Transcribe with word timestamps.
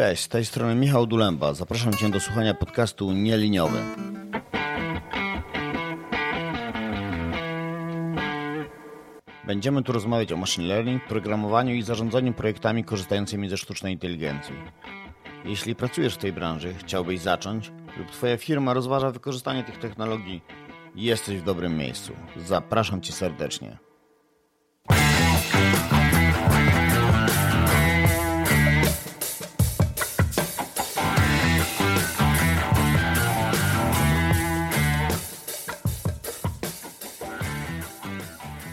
Cześć, 0.00 0.22
z 0.22 0.28
tej 0.28 0.44
strony 0.44 0.74
Michał 0.74 1.06
Dulemba. 1.06 1.54
Zapraszam 1.54 1.94
Cię 1.94 2.08
do 2.08 2.20
słuchania 2.20 2.54
podcastu 2.54 3.12
Nieliniowy. 3.12 3.78
Będziemy 9.46 9.82
tu 9.82 9.92
rozmawiać 9.92 10.32
o 10.32 10.36
machine 10.36 10.66
learning, 10.66 11.04
programowaniu 11.04 11.74
i 11.74 11.82
zarządzaniu 11.82 12.32
projektami 12.32 12.84
korzystającymi 12.84 13.48
ze 13.48 13.56
sztucznej 13.56 13.92
inteligencji. 13.92 14.54
Jeśli 15.44 15.74
pracujesz 15.74 16.14
w 16.14 16.18
tej 16.18 16.32
branży, 16.32 16.74
chciałbyś 16.74 17.20
zacząć 17.20 17.72
lub 17.98 18.10
Twoja 18.10 18.36
firma 18.36 18.74
rozważa 18.74 19.10
wykorzystanie 19.10 19.64
tych 19.64 19.78
technologii, 19.78 20.42
jesteś 20.94 21.40
w 21.40 21.44
dobrym 21.44 21.76
miejscu. 21.76 22.12
Zapraszam 22.36 23.00
Cię 23.00 23.12
serdecznie. 23.12 23.89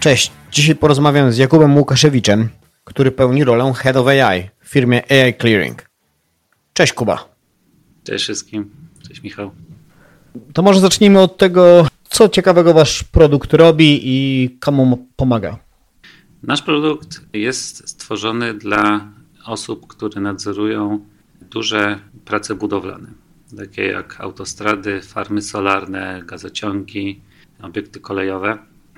Cześć, 0.07 0.31
dzisiaj 0.51 0.75
porozmawiam 0.75 1.31
z 1.31 1.37
Jakubem 1.37 1.77
Łukaszewiczem, 1.77 2.49
który 2.83 3.11
pełni 3.11 3.43
rolę 3.43 3.73
Head 3.73 3.95
of 3.95 4.07
AI 4.07 4.49
w 4.59 4.69
firmie 4.69 5.03
AI 5.11 5.33
Clearing. 5.33 5.89
Cześć 6.73 6.93
Kuba. 6.93 7.29
Cześć 8.03 8.23
wszystkim. 8.23 8.71
Cześć 9.07 9.23
Michał. 9.23 9.51
To 10.53 10.61
może 10.61 10.79
zacznijmy 10.79 11.19
od 11.19 11.37
tego, 11.37 11.87
co 12.09 12.29
ciekawego 12.29 12.73
wasz 12.73 13.03
produkt 13.03 13.53
robi 13.53 13.99
i 14.03 14.49
komu 14.59 15.07
pomaga. 15.15 15.57
Nasz 16.43 16.61
produkt 16.61 17.21
jest 17.33 17.89
stworzony 17.89 18.53
dla 18.53 19.07
osób, 19.45 19.87
które 19.87 20.21
nadzorują 20.21 21.05
duże 21.41 21.99
prace 22.25 22.55
budowlane, 22.55 23.09
takie 23.57 23.85
jak 23.85 24.21
autostrady, 24.21 25.01
farmy 25.01 25.41
solarne, 25.41 26.23
gazociągi, 26.25 27.21
obiekty 27.61 27.99
kolejowe. 27.99 28.57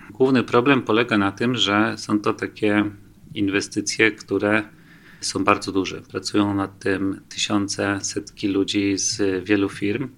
Główny 0.09 0.43
problem 0.43 0.81
polega 0.81 1.17
na 1.17 1.31
tym, 1.31 1.55
że 1.55 1.97
są 1.97 2.19
to 2.19 2.33
takie 2.33 2.85
inwestycje, 3.33 4.11
które 4.11 4.63
są 5.21 5.43
bardzo 5.43 5.71
duże. 5.71 6.01
Pracują 6.01 6.53
nad 6.53 6.79
tym 6.79 7.21
tysiące, 7.29 7.99
setki 8.01 8.47
ludzi 8.47 8.97
z 8.97 9.45
wielu 9.45 9.69
firm 9.69 10.09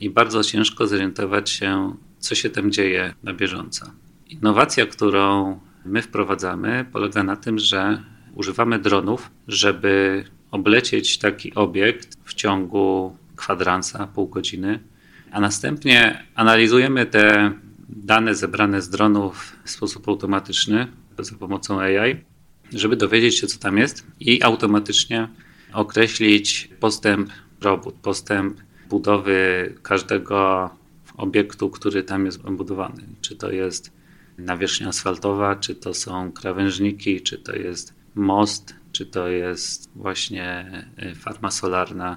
i 0.00 0.10
bardzo 0.10 0.44
ciężko 0.44 0.86
zorientować 0.86 1.50
się, 1.50 1.94
co 2.18 2.34
się 2.34 2.50
tam 2.50 2.72
dzieje 2.72 3.14
na 3.22 3.34
bieżąco. 3.34 3.86
Innowacja, 4.28 4.86
którą 4.86 5.60
my 5.84 6.02
wprowadzamy, 6.02 6.86
polega 6.92 7.22
na 7.22 7.36
tym, 7.36 7.58
że 7.58 8.02
używamy 8.34 8.78
dronów, 8.78 9.30
żeby 9.48 10.24
oblecieć 10.50 11.18
taki 11.18 11.54
obiekt 11.54 12.16
w 12.24 12.34
ciągu 12.34 13.16
kwadransa, 13.36 14.06
pół 14.06 14.28
godziny, 14.28 14.80
a 15.30 15.40
następnie 15.40 16.26
analizujemy 16.34 17.06
te 17.06 17.52
dane 17.88 18.34
zebrane 18.34 18.82
z 18.82 18.88
dronów 18.88 19.56
w 19.64 19.70
sposób 19.70 20.08
automatyczny 20.08 20.86
za 21.18 21.36
pomocą 21.36 21.80
AI, 21.80 22.24
żeby 22.72 22.96
dowiedzieć 22.96 23.38
się, 23.38 23.46
co 23.46 23.58
tam 23.58 23.78
jest 23.78 24.06
i 24.20 24.42
automatycznie 24.42 25.28
określić 25.72 26.70
postęp 26.80 27.30
robót, 27.60 27.94
postęp 27.94 28.60
budowy 28.88 29.74
każdego 29.82 30.70
obiektu, 31.16 31.70
który 31.70 32.02
tam 32.02 32.26
jest 32.26 32.42
budowany. 32.42 33.02
Czy 33.20 33.36
to 33.36 33.52
jest 33.52 33.92
nawierzchnia 34.38 34.88
asfaltowa, 34.88 35.56
czy 35.56 35.74
to 35.74 35.94
są 35.94 36.32
krawężniki, 36.32 37.20
czy 37.20 37.38
to 37.38 37.56
jest 37.56 37.94
most, 38.14 38.74
czy 38.92 39.06
to 39.06 39.28
jest 39.28 39.90
właśnie 39.94 40.72
farma 41.16 41.50
solarna, 41.50 42.16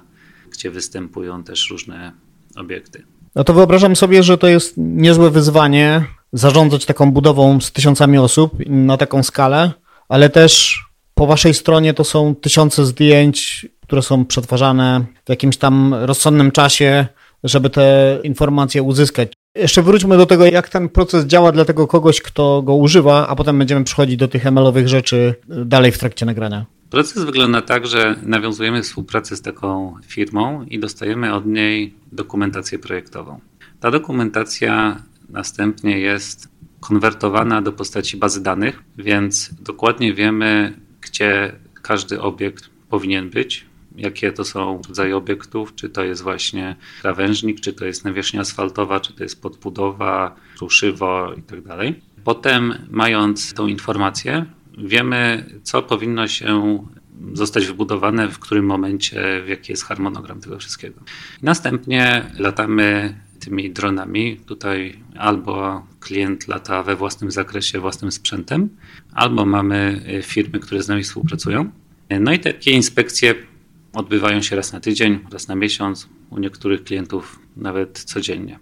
gdzie 0.50 0.70
występują 0.70 1.44
też 1.44 1.70
różne 1.70 2.12
obiekty. 2.56 3.04
No 3.34 3.44
to 3.44 3.54
wyobrażam 3.54 3.96
sobie, 3.96 4.22
że 4.22 4.38
to 4.38 4.46
jest 4.46 4.74
niezłe 4.76 5.30
wyzwanie 5.30 6.04
zarządzać 6.32 6.86
taką 6.86 7.12
budową 7.12 7.60
z 7.60 7.72
tysiącami 7.72 8.18
osób 8.18 8.52
na 8.66 8.96
taką 8.96 9.22
skalę, 9.22 9.70
ale 10.08 10.30
też 10.30 10.80
po 11.14 11.26
waszej 11.26 11.54
stronie 11.54 11.94
to 11.94 12.04
są 12.04 12.34
tysiące 12.34 12.86
zdjęć, 12.86 13.66
które 13.82 14.02
są 14.02 14.24
przetwarzane 14.24 15.04
w 15.24 15.28
jakimś 15.28 15.56
tam 15.56 15.94
rozsądnym 15.94 16.50
czasie, 16.50 17.06
żeby 17.44 17.70
te 17.70 18.18
informacje 18.22 18.82
uzyskać. 18.82 19.32
Jeszcze 19.54 19.82
wróćmy 19.82 20.16
do 20.16 20.26
tego, 20.26 20.46
jak 20.46 20.68
ten 20.68 20.88
proces 20.88 21.24
działa 21.24 21.52
dla 21.52 21.64
tego 21.64 21.86
kogoś, 21.86 22.20
kto 22.20 22.62
go 22.62 22.74
używa, 22.74 23.28
a 23.28 23.36
potem 23.36 23.58
będziemy 23.58 23.84
przechodzić 23.84 24.16
do 24.16 24.28
tych 24.28 24.46
ML-owych 24.46 24.88
rzeczy 24.88 25.34
dalej 25.48 25.92
w 25.92 25.98
trakcie 25.98 26.26
nagrania. 26.26 26.66
Proces 26.92 27.24
wygląda 27.24 27.62
tak, 27.62 27.86
że 27.86 28.16
nawiązujemy 28.22 28.82
współpracę 28.82 29.36
z 29.36 29.42
taką 29.42 29.96
firmą 30.06 30.64
i 30.64 30.78
dostajemy 30.78 31.34
od 31.34 31.46
niej 31.46 31.94
dokumentację 32.12 32.78
projektową. 32.78 33.40
Ta 33.80 33.90
dokumentacja 33.90 35.02
następnie 35.28 35.98
jest 35.98 36.48
konwertowana 36.80 37.62
do 37.62 37.72
postaci 37.72 38.16
bazy 38.16 38.42
danych, 38.42 38.82
więc 38.98 39.50
dokładnie 39.60 40.14
wiemy, 40.14 40.78
gdzie 41.00 41.52
każdy 41.82 42.20
obiekt 42.20 42.70
powinien 42.90 43.30
być, 43.30 43.66
jakie 43.96 44.32
to 44.32 44.44
są 44.44 44.80
rodzaje 44.88 45.16
obiektów, 45.16 45.74
czy 45.74 45.88
to 45.88 46.04
jest 46.04 46.22
właśnie 46.22 46.76
krawężnik, 47.00 47.60
czy 47.60 47.72
to 47.72 47.84
jest 47.84 48.04
nawierzchnia 48.04 48.40
asfaltowa, 48.40 49.00
czy 49.00 49.12
to 49.12 49.22
jest 49.22 49.42
podbudowa, 49.42 50.36
ruszywo 50.60 51.32
itd. 51.36 51.68
Tak 51.68 51.94
Potem, 52.24 52.74
mając 52.90 53.54
tą 53.54 53.66
informację, 53.66 54.46
wiemy, 54.78 55.44
co 55.62 55.82
powinno 55.82 56.28
się 56.28 56.78
zostać 57.32 57.66
wybudowane, 57.66 58.28
w 58.28 58.38
którym 58.38 58.66
momencie, 58.66 59.42
w 59.44 59.48
jaki 59.48 59.72
jest 59.72 59.84
harmonogram 59.84 60.40
tego 60.40 60.58
wszystkiego. 60.58 61.00
Następnie 61.42 62.30
latamy 62.38 63.14
tymi 63.40 63.70
dronami. 63.70 64.36
Tutaj 64.46 64.98
albo 65.18 65.86
klient 66.00 66.48
lata 66.48 66.82
we 66.82 66.96
własnym 66.96 67.30
zakresie, 67.30 67.80
własnym 67.80 68.12
sprzętem, 68.12 68.68
albo 69.12 69.46
mamy 69.46 70.04
firmy, 70.22 70.58
które 70.58 70.82
z 70.82 70.88
nami 70.88 71.02
współpracują. 71.02 71.70
No 72.20 72.32
i 72.32 72.38
takie 72.38 72.70
inspekcje 72.70 73.34
odbywają 73.92 74.42
się 74.42 74.56
raz 74.56 74.72
na 74.72 74.80
tydzień, 74.80 75.18
raz 75.32 75.48
na 75.48 75.54
miesiąc, 75.54 76.08
u 76.30 76.38
niektórych 76.38 76.84
klientów 76.84 77.40
nawet 77.56 77.98
codziennie. 77.98 78.58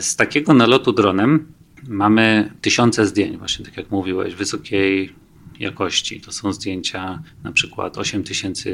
Z 0.00 0.16
takiego 0.16 0.54
nalotu 0.54 0.92
dronem 0.92 1.52
mamy 1.88 2.52
tysiące 2.60 3.06
zdjęć, 3.06 3.36
właśnie 3.36 3.64
tak 3.64 3.76
jak 3.76 3.90
mówiłeś, 3.90 4.34
wysokiej 4.34 5.12
jakości. 5.60 6.20
To 6.20 6.32
są 6.32 6.52
zdjęcia 6.52 7.22
na 7.44 7.52
przykład 7.52 7.98
8000 7.98 8.70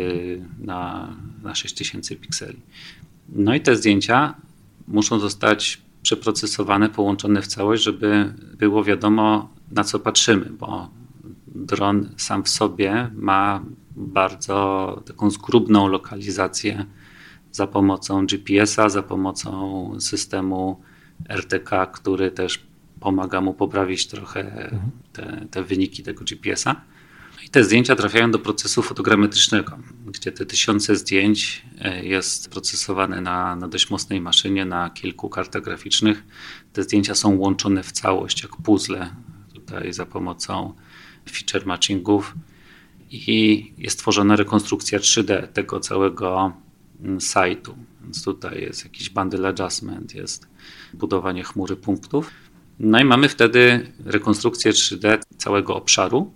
na, 0.58 1.14
na 1.42 1.54
6000 1.54 2.16
pikseli. 2.16 2.60
No 3.28 3.54
i 3.54 3.60
te 3.60 3.76
zdjęcia 3.76 4.34
muszą 4.88 5.18
zostać 5.18 5.80
przeprocesowane, 6.02 6.88
połączone 6.88 7.42
w 7.42 7.46
całość, 7.46 7.82
żeby 7.82 8.34
było 8.58 8.84
wiadomo 8.84 9.50
na 9.70 9.84
co 9.84 9.98
patrzymy, 9.98 10.44
bo 10.44 10.90
dron 11.46 12.08
sam 12.16 12.44
w 12.44 12.48
sobie 12.48 13.10
ma 13.14 13.64
bardzo 13.96 15.02
taką 15.06 15.30
zgrubną 15.30 15.88
lokalizację 15.88 16.86
za 17.52 17.66
pomocą 17.66 18.26
GPS-a, 18.26 18.88
za 18.88 19.02
pomocą 19.02 19.92
systemu 20.00 20.80
RTK, 21.28 21.86
który 21.86 22.30
też 22.30 22.69
pomaga 23.00 23.40
mu 23.40 23.54
poprawić 23.54 24.06
trochę 24.06 24.70
te, 25.12 25.46
te 25.50 25.64
wyniki 25.64 26.02
tego 26.02 26.24
GPS-a. 26.24 26.80
I 27.46 27.50
te 27.50 27.64
zdjęcia 27.64 27.96
trafiają 27.96 28.30
do 28.30 28.38
procesu 28.38 28.82
fotogrametrycznego, 28.82 29.78
gdzie 30.06 30.32
te 30.32 30.46
tysiące 30.46 30.96
zdjęć 30.96 31.62
e, 31.80 32.04
jest 32.04 32.50
procesowane 32.50 33.20
na, 33.20 33.56
na 33.56 33.68
dość 33.68 33.90
mocnej 33.90 34.20
maszynie, 34.20 34.64
na 34.64 34.90
kilku 34.90 35.28
kartach 35.28 35.62
graficznych. 35.62 36.24
Te 36.72 36.82
zdjęcia 36.82 37.14
są 37.14 37.36
łączone 37.36 37.82
w 37.82 37.92
całość, 37.92 38.42
jak 38.42 38.56
puzzle, 38.56 39.14
tutaj 39.54 39.92
za 39.92 40.06
pomocą 40.06 40.74
feature 41.30 41.66
matchingów 41.66 42.34
i 43.10 43.72
jest 43.78 43.98
tworzona 43.98 44.36
rekonstrukcja 44.36 44.98
3D 44.98 45.48
tego 45.48 45.80
całego 45.80 46.52
mm, 47.00 47.20
sajtu. 47.20 47.76
Więc 48.02 48.24
tutaj 48.24 48.60
jest 48.60 48.84
jakiś 48.84 49.10
bundle 49.10 49.48
adjustment, 49.48 50.14
jest 50.14 50.48
budowanie 50.94 51.44
chmury 51.44 51.76
punktów. 51.76 52.30
No 52.80 53.00
i 53.00 53.04
mamy 53.04 53.28
wtedy 53.28 53.86
rekonstrukcję 54.04 54.72
3D 54.72 55.18
całego 55.36 55.76
obszaru 55.76 56.32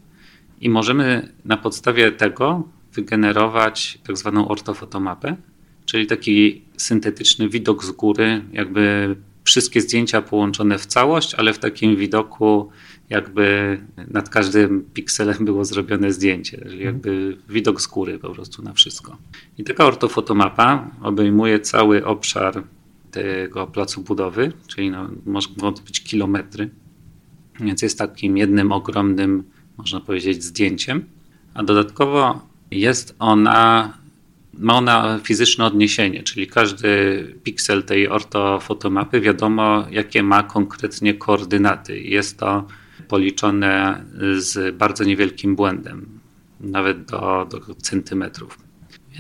i 0.61 0.70
możemy 0.70 1.32
na 1.44 1.56
podstawie 1.56 2.12
tego 2.12 2.69
wygenerować 2.93 3.99
tak 4.06 4.19
zwaną 4.19 4.49
ortofotomapę, 4.49 5.37
czyli 5.87 6.06
taki 6.06 6.62
syntetyczny 6.76 7.49
widok 7.49 7.85
z 7.85 7.91
góry, 7.91 8.43
jakby 8.52 9.17
wszystkie 9.44 9.81
zdjęcia 9.81 10.23
połączone 10.23 10.79
w 10.79 10.87
całość, 10.87 11.35
ale 11.35 11.52
w 11.52 11.58
takim 11.58 11.96
widoku 11.96 12.70
jakby 13.11 13.79
nad 14.11 14.29
każdym 14.29 14.85
pikselem 14.94 15.44
było 15.44 15.64
zrobione 15.64 16.12
zdjęcie, 16.12 16.64
czyli 16.69 16.85
jakby 16.85 17.37
widok 17.49 17.81
z 17.81 17.87
góry 17.87 18.19
po 18.19 18.31
prostu 18.31 18.62
na 18.62 18.73
wszystko. 18.73 19.17
I 19.58 19.64
taka 19.64 19.85
ortofotomapa 19.85 20.91
obejmuje 21.02 21.61
cały 21.61 22.05
obszar 22.05 22.62
tego 23.14 23.66
placu 23.66 24.02
budowy, 24.02 24.52
czyli 24.66 24.90
no, 24.90 25.08
mogą 25.26 25.72
to 25.75 25.82
być 25.82 26.05
kilometry, 26.05 26.70
więc 27.61 27.82
jest 27.82 27.99
takim 27.99 28.37
jednym 28.37 28.72
ogromnym, 28.72 29.44
można 29.78 30.00
powiedzieć, 30.00 30.44
zdjęciem. 30.44 31.05
A 31.55 31.62
dodatkowo 31.62 32.46
jest 32.70 33.16
ona 33.19 33.93
ma 34.58 34.75
ona 34.75 35.20
fizyczne 35.25 35.64
odniesienie, 35.64 36.22
czyli 36.22 36.46
każdy 36.46 36.88
piksel 37.43 37.82
tej 37.82 38.08
ortofotomapy 38.08 39.20
wiadomo, 39.20 39.87
jakie 39.90 40.22
ma 40.22 40.43
konkretnie 40.43 41.14
koordynaty. 41.14 42.00
Jest 42.00 42.38
to 42.38 42.67
policzone 43.08 44.05
z 44.37 44.76
bardzo 44.76 45.05
niewielkim 45.05 45.56
błędem, 45.56 46.20
nawet 46.60 47.05
do, 47.05 47.49
do 47.50 47.75
centymetrów. 47.75 48.63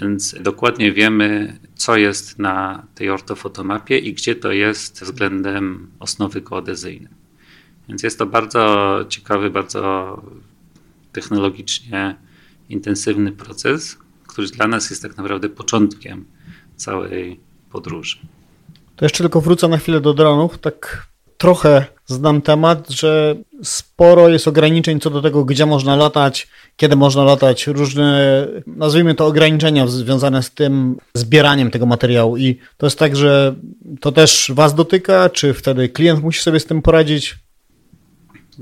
Więc 0.00 0.34
dokładnie 0.40 0.92
wiemy, 0.92 1.58
co 1.74 1.96
jest 1.96 2.38
na 2.38 2.86
tej 2.94 3.10
ortofotomapie 3.10 3.98
i 3.98 4.14
gdzie 4.14 4.34
to 4.34 4.52
jest 4.52 5.04
względem 5.04 5.90
osnowy 6.00 6.42
koadezyjnej. 6.42 7.12
Więc 7.88 8.02
jest 8.02 8.18
to 8.18 8.26
bardzo 8.26 8.98
ciekawy, 9.08 9.50
bardzo 9.50 10.22
technologicznie 11.12 12.16
intensywny 12.68 13.32
proces, 13.32 13.98
który 14.26 14.46
dla 14.46 14.66
nas 14.66 14.90
jest 14.90 15.02
tak 15.02 15.16
naprawdę 15.16 15.48
początkiem 15.48 16.24
całej 16.76 17.40
podróży. 17.70 18.18
To 18.96 19.04
jeszcze 19.04 19.18
tylko 19.18 19.40
wrócę 19.40 19.68
na 19.68 19.78
chwilę 19.78 20.00
do 20.00 20.14
dronów. 20.14 20.58
Tak 20.58 21.06
trochę 21.38 21.84
znam 22.06 22.42
temat, 22.42 22.90
że 22.90 23.36
sporo 23.62 24.28
jest 24.28 24.48
ograniczeń 24.48 25.00
co 25.00 25.10
do 25.10 25.22
tego, 25.22 25.44
gdzie 25.44 25.66
można 25.66 25.96
latać, 25.96 26.48
kiedy 26.76 26.96
można 26.96 27.24
latać, 27.24 27.66
różne, 27.66 28.48
nazwijmy 28.66 29.14
to 29.14 29.26
ograniczenia 29.26 29.86
związane 29.86 30.42
z 30.42 30.50
tym 30.50 30.96
zbieraniem 31.14 31.70
tego 31.70 31.86
materiału. 31.86 32.36
I 32.36 32.58
to 32.76 32.86
jest 32.86 32.98
tak, 32.98 33.16
że 33.16 33.54
to 34.00 34.12
też 34.12 34.52
Was 34.54 34.74
dotyka, 34.74 35.30
czy 35.30 35.54
wtedy 35.54 35.88
klient 35.88 36.22
musi 36.22 36.42
sobie 36.42 36.60
z 36.60 36.66
tym 36.66 36.82
poradzić? 36.82 37.34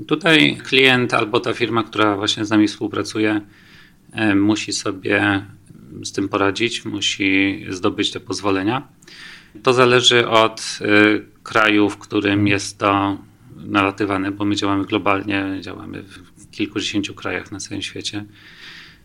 Tutaj 0.07 0.57
klient 0.63 1.13
albo 1.13 1.39
ta 1.39 1.53
firma, 1.53 1.83
która 1.83 2.15
właśnie 2.15 2.45
z 2.45 2.49
nami 2.49 2.67
współpracuje, 2.67 3.41
e, 4.13 4.35
musi 4.35 4.73
sobie 4.73 5.45
z 6.03 6.11
tym 6.11 6.29
poradzić, 6.29 6.85
musi 6.85 7.65
zdobyć 7.69 8.11
te 8.11 8.19
pozwolenia. 8.19 8.87
To 9.63 9.73
zależy 9.73 10.27
od 10.27 10.79
y, 10.81 11.25
kraju, 11.43 11.89
w 11.89 11.97
którym 11.97 12.47
jest 12.47 12.77
to 12.77 13.17
nalatywane, 13.55 14.31
bo 14.31 14.45
my 14.45 14.55
działamy 14.55 14.85
globalnie, 14.85 15.57
działamy 15.61 16.03
w 16.03 16.51
kilkudziesięciu 16.51 17.13
krajach 17.13 17.51
na 17.51 17.59
całym 17.59 17.81
świecie, 17.81 18.25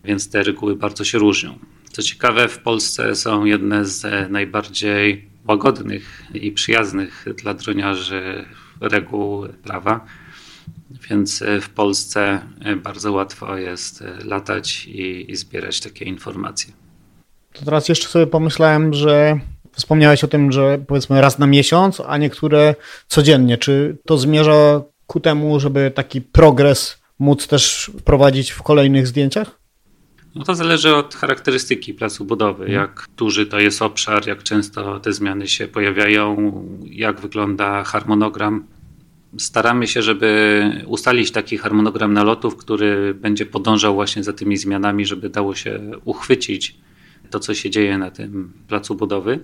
więc 0.04 0.30
te 0.30 0.42
reguły 0.42 0.76
bardzo 0.76 1.04
się 1.04 1.18
różnią. 1.18 1.58
Co 1.90 2.02
ciekawe, 2.02 2.48
w 2.48 2.58
Polsce 2.58 3.14
są 3.14 3.44
jedne 3.44 3.84
z 3.84 4.30
najbardziej 4.30 5.28
łagodnych 5.48 6.24
i 6.34 6.52
przyjaznych 6.52 7.24
dla 7.42 7.54
droniarzy 7.54 8.44
reguł 8.80 9.46
prawa, 9.48 10.06
więc 11.10 11.44
w 11.60 11.68
Polsce 11.68 12.40
bardzo 12.82 13.12
łatwo 13.12 13.56
jest 13.56 14.04
latać 14.24 14.86
i, 14.86 15.30
i 15.30 15.36
zbierać 15.36 15.80
takie 15.80 16.04
informacje. 16.04 16.72
To 17.52 17.64
teraz 17.64 17.88
jeszcze 17.88 18.08
sobie 18.08 18.26
pomyślałem, 18.26 18.94
że 18.94 19.40
Wspomniałeś 19.78 20.24
o 20.24 20.28
tym, 20.28 20.52
że 20.52 20.78
powiedzmy 20.86 21.20
raz 21.20 21.38
na 21.38 21.46
miesiąc, 21.46 22.02
a 22.06 22.18
niektóre 22.18 22.74
codziennie. 23.08 23.58
Czy 23.58 23.96
to 24.06 24.18
zmierza 24.18 24.82
ku 25.06 25.20
temu, 25.20 25.60
żeby 25.60 25.92
taki 25.94 26.20
progres 26.20 27.02
móc 27.18 27.46
też 27.46 27.90
wprowadzić 28.00 28.50
w 28.50 28.62
kolejnych 28.62 29.06
zdjęciach? 29.06 29.58
No 30.34 30.44
to 30.44 30.54
zależy 30.54 30.94
od 30.94 31.14
charakterystyki 31.14 31.94
placu 31.94 32.24
budowy, 32.24 32.64
mhm. 32.64 32.82
jak 32.82 33.06
duży 33.16 33.46
to 33.46 33.58
jest 33.58 33.82
obszar, 33.82 34.26
jak 34.26 34.42
często 34.42 35.00
te 35.00 35.12
zmiany 35.12 35.48
się 35.48 35.68
pojawiają, 35.68 36.52
jak 36.90 37.20
wygląda 37.20 37.84
harmonogram. 37.84 38.64
Staramy 39.38 39.86
się, 39.86 40.02
żeby 40.02 40.70
ustalić 40.86 41.30
taki 41.30 41.58
harmonogram 41.58 42.12
nalotów, 42.12 42.56
który 42.56 43.14
będzie 43.14 43.46
podążał 43.46 43.94
właśnie 43.94 44.24
za 44.24 44.32
tymi 44.32 44.56
zmianami, 44.56 45.06
żeby 45.06 45.28
dało 45.28 45.54
się 45.54 45.80
uchwycić 46.04 46.76
to, 47.30 47.40
co 47.40 47.54
się 47.54 47.70
dzieje 47.70 47.98
na 47.98 48.10
tym 48.10 48.52
placu 48.68 48.94
budowy. 48.94 49.40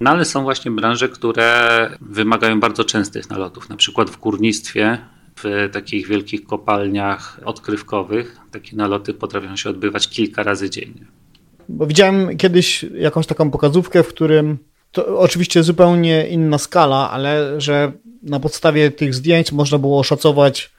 No 0.00 0.10
ale 0.10 0.24
są 0.24 0.42
właśnie 0.42 0.70
branże, 0.70 1.08
które 1.08 1.90
wymagają 2.00 2.60
bardzo 2.60 2.84
częstych 2.84 3.30
nalotów, 3.30 3.68
na 3.68 3.76
przykład 3.76 4.10
w 4.10 4.18
górnictwie, 4.18 4.98
w 5.42 5.68
takich 5.72 6.08
wielkich 6.08 6.44
kopalniach 6.44 7.40
odkrywkowych. 7.44 8.36
Takie 8.50 8.76
naloty 8.76 9.14
potrafią 9.14 9.56
się 9.56 9.70
odbywać 9.70 10.08
kilka 10.08 10.42
razy 10.42 10.70
dziennie. 10.70 11.06
Bo 11.68 11.86
widziałem 11.86 12.36
kiedyś 12.36 12.82
jakąś 12.94 13.26
taką 13.26 13.50
pokazówkę, 13.50 14.02
w 14.02 14.08
którym 14.08 14.58
to 14.92 15.18
oczywiście 15.18 15.62
zupełnie 15.62 16.28
inna 16.28 16.58
skala, 16.58 17.10
ale 17.10 17.60
że 17.60 17.92
na 18.22 18.40
podstawie 18.40 18.90
tych 18.90 19.14
zdjęć 19.14 19.52
można 19.52 19.78
było 19.78 19.98
oszacować 19.98 20.70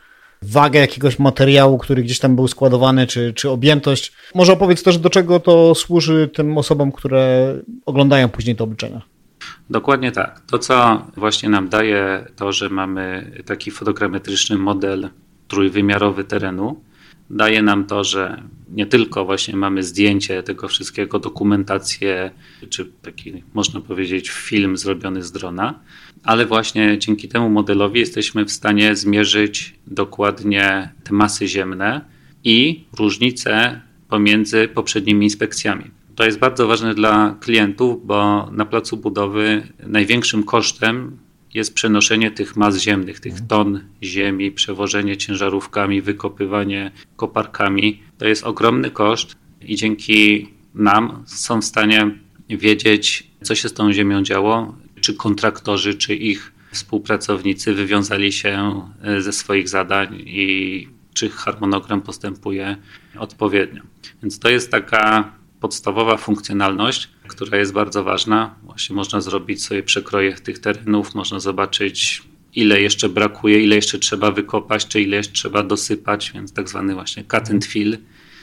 wagę 0.41 0.79
jakiegoś 0.79 1.19
materiału, 1.19 1.77
który 1.77 2.03
gdzieś 2.03 2.19
tam 2.19 2.35
był 2.35 2.47
składowany, 2.47 3.07
czy, 3.07 3.33
czy 3.33 3.50
objętość. 3.50 4.13
Może 4.35 4.53
opowiedz 4.53 4.83
też, 4.83 4.97
do 4.97 5.09
czego 5.09 5.39
to 5.39 5.75
służy 5.75 6.29
tym 6.33 6.57
osobom, 6.57 6.91
które 6.91 7.56
oglądają 7.85 8.29
później 8.29 8.56
te 8.56 8.63
obliczenia. 8.63 9.10
Dokładnie 9.69 10.12
tak. 10.12 10.39
To, 10.39 10.59
co 10.59 11.07
właśnie 11.18 11.50
nam 11.50 11.69
daje 11.69 12.25
to, 12.36 12.51
że 12.51 12.69
mamy 12.69 13.31
taki 13.45 13.71
fotogrametryczny 13.71 14.57
model 14.57 15.09
trójwymiarowy 15.48 16.24
terenu, 16.24 16.81
daje 17.30 17.62
nam 17.62 17.86
to, 17.86 18.03
że 18.03 18.44
nie 18.69 18.86
tylko 18.86 19.25
właśnie 19.25 19.56
mamy 19.56 19.83
zdjęcie 19.83 20.44
tego 20.44 20.68
wszystkiego, 20.68 21.19
dokumentację, 21.19 22.31
czy 22.69 22.86
taki, 23.01 23.44
można 23.53 23.81
powiedzieć, 23.81 24.30
film 24.30 24.77
zrobiony 24.77 25.24
z 25.24 25.31
drona, 25.31 25.80
ale 26.24 26.45
właśnie 26.45 26.97
dzięki 27.00 27.27
temu 27.27 27.50
modelowi 27.50 28.00
jesteśmy 28.00 28.45
w 28.45 28.51
stanie 28.51 28.95
zmierzyć 28.95 29.75
dokładnie 29.88 30.89
te 31.04 31.13
masy 31.13 31.47
ziemne 31.47 32.01
i 32.44 32.86
różnice 32.97 33.81
pomiędzy 34.09 34.68
poprzednimi 34.68 35.25
inspekcjami. 35.25 36.00
To 36.15 36.25
jest 36.25 36.39
bardzo 36.39 36.67
ważne 36.67 36.95
dla 36.95 37.35
klientów, 37.39 38.05
bo 38.05 38.49
na 38.51 38.65
placu 38.65 38.97
budowy 38.97 39.67
największym 39.87 40.43
kosztem 40.43 41.17
jest 41.53 41.73
przenoszenie 41.73 42.31
tych 42.31 42.55
mas 42.55 42.77
ziemnych, 42.77 43.19
tych 43.19 43.47
ton 43.47 43.83
ziemi, 44.03 44.51
przewożenie 44.51 45.17
ciężarówkami, 45.17 46.01
wykopywanie 46.01 46.91
koparkami. 47.15 48.03
To 48.17 48.27
jest 48.27 48.43
ogromny 48.43 48.91
koszt 48.91 49.35
i 49.61 49.75
dzięki 49.75 50.49
nam 50.75 51.23
są 51.25 51.61
w 51.61 51.65
stanie 51.65 52.11
wiedzieć, 52.49 53.27
co 53.41 53.55
się 53.55 53.69
z 53.69 53.73
tą 53.73 53.93
ziemią 53.93 54.23
działo, 54.23 54.75
czy 55.01 55.13
kontraktorzy, 55.13 55.95
czy 55.95 56.15
ich 56.15 56.53
współpracownicy 56.71 57.73
wywiązali 57.73 58.31
się 58.31 58.81
ze 59.19 59.33
swoich 59.33 59.69
zadań 59.69 60.15
i 60.25 60.87
czy 61.13 61.29
harmonogram 61.29 62.01
postępuje 62.01 62.77
odpowiednio. 63.19 63.81
Więc 64.21 64.39
to 64.39 64.49
jest 64.49 64.71
taka 64.71 65.33
podstawowa 65.61 66.17
funkcjonalność, 66.17 67.09
która 67.27 67.57
jest 67.57 67.73
bardzo 67.73 68.03
ważna. 68.03 68.56
Właśnie 68.63 68.95
można 68.95 69.21
zrobić 69.21 69.65
sobie 69.65 69.83
przekroje 69.83 70.33
tych 70.33 70.59
terenów, 70.59 71.15
można 71.15 71.39
zobaczyć 71.39 72.23
ile 72.56 72.81
jeszcze 72.81 73.09
brakuje, 73.09 73.63
ile 73.63 73.75
jeszcze 73.75 73.99
trzeba 73.99 74.31
wykopać, 74.31 74.87
czy 74.87 75.01
ile 75.01 75.18
jeszcze 75.18 75.33
trzeba 75.33 75.63
dosypać, 75.63 76.31
więc 76.31 76.53
tak 76.53 76.69
zwany 76.69 76.94
właśnie 76.94 77.23
cut 77.23 77.51
and 77.51 77.65
fill 77.65 77.97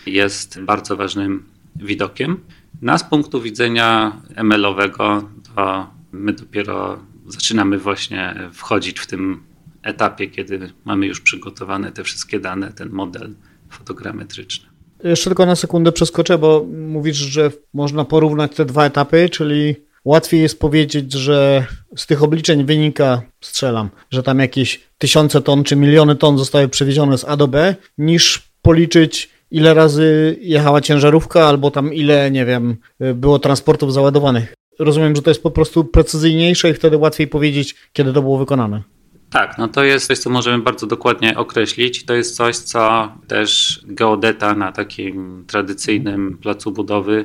jest 0.07 0.61
bardzo 0.61 0.97
ważnym 0.97 1.45
widokiem. 1.77 2.41
Na 2.83 2.99
z 2.99 3.05
punktu 3.05 3.41
widzenia 3.43 4.21
ML-owego 4.37 5.29
to 5.55 5.91
my 6.13 6.33
dopiero 6.33 6.99
zaczynamy 7.27 7.79
właśnie 7.79 8.35
wchodzić 8.53 9.01
w 9.01 9.07
tym 9.07 9.43
etapie, 9.83 10.27
kiedy 10.29 10.73
mamy 10.85 11.07
już 11.07 11.21
przygotowane 11.21 11.93
te 11.93 12.05
wszystkie 12.05 12.41
dane, 12.41 12.73
ten 12.73 12.91
model 12.91 13.35
fotogrametryczny. 13.71 14.68
Jeszcze 15.05 15.31
tylko 15.31 15.47
na 15.47 15.57
sekundę 15.57 15.93
przeskoczę, 15.93 16.39
bo 16.39 16.67
mówisz, 16.89 17.17
że 17.17 17.51
można 17.75 18.05
porównać 18.05 18.55
te 18.55 18.65
dwa 18.65 18.87
etapy, 18.87 19.29
czyli 19.29 19.75
łatwiej 20.05 20.41
jest 20.41 20.61
powiedzieć, 20.61 21.13
że 21.13 21.67
z 21.97 22.07
tych 22.07 22.23
obliczeń 22.23 22.65
wynika, 22.65 23.23
strzelam, 23.41 23.91
że 24.11 24.23
tam 24.23 24.39
jakieś 24.39 24.81
tysiące 24.99 25.41
ton 25.41 25.65
czy 25.65 25.77
miliony 25.77 26.17
ton 26.17 26.39
zostały 26.39 26.69
przewiezione 26.69 27.19
z 27.19 27.25
A 27.25 27.37
do 27.37 27.49
B, 27.49 27.75
niż 27.99 28.49
policzyć 28.63 29.31
ile 29.51 29.75
razy 29.75 30.37
jechała 30.41 30.81
ciężarówka, 30.81 31.47
albo 31.47 31.71
tam 31.71 31.95
ile, 31.95 32.31
nie 32.31 32.45
wiem, 32.45 32.77
było 33.15 33.39
transportów 33.39 33.93
załadowanych. 33.93 34.55
Rozumiem, 34.79 35.17
że 35.17 35.23
to 35.23 35.31
jest 35.31 35.43
po 35.43 35.51
prostu 35.51 35.85
precyzyjniejsze 35.85 36.71
i 36.71 36.75
wtedy 36.75 36.97
łatwiej 36.97 37.27
powiedzieć, 37.29 37.75
kiedy 37.93 38.13
to 38.13 38.23
było 38.23 38.39
wykonane. 38.39 38.83
Tak, 39.31 39.59
no 39.59 39.69
to 39.69 39.85
jest 39.85 40.07
coś, 40.07 40.19
co 40.19 40.31
możemy 40.31 40.63
bardzo 40.65 40.87
dokładnie 40.87 41.37
określić. 41.37 42.05
To 42.05 42.15
jest 42.15 42.37
coś, 42.37 42.57
co 42.57 43.13
też 43.27 43.81
geodeta 43.85 44.55
na 44.55 44.73
takim 44.73 45.45
tradycyjnym 45.47 46.39
placu 46.39 46.73
budowy 46.73 47.25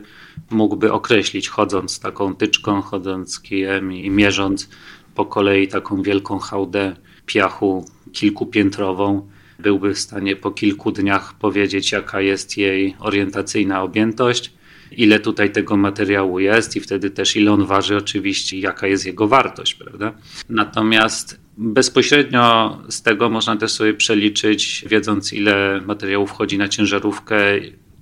mógłby 0.50 0.92
określić, 0.92 1.50
chodząc 1.50 2.00
taką 2.00 2.36
tyczką, 2.36 2.82
chodząc 2.82 3.40
kijem 3.40 3.94
i 3.94 4.10
mierząc 4.10 4.70
po 5.16 5.26
kolei 5.26 5.68
taką 5.68 6.02
wielką 6.02 6.40
hałdę 6.40 6.96
piachu 7.26 7.86
kilkupiętrową. 8.14 9.30
Byłby 9.60 9.94
w 9.94 10.00
stanie 10.00 10.36
po 10.36 10.52
kilku 10.52 10.92
dniach 10.92 11.34
powiedzieć, 11.34 11.92
jaka 11.92 12.22
jest 12.22 12.58
jej 12.58 12.96
orientacyjna 13.00 13.84
objętość, 13.84 14.54
ile 14.92 15.20
tutaj 15.20 15.52
tego 15.52 15.78
materiału 15.78 16.40
jest 16.40 16.76
i 16.76 16.80
wtedy 16.80 17.10
też 17.10 17.36
ile 17.36 17.52
on 17.52 17.66
waży 17.66 17.98
oczywiście, 17.98 18.60
jaka 18.60 18.88
jest 18.88 19.06
jego 19.06 19.28
wartość, 19.28 19.76
prawda? 19.76 20.14
Natomiast 20.50 21.43
Bezpośrednio 21.58 22.78
z 22.90 23.02
tego 23.02 23.30
można 23.30 23.56
też 23.56 23.72
sobie 23.72 23.94
przeliczyć, 23.94 24.86
wiedząc 24.88 25.34
ile 25.34 25.82
materiału 25.86 26.28
wchodzi 26.28 26.58
na 26.58 26.68
ciężarówkę, 26.68 27.36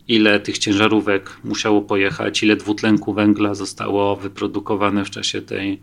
ile 0.08 0.40
tych 0.40 0.58
ciężarówek 0.58 1.38
musiało 1.44 1.82
pojechać, 1.82 2.44
ile 2.44 2.56
dwutlenku 2.56 3.14
węgla 3.14 3.56
zostało 3.56 4.16
wyprodukowane 4.16 5.06
w 5.06 5.10
czasie 5.10 5.42
tej 5.42 5.80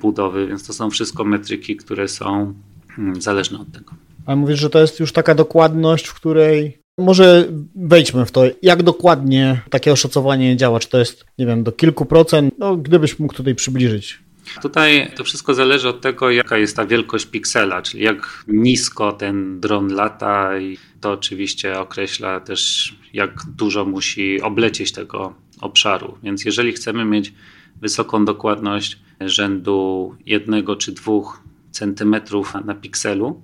budowy, 0.00 0.46
więc 0.46 0.66
to 0.66 0.72
są 0.72 0.90
wszystko 0.90 1.24
metryki, 1.24 1.76
które 1.76 2.08
są 2.08 2.54
mm, 2.98 3.22
zależne 3.22 3.60
od 3.60 3.72
tego. 3.72 3.92
Ale 4.26 4.36
mówisz, 4.36 4.60
że 4.60 4.70
to 4.70 4.80
jest 4.80 5.00
już 5.00 5.12
taka 5.12 5.34
dokładność, 5.34 6.06
w 6.06 6.14
której 6.14 6.78
może 6.98 7.48
wejdźmy 7.74 8.26
w 8.26 8.30
to, 8.30 8.42
jak 8.62 8.82
dokładnie 8.82 9.60
takie 9.70 9.92
oszacowanie 9.92 10.56
działa. 10.56 10.80
Czy 10.80 10.88
to 10.88 10.98
jest, 10.98 11.24
nie 11.38 11.46
wiem, 11.46 11.62
do 11.62 11.72
kilku 11.72 12.04
procent? 12.06 12.54
No, 12.58 12.76
gdybyś 12.76 13.18
mógł 13.18 13.34
tutaj 13.34 13.54
przybliżyć. 13.54 14.21
Tutaj 14.62 15.12
to 15.16 15.24
wszystko 15.24 15.54
zależy 15.54 15.88
od 15.88 16.00
tego, 16.00 16.30
jaka 16.30 16.58
jest 16.58 16.76
ta 16.76 16.86
wielkość 16.86 17.26
piksela, 17.26 17.82
czyli 17.82 18.04
jak 18.04 18.44
nisko 18.48 19.12
ten 19.12 19.60
dron 19.60 19.94
lata 19.94 20.58
i 20.58 20.78
to 21.00 21.12
oczywiście 21.12 21.80
określa 21.80 22.40
też, 22.40 22.92
jak 23.12 23.42
dużo 23.56 23.84
musi 23.84 24.40
oblecieć 24.40 24.92
tego 24.92 25.34
obszaru. 25.60 26.18
Więc 26.22 26.44
jeżeli 26.44 26.72
chcemy 26.72 27.04
mieć 27.04 27.32
wysoką 27.80 28.24
dokładność 28.24 28.98
rzędu 29.20 30.16
jednego 30.26 30.76
czy 30.76 30.92
dwóch 30.92 31.42
centymetrów 31.70 32.54
na 32.64 32.74
pikselu, 32.74 33.42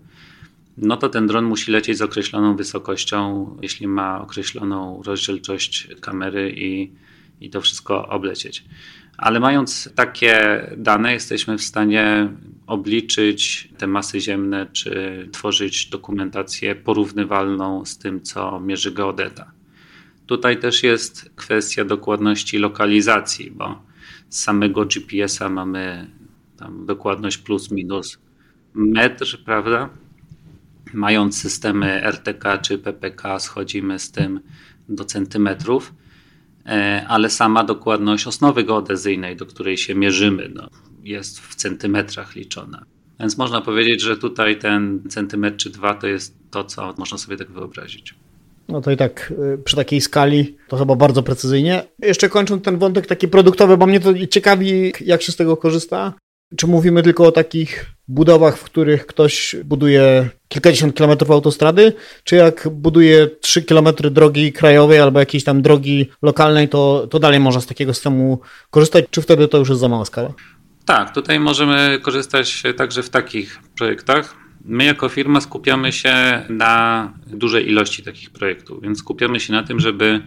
no 0.79 0.97
to 0.97 1.09
ten 1.09 1.27
dron 1.27 1.45
musi 1.45 1.71
lecieć 1.71 1.99
z 1.99 2.03
określoną 2.03 2.57
wysokością, 2.57 3.47
jeśli 3.63 3.89
ma 3.89 4.21
określoną 4.21 5.03
rozdzielczość 5.03 5.89
kamery 6.01 6.55
i, 6.57 6.91
i 7.41 7.51
to 7.51 7.61
wszystko 7.61 8.09
oblecieć. 8.09 8.65
Ale 9.19 9.41
mając 9.41 9.91
takie 9.95 10.67
dane, 10.77 11.13
jesteśmy 11.13 11.59
w 11.59 11.63
stanie 11.63 12.29
obliczyć 12.67 13.69
te 13.79 13.87
masy 13.87 14.21
ziemne, 14.21 14.67
czy 14.73 15.29
tworzyć 15.33 15.87
dokumentację 15.87 16.75
porównywalną 16.75 17.85
z 17.85 17.99
tym, 17.99 18.23
co 18.23 18.61
mierzy 18.61 18.93
geodeta. 18.93 19.53
Tutaj 20.27 20.59
też 20.59 20.83
jest 20.83 21.31
kwestia 21.37 21.85
dokładności 21.85 22.59
lokalizacji, 22.59 23.51
bo 23.51 23.83
z 24.29 24.41
samego 24.41 24.85
GPS-a 24.85 25.49
mamy 25.49 26.11
tam 26.57 26.87
dokładność 26.87 27.39
plus 27.39 27.71
minus 27.71 28.19
metr, 28.75 29.45
prawda? 29.45 29.89
Mając 30.95 31.41
systemy 31.41 32.03
RTK 32.05 32.59
czy 32.59 32.79
PPK, 32.79 33.39
schodzimy 33.39 33.99
z 33.99 34.11
tym 34.11 34.41
do 34.89 35.05
centymetrów 35.05 35.95
ale 37.09 37.31
sama 37.31 37.65
dokładność 37.65 38.27
osnowy 38.27 38.65
geodezyjnej, 38.65 39.37
do 39.37 39.47
której 39.47 39.77
się 39.77 39.95
mierzymy, 39.95 40.51
no, 40.55 40.69
jest 41.03 41.41
w 41.41 41.55
centymetrach 41.55 42.35
liczona. 42.35 42.85
Więc 43.21 43.39
można 43.39 43.61
powiedzieć, 43.61 44.03
że 44.03 44.17
tutaj 44.17 44.59
ten 44.59 45.01
centymetr 45.09 45.57
czy 45.57 45.71
dwa 45.71 45.95
to 45.95 46.07
jest 46.07 46.35
to, 46.51 46.65
co 46.65 46.95
można 46.99 47.19
sobie 47.19 47.37
tak 47.37 47.51
wyobrazić. 47.51 48.15
No 48.69 48.81
to 48.81 48.91
i 48.91 48.97
tak 48.97 49.33
y, 49.55 49.59
przy 49.65 49.77
takiej 49.77 50.01
skali 50.01 50.57
to 50.69 50.77
chyba 50.77 50.97
bardzo 50.97 51.23
precyzyjnie. 51.23 51.83
Jeszcze 51.99 52.29
kończąc 52.29 52.65
ten 52.65 52.79
wątek 52.79 53.07
taki 53.07 53.29
produktowy, 53.29 53.77
bo 53.77 53.87
mnie 53.87 54.01
to 54.01 54.27
ciekawi, 54.27 54.93
jak 55.01 55.23
się 55.23 55.33
z 55.33 55.37
tego 55.37 55.57
korzysta. 55.57 56.13
Czy 56.57 56.67
mówimy 56.67 57.03
tylko 57.03 57.27
o 57.27 57.33
takich 57.33 57.87
budowach, 58.09 58.59
w 58.59 58.65
których 58.65 59.07
ktoś 59.07 59.57
buduje 59.65 60.29
kilkadziesiąt 60.49 60.95
kilometrów 60.95 61.31
autostrady, 61.31 61.93
czy 62.25 62.37
jak 62.37 62.69
buduje 62.69 63.27
trzy 63.27 63.63
kilometry 63.63 64.11
drogi 64.11 64.53
krajowej 64.53 65.01
albo 65.01 65.21
jakiejś 65.21 65.45
tam 65.45 65.63
drogi 65.63 66.11
lokalnej, 66.23 66.69
to, 66.69 67.07
to 67.11 67.19
dalej 67.19 67.41
można 67.41 67.61
z 67.61 67.67
takiego 67.67 67.95
systemu 67.95 68.41
korzystać, 68.71 69.05
czy 69.11 69.23
wtedy 69.23 69.49
to 69.49 69.59
już 69.59 69.69
jest 69.69 69.81
za 69.81 69.89
mała 69.89 70.05
skala? 70.05 70.33
Tak, 70.85 71.15
tutaj 71.15 71.41
możemy 71.41 71.99
korzystać 72.03 72.63
także 72.77 73.03
w 73.03 73.11
takich 73.11 73.61
projektach. 73.79 74.35
My 74.65 74.85
jako 74.85 75.09
firma 75.09 75.41
skupiamy 75.41 75.93
się 75.93 76.15
na 76.49 77.13
dużej 77.27 77.69
ilości 77.69 78.03
takich 78.03 78.31
projektów, 78.31 78.83
więc 78.83 78.99
skupiamy 78.99 79.41
się 79.41 79.53
na 79.53 79.63
tym, 79.63 79.81
żeby 79.81 80.21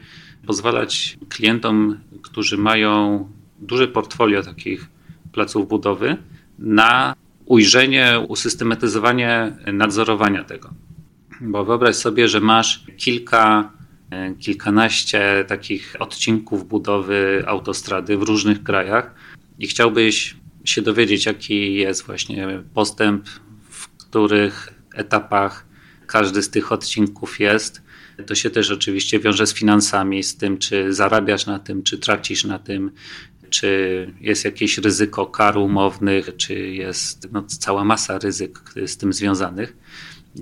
pozwalać 0.48 1.18
klientom, 1.30 2.00
którzy 2.22 2.58
mają 2.58 3.28
duże 3.60 3.88
portfolio 3.88 4.44
takich 4.44 4.88
placów 5.32 5.68
budowy, 5.68 6.18
na 6.60 7.16
ujrzenie, 7.46 8.26
usystematyzowanie 8.28 9.56
nadzorowania 9.74 10.44
tego. 10.44 10.74
Bo 11.42 11.66
wyobraź 11.66 11.96
sobie, 11.96 12.28
że 12.28 12.40
masz 12.40 12.84
kilka, 12.98 13.72
e, 14.10 14.34
kilkanaście 14.34 15.46
takich 15.48 15.96
odcinków 16.00 16.68
budowy 16.68 17.44
autostrady 17.48 18.18
w 18.18 18.22
różnych 18.22 18.64
krajach 18.64 19.16
i 19.60 19.68
chciałbyś 19.68 20.36
się 20.64 20.82
dowiedzieć, 20.82 21.26
jaki 21.26 21.74
jest 21.74 22.06
właśnie 22.06 22.64
postęp, 22.74 23.30
w 23.70 23.88
których 23.88 24.74
etapach 24.96 25.66
każdy 26.08 26.42
z 26.42 26.50
tych 26.50 26.72
odcinków 26.72 27.40
jest. 27.40 27.82
To 28.26 28.36
się 28.36 28.50
też 28.50 28.72
oczywiście 28.72 29.20
wiąże 29.20 29.48
z 29.48 29.54
finansami, 29.54 30.24
z 30.24 30.38
tym, 30.38 30.58
czy 30.58 30.94
zarabiasz 30.94 31.46
na 31.46 31.60
tym, 31.60 31.84
czy 31.84 31.98
tracisz 31.98 32.46
na 32.46 32.60
tym, 32.60 32.92
czy 33.52 34.14
jest 34.22 34.46
jakieś 34.46 34.78
ryzyko 34.78 35.26
kar 35.26 35.58
umownych, 35.58 36.38
czy 36.38 36.54
jest 36.54 37.32
no, 37.32 37.44
cała 37.44 37.84
masa 37.84 38.20
ryzyk 38.20 38.60
z 38.86 38.98
tym 38.98 39.14
związanych. 39.14 39.78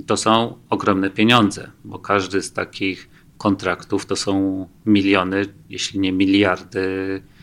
To 0.08 0.18
są 0.18 0.58
ogromne 0.70 1.10
pieniądze, 1.10 1.72
bo 1.84 2.00
każdy 2.00 2.42
z 2.42 2.54
takich 2.54 3.10
kontraktów 3.38 4.06
to 4.06 4.16
są 4.16 4.68
miliony, 4.86 5.46
jeśli 5.70 6.00
nie 6.00 6.12
miliardy 6.12 6.82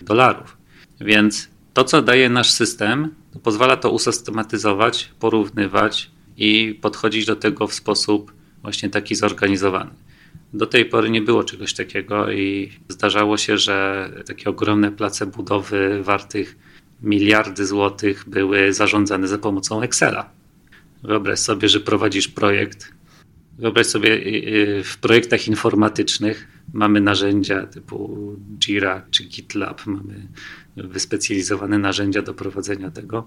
dolarów. 0.02 0.56
Więc 1.00 1.48
to, 1.74 1.84
co 1.84 2.02
daje 2.02 2.28
nasz 2.28 2.50
system, 2.50 3.14
to 3.32 3.38
pozwala 3.38 3.76
to 3.76 3.90
usystematyzować, 3.90 5.10
porównywać 5.20 6.10
i 6.36 6.78
podchodzić 6.82 7.26
do 7.26 7.36
tego 7.36 7.66
w 7.66 7.74
sposób 7.74 8.32
właśnie 8.62 8.90
taki 8.90 9.14
zorganizowany. 9.14 9.90
Do 10.52 10.66
tej 10.66 10.84
pory 10.84 11.10
nie 11.10 11.22
było 11.22 11.44
czegoś 11.44 11.74
takiego 11.74 12.32
i 12.32 12.72
zdarzało 12.88 13.36
się, 13.36 13.58
że 13.58 14.10
takie 14.26 14.50
ogromne 14.50 14.92
place 14.92 15.26
budowy 15.26 16.02
wartych 16.02 16.56
miliardy 17.02 17.66
złotych 17.66 18.24
były 18.28 18.72
zarządzane 18.72 19.28
za 19.28 19.38
pomocą 19.38 19.82
Excela. 19.82 20.30
Wyobraź 21.02 21.38
sobie, 21.38 21.68
że 21.68 21.80
prowadzisz 21.80 22.28
projekt. 22.28 22.92
Wyobraź 23.58 23.86
sobie, 23.86 24.10
y, 24.10 24.78
y, 24.78 24.84
w 24.84 24.98
projektach 24.98 25.48
informatycznych 25.48 26.48
mamy 26.72 27.00
narzędzia 27.00 27.66
typu 27.66 28.36
Jira 28.58 29.02
czy 29.10 29.24
GitLab, 29.24 29.86
mamy 29.86 30.28
wyspecjalizowane 30.76 31.78
narzędzia 31.78 32.22
do 32.22 32.34
prowadzenia 32.34 32.90
tego. 32.90 33.26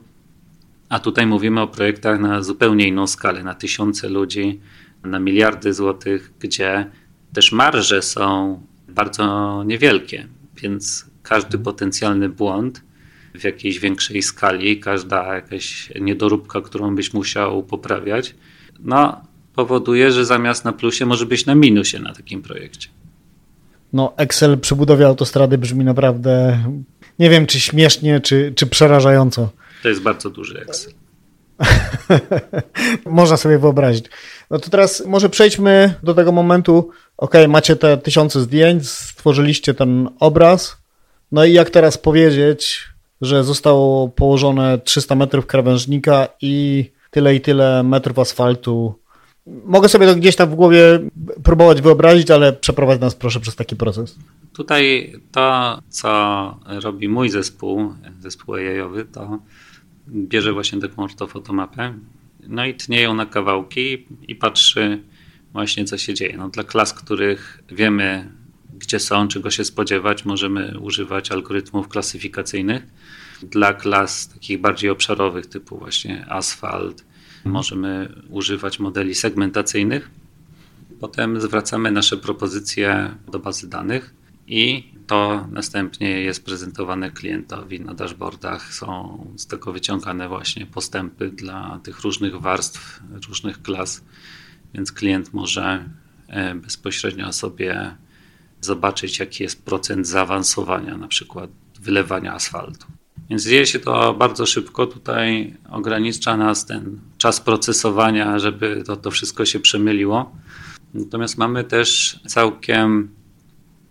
A 0.89 0.99
tutaj 0.99 1.27
mówimy 1.27 1.61
o 1.61 1.67
projektach 1.67 2.19
na 2.19 2.41
zupełnie 2.41 2.88
inną 2.88 3.07
skalę, 3.07 3.43
na 3.43 3.53
tysiące 3.53 4.09
ludzi, 4.09 4.59
na 5.03 5.19
miliardy 5.19 5.73
złotych, 5.73 6.31
gdzie 6.39 6.91
też 7.33 7.51
marże 7.51 8.01
są 8.01 8.62
bardzo 8.88 9.63
niewielkie, 9.63 10.27
więc 10.62 11.05
każdy 11.24 11.57
potencjalny 11.57 12.29
błąd 12.29 12.81
w 13.36 13.43
jakiejś 13.43 13.79
większej 13.79 14.21
skali, 14.21 14.79
każda 14.79 15.36
jakaś 15.36 15.91
niedoróbka, 16.01 16.62
którą 16.62 16.95
byś 16.95 17.13
musiał 17.13 17.63
poprawiać, 17.63 18.36
no, 18.79 19.21
powoduje, 19.55 20.12
że 20.12 20.25
zamiast 20.25 20.65
na 20.65 20.74
plusie 20.74 21.05
może 21.05 21.25
być 21.25 21.45
na 21.45 21.55
minusie 21.55 22.00
na 22.00 22.13
takim 22.13 22.41
projekcie. 22.41 22.89
No, 23.93 24.13
Excel 24.17 24.59
przy 24.59 24.75
budowie 24.75 25.07
autostrady 25.07 25.57
brzmi 25.57 25.86
naprawdę, 25.86 26.63
nie 27.19 27.29
wiem, 27.29 27.45
czy 27.45 27.59
śmiesznie, 27.59 28.19
czy, 28.19 28.53
czy 28.55 28.67
przerażająco. 28.67 29.50
To 29.83 29.89
jest 29.89 30.01
bardzo 30.01 30.29
duży 30.29 30.59
Excel. 30.59 30.93
Można 33.06 33.38
sobie 33.38 33.58
wyobrazić. 33.58 34.06
No 34.50 34.60
to 34.60 34.70
teraz 34.70 35.06
może 35.06 35.30
przejdźmy 35.30 35.94
do 36.04 36.13
tego 36.13 36.32
momentu, 36.32 36.89
ok, 37.18 37.34
macie 37.48 37.75
te 37.75 37.98
tysiące 37.98 38.42
zdjęć, 38.42 38.89
stworzyliście 38.89 39.74
ten 39.74 40.10
obraz, 40.20 40.78
no 41.32 41.46
i 41.46 41.54
jak 41.54 41.70
teraz 41.70 41.98
powiedzieć, 41.98 42.88
że 43.22 43.44
zostało 43.44 44.10
położone 44.10 44.80
300 44.80 45.16
metrów 45.16 45.46
krawężnika 45.46 46.28
i 46.42 46.86
tyle 47.12 47.36
i 47.36 47.42
tyle 47.42 47.84
metrów 47.84 48.20
asfaltu. 48.20 48.96
Mogę 49.66 49.89
sobie 49.89 50.08
to 50.08 50.16
gdzieś 50.16 50.36
tam 50.36 50.50
w 50.50 50.56
głowie 50.56 51.00
próbować 51.44 51.82
wyobrazić, 51.82 52.32
ale 52.32 52.54
przeprowadź 52.54 53.01
nas 53.01 53.16
proszę 53.16 53.39
przez 53.39 53.56
taki 53.56 53.75
proces. 53.75 54.16
Tutaj 54.54 55.13
to, 55.32 55.80
co 55.89 56.10
robi 56.66 57.10
mój 57.10 57.30
zespół, 57.30 57.94
zespół 58.20 58.56
AI-owy, 58.56 59.06
to 59.06 59.39
bierze 60.12 60.54
właśnie 60.54 60.82
taką 60.82 61.04
ortofotomapę, 61.04 61.94
no 62.48 62.66
i 62.66 62.74
tnie 62.74 63.01
ją 63.01 63.13
na 63.13 63.25
kawałki 63.25 64.06
i 64.28 64.36
patrzy 64.36 65.04
właśnie 65.54 65.86
co 65.86 65.98
się 65.98 66.13
dzieje. 66.13 66.38
No, 66.38 66.50
dla 66.50 66.63
klas, 66.63 66.94
których 66.94 67.63
wiemy 67.72 68.32
gdzie 68.80 69.00
są, 69.00 69.28
czego 69.28 69.51
się 69.51 69.66
spodziewać, 69.66 70.25
możemy 70.25 70.80
używać 70.80 71.32
algorytmów 71.32 71.88
klasyfikacyjnych. 71.88 72.84
Dla 73.44 73.74
klas 73.74 74.30
takich 74.30 74.62
bardziej 74.62 74.89
obszarowych 74.89 75.46
typu 75.46 75.78
właśnie 75.78 76.25
asfalt 76.30 77.06
możemy 77.46 78.13
używać 78.30 78.80
modeli 78.80 79.16
segmentacyjnych. 79.16 80.10
Potem 81.00 81.42
zwracamy 81.42 81.92
nasze 81.92 82.18
propozycje 82.18 83.16
do 83.32 83.39
bazy 83.39 83.70
danych 83.70 84.13
i 84.50 84.94
to 85.08 85.48
następnie 85.51 86.22
jest 86.22 86.46
prezentowane 86.46 87.12
klientowi 87.12 87.82
na 87.82 87.94
dashboardach. 87.94 88.74
Są 88.74 89.25
z 89.38 89.48
tego 89.48 89.74
wyciągane 89.74 90.27
właśnie 90.27 90.65
postępy 90.65 91.29
dla 91.29 91.79
tych 91.84 92.00
różnych 92.00 92.36
warstw, 92.36 93.00
różnych 93.27 93.62
klas, 93.62 94.03
więc 94.74 94.91
klient 94.91 95.34
może 95.34 95.89
e, 96.27 96.56
bezpośrednio 96.56 97.34
sobie 97.34 97.96
zobaczyć, 98.62 99.20
jaki 99.20 99.44
jest 99.44 99.65
procent 99.65 100.08
zaawansowania, 100.08 100.98
na 100.98 101.08
przykład 101.08 101.50
wylewania 101.79 102.34
asfaltu. 102.34 102.86
Więc 103.29 103.44
dzieje 103.44 103.65
się 103.65 103.79
to 103.79 104.13
bardzo 104.13 104.46
szybko. 104.46 104.88
Tutaj 104.88 105.58
ogranicza 105.70 106.38
nas 106.38 106.65
ten 106.65 107.00
czas 107.18 107.41
procesowania, 107.41 108.39
żeby 108.39 108.84
to, 108.86 108.96
to 108.96 109.12
wszystko 109.12 109.46
się 109.46 109.60
przemyliło. 109.60 110.36
Natomiast 110.94 111.38
mamy 111.38 111.63
też 111.63 112.20
całkiem 112.27 113.18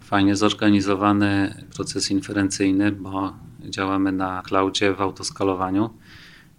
fajnie 0.09 0.37
zorganizowany 0.37 1.55
proces 1.75 2.11
inferencyjny, 2.11 2.93
bo 2.93 3.37
działamy 3.61 4.13
na 4.13 4.43
cloudzie 4.43 4.95
w 4.95 5.01
autoskalowaniu. 5.01 5.91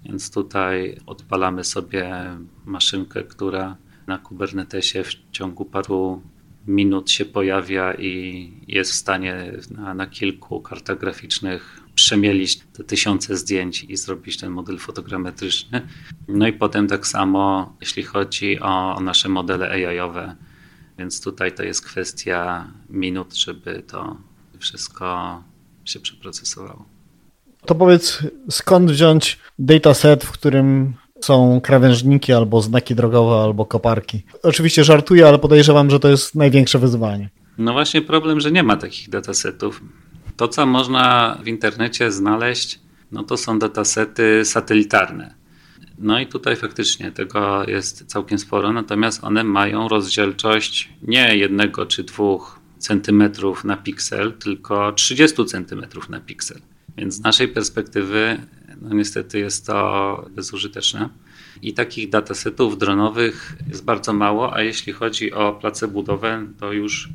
Więc 0.05 0.31
tutaj 0.31 0.97
odpalamy 1.05 1.63
sobie 1.63 2.25
maszynkę, 2.65 3.23
która 3.23 3.77
na 4.07 4.17
Kubernetesie 4.17 5.03
w 5.03 5.11
ciągu 5.31 5.65
paru 5.65 6.21
minut 6.67 7.11
się 7.11 7.25
pojawia 7.25 7.93
i 7.93 8.51
jest 8.67 8.91
w 8.91 8.95
stanie 8.95 9.51
na, 9.71 9.93
na 9.93 10.07
kilku 10.07 10.61
kartach 10.61 10.99
graficznych 10.99 11.81
przemielić 11.95 12.57
te 12.57 12.83
tysiące 12.83 13.37
zdjęć 13.37 13.83
i 13.83 13.97
zrobić 13.97 14.37
ten 14.37 14.51
model 14.51 14.77
fotogrametryczny. 14.77 15.87
No 16.27 16.47
i 16.47 16.53
potem 16.53 16.87
tak 16.87 17.07
samo, 17.07 17.75
jeśli 17.81 18.03
chodzi 18.03 18.59
o 18.59 18.99
nasze 18.99 19.29
modele 19.29 19.69
AI-owe, 19.69 20.35
więc 20.99 21.21
tutaj 21.21 21.51
to 21.51 21.63
jest 21.63 21.85
kwestia 21.85 22.67
minut, 22.89 23.35
żeby 23.35 23.83
to 23.87 24.17
wszystko 24.59 25.43
się 25.85 25.99
przeprocesowało. 25.99 26.85
To 27.65 27.75
powiedz, 27.75 28.19
skąd 28.49 28.91
wziąć 28.91 29.39
dataset, 29.59 30.23
w 30.23 30.31
którym 30.31 30.93
są 31.21 31.61
krawężniki 31.61 32.33
albo 32.33 32.61
znaki 32.61 32.95
drogowe, 32.95 33.43
albo 33.43 33.65
koparki? 33.65 34.23
Oczywiście 34.43 34.83
żartuję, 34.83 35.27
ale 35.27 35.39
podejrzewam, 35.39 35.89
że 35.89 35.99
to 35.99 36.09
jest 36.09 36.35
największe 36.35 36.79
wyzwanie. 36.79 37.29
No 37.57 37.73
właśnie 37.73 38.01
problem, 38.01 38.39
że 38.39 38.51
nie 38.51 38.63
ma 38.63 38.77
takich 38.77 39.09
datasetów. 39.09 39.81
To, 40.37 40.47
co 40.47 40.65
można 40.65 41.37
w 41.43 41.47
internecie 41.47 42.11
znaleźć, 42.11 42.79
no 43.11 43.23
to 43.23 43.37
są 43.37 43.59
datasety 43.59 44.45
satelitarne. 44.45 45.38
No 45.99 46.19
i 46.19 46.27
tutaj 46.27 46.55
faktycznie 46.55 47.11
tego 47.11 47.63
jest 47.67 48.05
całkiem 48.05 48.39
sporo, 48.39 48.73
natomiast 48.73 49.23
one 49.23 49.43
mają 49.43 49.87
rozdzielczość 49.87 50.89
nie 51.01 51.37
jednego 51.37 51.85
czy 51.85 52.03
dwóch 52.03 52.59
centymetrów 52.77 53.63
na 53.63 53.77
piksel, 53.77 54.33
tylko 54.33 54.91
30 54.91 55.45
centymetrów 55.45 56.09
na 56.09 56.19
piksel. 56.19 56.61
Więc 56.97 57.15
z 57.15 57.19
naszej 57.19 57.47
perspektywy, 57.47 58.37
no 58.81 58.95
niestety 58.95 59.39
jest 59.39 59.65
to 59.65 60.29
bezużyteczne. 60.29 61.09
I 61.61 61.73
takich 61.73 62.09
datasetów 62.09 62.77
dronowych 62.77 63.55
jest 63.69 63.85
bardzo 63.85 64.13
mało, 64.13 64.55
a 64.55 64.61
jeśli 64.61 64.93
chodzi 64.93 65.33
o 65.33 65.53
place 65.53 65.87
budowe, 65.87 66.47
to 66.59 66.71
już 66.71 67.09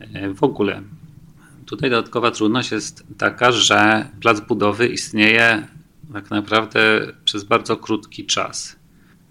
e, 0.00 0.34
w 0.34 0.42
ogóle. 0.42 0.82
Tutaj 1.66 1.90
dodatkowa 1.90 2.30
trudność 2.30 2.70
jest 2.70 3.06
taka, 3.18 3.52
że 3.52 4.08
plac 4.20 4.40
budowy 4.40 4.86
istnieje 4.88 5.66
tak 6.12 6.30
naprawdę 6.30 7.12
przez 7.24 7.44
bardzo 7.44 7.76
krótki 7.76 8.26
czas, 8.26 8.76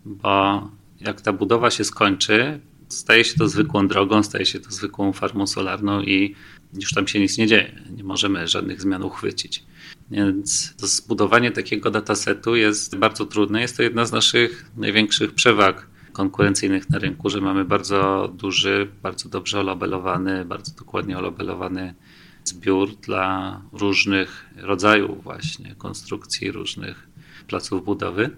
bo 0.06 0.62
jak 1.02 1.22
ta 1.22 1.34
budowa 1.34 1.72
się 1.72 1.84
skończy, 1.84 2.60
staje 2.90 3.24
się 3.24 3.38
to 3.38 3.48
zwykłą 3.48 3.88
drogą, 3.88 4.24
staje 4.24 4.46
się 4.46 4.60
to 4.60 4.72
zwykłą 4.72 5.14
farmą 5.14 5.48
solarną 5.48 6.02
i 6.02 6.36
już 6.74 6.94
tam 6.94 7.08
się 7.08 7.20
nic 7.20 7.38
nie 7.38 7.48
dzieje. 7.48 7.82
Nie 7.96 8.04
możemy 8.04 8.48
żadnych 8.48 8.82
zmian 8.82 9.04
uchwycić. 9.04 9.64
Więc 10.12 10.74
zbudowanie 10.78 11.52
takiego 11.52 11.92
datasetu 11.92 12.56
jest 12.56 12.98
bardzo 12.98 13.26
trudne. 13.26 13.62
Jest 13.62 13.78
to 13.78 13.84
jedna 13.84 14.06
z 14.06 14.12
naszych 14.12 14.72
największych 14.78 15.34
przewag 15.34 15.88
konkurencyjnych 16.14 16.90
na 16.90 17.00
rynku, 17.00 17.30
że 17.30 17.42
mamy 17.42 17.66
bardzo 17.66 18.32
duży, 18.34 18.88
bardzo 19.04 19.30
dobrze 19.30 19.60
olabelowany, 19.60 20.46
bardzo 20.46 20.72
dokładnie 20.78 21.18
olabelowany 21.18 21.94
zbiór 22.46 22.96
dla 22.96 23.62
różnych 23.74 24.46
rodzajów 24.58 25.24
właśnie 25.24 25.76
konstrukcji, 25.78 26.52
różnych 26.52 27.08
placów 27.48 27.86
budowy. 27.86 28.30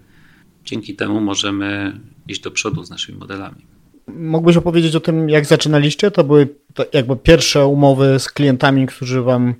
Dzięki 0.64 0.96
temu 0.96 1.20
możemy 1.20 2.00
iść 2.28 2.40
do 2.40 2.50
przodu 2.50 2.84
z 2.84 2.90
naszymi 2.90 3.18
modelami. 3.18 3.66
Mógłbyś 4.06 4.56
opowiedzieć 4.56 4.96
o 4.96 5.00
tym, 5.00 5.28
jak 5.28 5.46
zaczynaliście? 5.46 6.10
To 6.10 6.24
były 6.24 6.48
jakby 6.92 7.16
pierwsze 7.16 7.66
umowy 7.66 8.18
z 8.18 8.28
klientami, 8.28 8.86
którzy 8.86 9.22
wam 9.22 9.54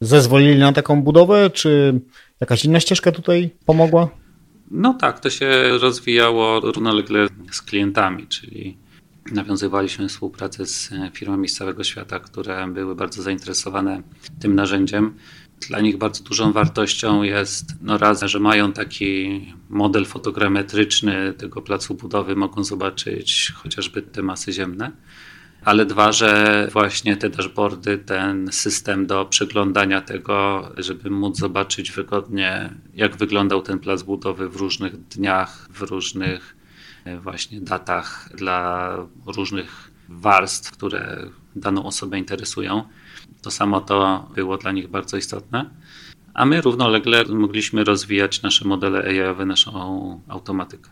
zezwolili 0.00 0.58
na 0.58 0.72
taką 0.72 1.02
budowę, 1.02 1.50
czy 1.50 2.00
jakaś 2.40 2.64
inna 2.64 2.80
ścieżka 2.80 3.12
tutaj 3.12 3.50
pomogła? 3.66 4.08
No 4.70 4.94
tak, 4.94 5.20
to 5.20 5.30
się 5.30 5.78
rozwijało 5.80 6.60
równolegle 6.60 7.28
z 7.50 7.62
klientami, 7.62 8.26
czyli 8.26 8.76
nawiązywaliśmy 9.32 10.08
współpracę 10.08 10.66
z 10.66 10.90
firmami 11.12 11.48
z 11.48 11.54
całego 11.54 11.84
świata, 11.84 12.20
które 12.20 12.68
były 12.68 12.94
bardzo 12.94 13.22
zainteresowane 13.22 14.02
tym 14.40 14.54
narzędziem. 14.54 15.14
Dla 15.68 15.80
nich 15.80 15.96
bardzo 15.96 16.24
dużą 16.24 16.52
wartością 16.52 17.22
jest 17.22 17.66
no 17.82 17.98
raz, 17.98 18.22
że 18.22 18.40
mają 18.40 18.72
taki 18.72 19.40
model 19.70 20.04
fotogrametryczny 20.04 21.32
tego 21.32 21.62
placu 21.62 21.94
budowy, 21.94 22.36
mogą 22.36 22.64
zobaczyć 22.64 23.52
chociażby 23.56 24.02
te 24.02 24.22
masy 24.22 24.52
ziemne 24.52 24.92
ale 25.64 25.86
dwa, 25.86 26.12
że 26.12 26.68
właśnie 26.72 27.16
te 27.16 27.30
dashboardy, 27.30 27.98
ten 27.98 28.52
system 28.52 29.06
do 29.06 29.24
przeglądania 29.24 30.00
tego, 30.00 30.68
żeby 30.76 31.10
móc 31.10 31.38
zobaczyć 31.38 31.92
wygodnie, 31.92 32.70
jak 32.94 33.16
wyglądał 33.16 33.62
ten 33.62 33.78
plac 33.78 34.02
budowy 34.02 34.48
w 34.48 34.56
różnych 34.56 35.06
dniach, 35.08 35.68
w 35.70 35.82
różnych 35.82 36.56
e, 36.60 36.63
właśnie 37.22 37.60
datach 37.60 38.28
dla 38.34 38.96
różnych 39.26 39.90
warstw, 40.08 40.70
które 40.70 41.26
daną 41.56 41.84
osobę 41.84 42.18
interesują. 42.18 42.82
To 43.42 43.50
samo 43.50 43.80
to 43.80 44.28
było 44.34 44.56
dla 44.56 44.72
nich 44.72 44.88
bardzo 44.88 45.16
istotne. 45.16 45.70
A 46.34 46.44
my 46.44 46.60
równolegle 46.60 47.24
mogliśmy 47.24 47.84
rozwijać 47.84 48.42
nasze 48.42 48.68
modele 48.68 48.98
AI-owe, 48.98 49.46
naszą 49.46 50.20
automatykę. 50.28 50.90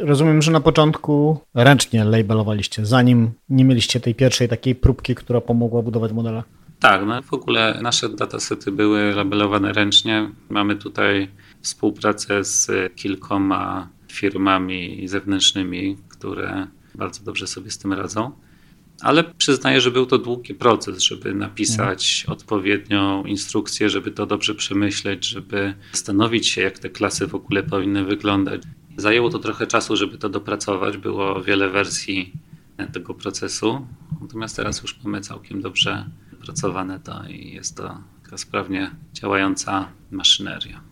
Rozumiem, 0.00 0.42
że 0.42 0.50
na 0.50 0.60
początku 0.60 1.40
ręcznie 1.54 2.04
labelowaliście, 2.04 2.86
zanim 2.86 3.30
nie 3.48 3.64
mieliście 3.64 4.00
tej 4.00 4.14
pierwszej 4.14 4.48
takiej 4.48 4.74
próbki, 4.74 5.14
która 5.14 5.40
pomogła 5.40 5.82
budować 5.82 6.12
modele. 6.12 6.42
Tak, 6.80 7.06
no 7.06 7.22
w 7.22 7.32
ogóle 7.32 7.78
nasze 7.82 8.08
datasety 8.08 8.72
były 8.72 9.14
labelowane 9.14 9.72
ręcznie. 9.72 10.30
Mamy 10.48 10.76
tutaj 10.76 11.28
współpracę 11.60 12.44
z 12.44 12.70
kilkoma 12.96 13.88
firmami 14.12 15.08
zewnętrznymi, 15.08 15.96
które 16.08 16.66
bardzo 16.94 17.24
dobrze 17.24 17.46
sobie 17.46 17.70
z 17.70 17.78
tym 17.78 17.92
radzą. 17.92 18.32
Ale 19.00 19.24
przyznaję, 19.24 19.80
że 19.80 19.90
był 19.90 20.06
to 20.06 20.18
długi 20.18 20.54
proces, 20.54 21.02
żeby 21.02 21.34
napisać 21.34 22.20
mhm. 22.20 22.38
odpowiednią 22.38 23.24
instrukcję, 23.24 23.90
żeby 23.90 24.10
to 24.10 24.26
dobrze 24.26 24.54
przemyśleć, 24.54 25.28
żeby 25.28 25.74
zastanowić 25.92 26.48
się, 26.48 26.60
jak 26.60 26.78
te 26.78 26.90
klasy 26.90 27.26
w 27.26 27.34
ogóle 27.34 27.62
powinny 27.62 28.04
wyglądać. 28.04 28.62
Zajęło 28.96 29.30
to 29.30 29.38
trochę 29.38 29.66
czasu, 29.66 29.96
żeby 29.96 30.18
to 30.18 30.28
dopracować. 30.28 30.96
Było 30.96 31.42
wiele 31.42 31.70
wersji 31.70 32.32
tego 32.92 33.14
procesu, 33.14 33.86
natomiast 34.20 34.56
teraz 34.56 34.82
już 34.82 35.04
mamy 35.04 35.20
całkiem 35.20 35.60
dobrze 35.60 36.06
pracowane 36.40 37.00
to 37.00 37.24
i 37.28 37.54
jest 37.54 37.76
to 37.76 37.98
taka 38.22 38.38
sprawnie 38.38 38.90
działająca 39.12 39.88
maszyneria. 40.10 40.91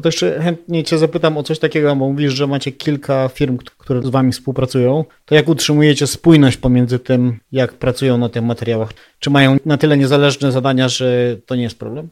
No 0.00 0.02
to 0.02 0.08
jeszcze 0.08 0.40
chętnie 0.42 0.84
Cię 0.84 0.98
zapytam 0.98 1.38
o 1.38 1.42
coś 1.42 1.58
takiego, 1.58 1.96
bo 1.96 2.08
mówisz, 2.08 2.32
że 2.32 2.46
macie 2.46 2.72
kilka 2.72 3.28
firm, 3.28 3.58
które 3.78 4.02
z 4.02 4.08
Wami 4.08 4.32
współpracują. 4.32 5.04
To 5.24 5.34
jak 5.34 5.48
utrzymujecie 5.48 6.06
spójność 6.06 6.56
pomiędzy 6.56 6.98
tym, 6.98 7.38
jak 7.52 7.74
pracują 7.74 8.18
na 8.18 8.28
tych 8.28 8.42
materiałach? 8.42 8.90
Czy 9.18 9.30
mają 9.30 9.56
na 9.66 9.78
tyle 9.78 9.96
niezależne 9.96 10.52
zadania, 10.52 10.88
że 10.88 11.36
to 11.46 11.56
nie 11.56 11.62
jest 11.62 11.78
problem? 11.78 12.08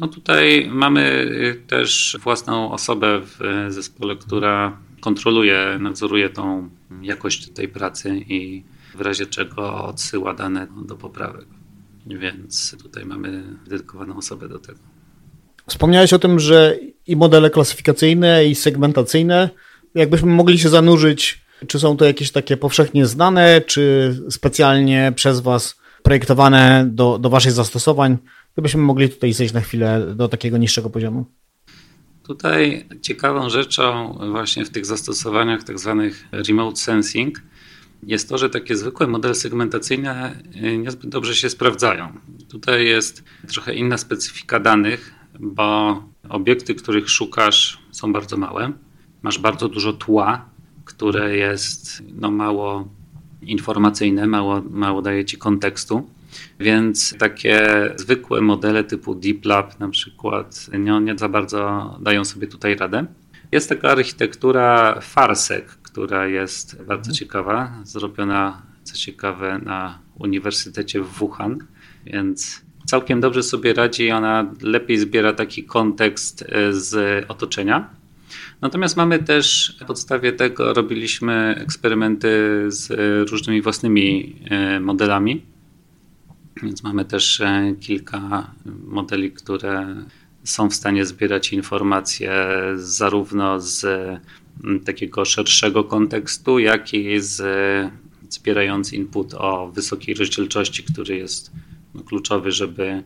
No 0.00 0.08
tutaj 0.08 0.68
mamy 0.70 1.00
y, 1.00 1.62
też 1.66 2.16
własną 2.22 2.72
osobę 2.72 3.20
w 3.20 3.66
zespole, 3.68 4.16
która 4.16 4.78
kontroluje, 5.00 5.78
nadzoruje 5.80 6.30
tą 6.30 6.68
jakość 7.02 7.50
tej 7.50 7.68
pracy 7.68 8.16
i 8.28 8.64
w 8.94 9.00
razie 9.00 9.26
czego 9.26 9.84
odsyła 9.84 10.34
dane 10.34 10.66
do 10.86 10.96
poprawek. 10.96 11.46
Więc 12.06 12.76
tutaj 12.82 13.04
mamy 13.04 13.44
dedykowaną 13.66 14.16
osobę 14.16 14.48
do 14.48 14.58
tego. 14.58 14.87
Wspomniałeś 15.68 16.12
o 16.12 16.18
tym, 16.18 16.40
że 16.40 16.78
i 17.06 17.16
modele 17.16 17.50
klasyfikacyjne, 17.50 18.46
i 18.46 18.54
segmentacyjne, 18.54 19.50
jakbyśmy 19.94 20.32
mogli 20.32 20.58
się 20.58 20.68
zanurzyć, 20.68 21.40
czy 21.66 21.78
są 21.78 21.96
to 21.96 22.04
jakieś 22.04 22.30
takie 22.30 22.56
powszechnie 22.56 23.06
znane, 23.06 23.60
czy 23.60 24.14
specjalnie 24.30 25.12
przez 25.16 25.40
Was 25.40 25.80
projektowane 26.02 26.88
do, 26.90 27.18
do 27.18 27.30
Waszych 27.30 27.52
zastosowań, 27.52 28.18
gdybyśmy 28.52 28.82
mogli 28.82 29.08
tutaj 29.08 29.32
zejść 29.32 29.54
na 29.54 29.60
chwilę 29.60 30.06
do 30.14 30.28
takiego 30.28 30.58
niższego 30.58 30.90
poziomu. 30.90 31.24
Tutaj 32.26 32.86
ciekawą 33.02 33.50
rzeczą 33.50 34.18
właśnie 34.30 34.64
w 34.64 34.70
tych 34.70 34.86
zastosowaniach 34.86 35.64
tak 35.64 35.78
zwanych 35.78 36.24
remote 36.32 36.76
sensing 36.76 37.42
jest 38.02 38.28
to, 38.28 38.38
że 38.38 38.50
takie 38.50 38.76
zwykłe 38.76 39.06
modele 39.06 39.34
segmentacyjne 39.34 40.42
niezbyt 40.78 41.10
dobrze 41.10 41.34
się 41.34 41.50
sprawdzają. 41.50 42.12
Tutaj 42.48 42.86
jest 42.86 43.24
trochę 43.48 43.74
inna 43.74 43.98
specyfika 43.98 44.60
danych, 44.60 45.17
bo 45.40 46.02
obiekty, 46.28 46.74
których 46.74 47.10
szukasz, 47.10 47.78
są 47.90 48.12
bardzo 48.12 48.36
małe. 48.36 48.72
Masz 49.22 49.38
bardzo 49.38 49.68
dużo 49.68 49.92
tła, 49.92 50.44
które 50.84 51.36
jest 51.36 52.02
no, 52.14 52.30
mało 52.30 52.88
informacyjne, 53.42 54.26
mało, 54.26 54.62
mało 54.70 55.02
daje 55.02 55.24
ci 55.24 55.38
kontekstu. 55.38 56.10
Więc 56.60 57.18
takie 57.18 57.68
zwykłe 57.96 58.40
modele 58.40 58.84
typu 58.84 59.14
Deep 59.14 59.44
Lab 59.44 59.80
na 59.80 59.88
przykład 59.88 60.66
nie, 60.78 61.00
nie 61.00 61.18
za 61.18 61.28
bardzo 61.28 61.96
dają 62.00 62.24
sobie 62.24 62.46
tutaj 62.46 62.76
radę. 62.76 63.06
Jest 63.52 63.68
taka 63.68 63.90
architektura 63.90 64.98
Farsec, 65.00 65.64
która 65.64 66.26
jest 66.26 66.82
bardzo 66.82 67.12
ciekawa, 67.12 67.72
zrobiona 67.84 68.62
co 68.82 68.96
ciekawe 68.96 69.60
na 69.64 69.98
Uniwersytecie 70.18 71.00
w 71.00 71.06
Wuhan, 71.06 71.58
więc 72.06 72.62
całkiem 72.88 73.20
dobrze 73.20 73.42
sobie 73.42 73.74
radzi. 73.74 74.10
Ona 74.10 74.54
lepiej 74.62 74.98
zbiera 74.98 75.32
taki 75.32 75.64
kontekst 75.64 76.44
e, 76.48 76.72
z 76.72 77.24
otoczenia. 77.28 77.90
Natomiast 78.60 78.96
mamy 78.96 79.18
też 79.18 79.76
na 79.80 79.86
podstawie 79.86 80.32
tego 80.32 80.74
robiliśmy 80.74 81.54
eksperymenty 81.58 82.28
z 82.68 82.90
różnymi 83.30 83.62
własnymi 83.62 84.36
e, 84.50 84.80
modelami. 84.80 85.42
Więc 86.62 86.82
mamy 86.82 87.04
też 87.04 87.40
e, 87.40 87.74
kilka 87.80 88.50
modeli, 88.86 89.32
które 89.32 89.96
są 90.44 90.70
w 90.70 90.74
stanie 90.74 91.04
zbierać 91.04 91.52
informacje 91.52 92.32
zarówno 92.74 93.60
z 93.60 93.86
takiego 94.84 95.24
szerszego 95.24 95.84
kontekstu, 95.84 96.58
jak 96.58 96.94
i 96.94 97.20
z 97.20 97.42
zbierając 98.30 98.92
input 98.92 99.34
o 99.34 99.68
wysokiej 99.74 100.14
rozdzielczości, 100.14 100.82
który 100.84 101.16
jest 101.16 101.52
kluczowy, 102.04 102.52
żeby 102.52 103.02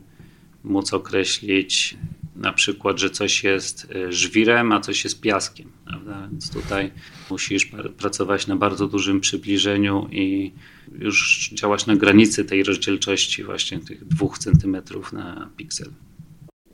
móc 0.64 0.92
określić 0.92 1.96
na 2.36 2.52
przykład, 2.52 2.98
że 2.98 3.10
coś 3.10 3.44
jest 3.44 3.88
y, 3.94 4.12
żwirem, 4.12 4.72
a 4.72 4.80
coś 4.80 5.04
jest 5.04 5.20
piaskiem. 5.20 5.72
Prawda? 5.86 6.28
Więc 6.30 6.52
tutaj 6.52 6.90
musisz 7.30 7.70
pracować 7.98 8.46
na 8.46 8.56
bardzo 8.56 8.86
dużym 8.86 9.20
przybliżeniu 9.20 10.08
i 10.10 10.52
już 10.98 11.50
działać 11.54 11.86
na 11.86 11.96
granicy 11.96 12.44
tej 12.44 12.62
rozdzielczości, 12.62 13.44
właśnie 13.44 13.78
tych 13.78 14.08
dwóch 14.08 14.38
centymetrów 14.38 15.12
na 15.12 15.50
piksel. 15.56 15.88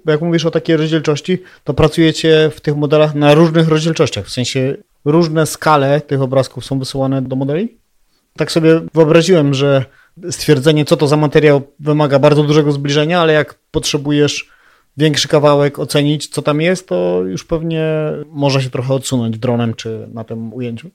Bo 0.04 0.12
jak 0.12 0.20
mówisz 0.20 0.44
o 0.44 0.50
takiej 0.50 0.76
rozdzielczości, 0.76 1.38
to 1.64 1.74
pracujecie 1.74 2.50
w 2.54 2.60
tych 2.60 2.76
modelach 2.76 3.14
na 3.14 3.34
różnych 3.34 3.68
rozdzielczościach, 3.68 4.26
w 4.26 4.30
sensie 4.30 4.76
różne 5.04 5.46
skale 5.46 6.00
tych 6.00 6.22
obrazków 6.22 6.64
są 6.64 6.78
wysyłane 6.78 7.22
do 7.22 7.36
modeli? 7.36 7.78
tak 8.38 8.52
sobie 8.52 8.80
wyobraziłem, 8.94 9.54
że 9.54 9.84
stwierdzenie, 10.30 10.84
co 10.84 10.96
to 10.96 11.06
za 11.06 11.16
materiał, 11.16 11.62
wymaga 11.80 12.18
bardzo 12.18 12.42
dużego 12.42 12.72
zbliżenia, 12.72 13.20
ale 13.20 13.32
jak 13.32 13.58
potrzebujesz 13.70 14.48
większy 14.96 15.28
kawałek 15.28 15.78
ocenić, 15.78 16.26
co 16.26 16.42
tam 16.42 16.60
jest, 16.60 16.88
to 16.88 17.22
już 17.26 17.44
pewnie 17.44 17.84
może 18.26 18.62
się 18.62 18.70
trochę 18.70 18.94
odsunąć 18.94 19.38
dronem 19.38 19.74
czy 19.74 20.08
na 20.12 20.24
tym 20.24 20.54
ujęciu. 20.54 20.90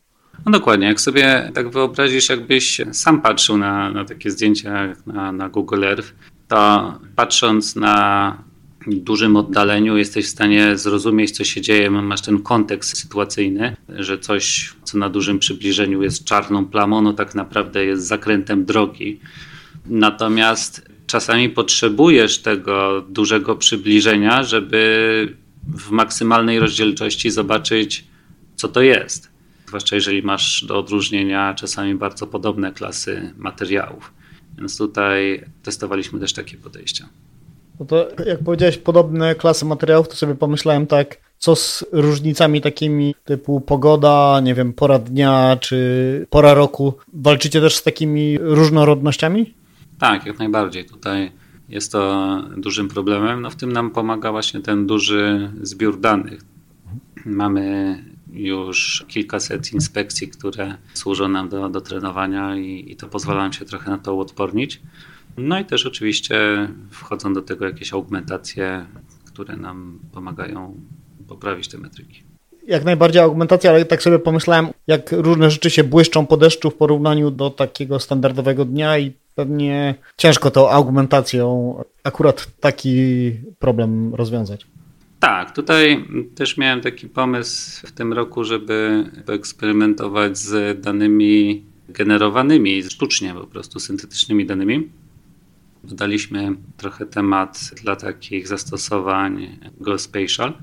No 0.46 0.52
dokładnie, 0.52 0.88
jak 0.88 1.02
sobie 1.02 1.52
tak 1.54 1.70
wyobrazisz, 1.70 2.30
jakbyś 2.30 2.82
sam 2.92 3.22
patrzył 3.22 3.58
na, 3.58 3.90
na 3.90 4.06
takie 4.06 4.32
zdjęcia 4.32 4.96
na, 5.06 5.32
na 5.32 5.50
Google 5.50 5.84
Earth, 5.84 6.14
to 6.48 6.94
patrząc 7.16 7.76
na 7.76 8.38
dużym 8.88 9.36
oddaleniu 9.36 9.98
jesteś 9.98 10.26
w 10.26 10.30
stanie 10.30 10.78
zrozumieć, 10.78 11.32
co 11.32 11.44
się 11.44 11.62
dzieje, 11.62 11.92
masz 11.92 12.22
ten 12.22 12.40
kontekst 12.42 12.98
sytuacyjny, 12.98 13.76
że 13.90 14.20
coś, 14.20 14.74
co 14.84 14.98
na 14.98 15.10
dużym 15.10 15.40
przybliżeniu 15.40 16.04
jest 16.04 16.24
czarną 16.24 16.66
plamą, 16.66 17.02
no 17.02 17.14
tak 17.14 17.36
naprawdę 17.36 17.86
jest 17.86 18.08
zakrętem 18.08 18.66
drogi. 18.66 19.20
Natomiast 19.86 20.90
czasami 21.08 21.50
potrzebujesz 21.50 22.38
tego 22.38 23.06
dużego 23.10 23.56
przybliżenia, 23.56 24.44
żeby 24.44 25.38
w 25.68 25.92
maksymalnej 25.92 26.60
rozdzielczości 26.60 27.32
zobaczyć, 27.32 28.06
co 28.56 28.68
to 28.68 28.82
jest. 28.82 29.32
Zwłaszcza 29.68 29.96
jeżeli 29.96 30.24
masz 30.24 30.66
do 30.66 30.80
odróżnienia 30.80 31.54
czasami 31.54 31.96
bardzo 31.96 32.28
podobne 32.28 32.72
klasy 32.72 33.34
materiałów. 33.38 34.14
Więc 34.58 34.78
tutaj 34.78 35.44
testowaliśmy 35.64 36.20
też 36.20 36.34
takie 36.34 36.58
podejścia. 36.58 37.10
No 37.80 37.86
to 37.86 38.08
jak 38.26 38.44
powiedziałeś 38.44 38.78
podobne 38.78 39.36
klasy 39.36 39.66
materiałów, 39.66 40.10
to 40.10 40.16
sobie 40.16 40.36
pomyślałem 40.36 40.88
tak, 40.88 41.18
co 41.38 41.56
z 41.56 41.86
różnicami 41.92 42.62
takimi 42.62 43.16
typu 43.26 43.62
pogoda, 43.62 44.40
nie 44.44 44.54
wiem, 44.56 44.74
pora 44.74 45.00
dnia 45.00 45.58
czy 45.62 46.28
pora 46.30 46.54
roku. 46.54 46.94
Walczycie 47.14 47.62
też 47.62 47.76
z 47.76 47.84
takimi 47.84 48.38
różnorodnościami? 48.38 49.54
Tak, 50.00 50.26
jak 50.26 50.40
najbardziej. 50.40 50.86
Tutaj 50.86 51.32
jest 51.70 51.92
to 51.92 52.42
dużym 52.58 52.88
problemem. 52.88 53.42
No 53.42 53.50
w 53.50 53.56
tym 53.56 53.74
nam 53.74 53.92
pomaga 53.92 54.32
właśnie 54.32 54.62
ten 54.62 54.88
duży 54.88 55.52
zbiór 55.62 56.00
danych. 56.00 56.42
Mamy 57.26 57.98
już 58.34 59.06
kilkaset 59.08 59.74
inspekcji, 59.74 60.28
które 60.28 60.78
służą 60.94 61.28
nam 61.28 61.50
do, 61.50 61.70
do 61.70 61.82
trenowania 61.82 62.56
i, 62.56 62.92
i 62.92 62.96
to 62.96 63.08
pozwala 63.08 63.44
nam 63.44 63.54
się 63.54 63.66
trochę 63.66 63.92
na 63.92 63.98
to 63.98 64.16
uodpornić. 64.16 64.82
No 65.38 65.60
i 65.60 65.66
też 65.66 65.86
oczywiście 65.86 66.38
wchodzą 66.92 67.34
do 67.34 67.42
tego 67.42 67.66
jakieś 67.66 67.94
augmentacje, 67.94 68.86
które 69.28 69.58
nam 69.58 70.00
pomagają 70.12 70.82
poprawić 71.28 71.68
te 71.68 71.78
metryki. 71.78 72.24
Jak 72.68 72.86
najbardziej 72.86 73.22
augmentacja, 73.22 73.72
ale 73.72 73.86
tak 73.86 74.04
sobie 74.04 74.20
pomyślałem, 74.20 74.68
jak 74.88 75.12
różne 75.12 75.52
rzeczy 75.52 75.70
się 75.70 75.84
błyszczą 75.84 76.26
po 76.28 76.38
deszczu 76.38 76.70
w 76.70 76.76
porównaniu 76.76 77.32
do 77.32 77.50
takiego 77.50 78.00
standardowego 78.00 78.66
dnia 78.66 78.98
i 78.98 79.12
pewnie 79.36 79.96
ciężko 80.18 80.52
tą 80.52 80.70
augmentacją 80.70 81.76
akurat 82.04 82.48
taki 82.60 82.96
problem 83.60 84.16
rozwiązać. 84.16 84.68
Tak, 85.20 85.56
tutaj 85.56 86.06
też 86.36 86.58
miałem 86.58 86.82
taki 86.82 87.08
pomysł 87.08 87.88
w 87.88 87.92
tym 87.92 88.14
roku, 88.14 88.44
żeby 88.44 89.06
eksperymentować 89.28 90.38
z 90.38 90.82
danymi 90.82 91.64
generowanymi 91.90 92.84
sztucznie, 92.84 93.34
po 93.34 93.48
prostu 93.48 93.80
syntetycznymi 93.80 94.46
danymi. 94.46 94.90
Dodaliśmy 95.84 96.56
trochę 96.78 97.06
temat 97.06 97.72
dla 97.84 97.96
takich 97.96 98.48
zastosowań 98.48 99.60
geospatial. 99.82 100.54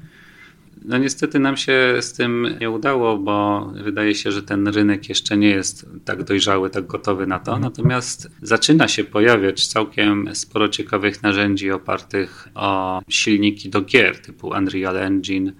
No 0.84 0.98
niestety 0.98 1.38
nam 1.38 1.56
się 1.56 1.96
z 2.00 2.12
tym 2.12 2.56
nie 2.60 2.70
udało, 2.70 3.18
bo 3.18 3.66
wydaje 3.84 4.14
się, 4.14 4.32
że 4.32 4.42
ten 4.42 4.68
rynek 4.68 5.08
jeszcze 5.08 5.36
nie 5.36 5.48
jest 5.48 5.86
tak 6.04 6.24
dojrzały, 6.24 6.70
tak 6.70 6.86
gotowy 6.86 7.26
na 7.26 7.38
to. 7.38 7.58
Natomiast 7.58 8.30
zaczyna 8.42 8.88
się 8.88 9.04
pojawiać 9.04 9.66
całkiem 9.66 10.34
sporo 10.34 10.68
ciekawych 10.68 11.22
narzędzi 11.22 11.70
opartych 11.70 12.48
o 12.54 13.02
silniki 13.08 13.68
do 13.68 13.80
gier 13.80 14.22
typu 14.22 14.48
Unreal 14.48 14.96
Engine 14.96 15.52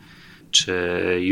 czy 0.51 0.75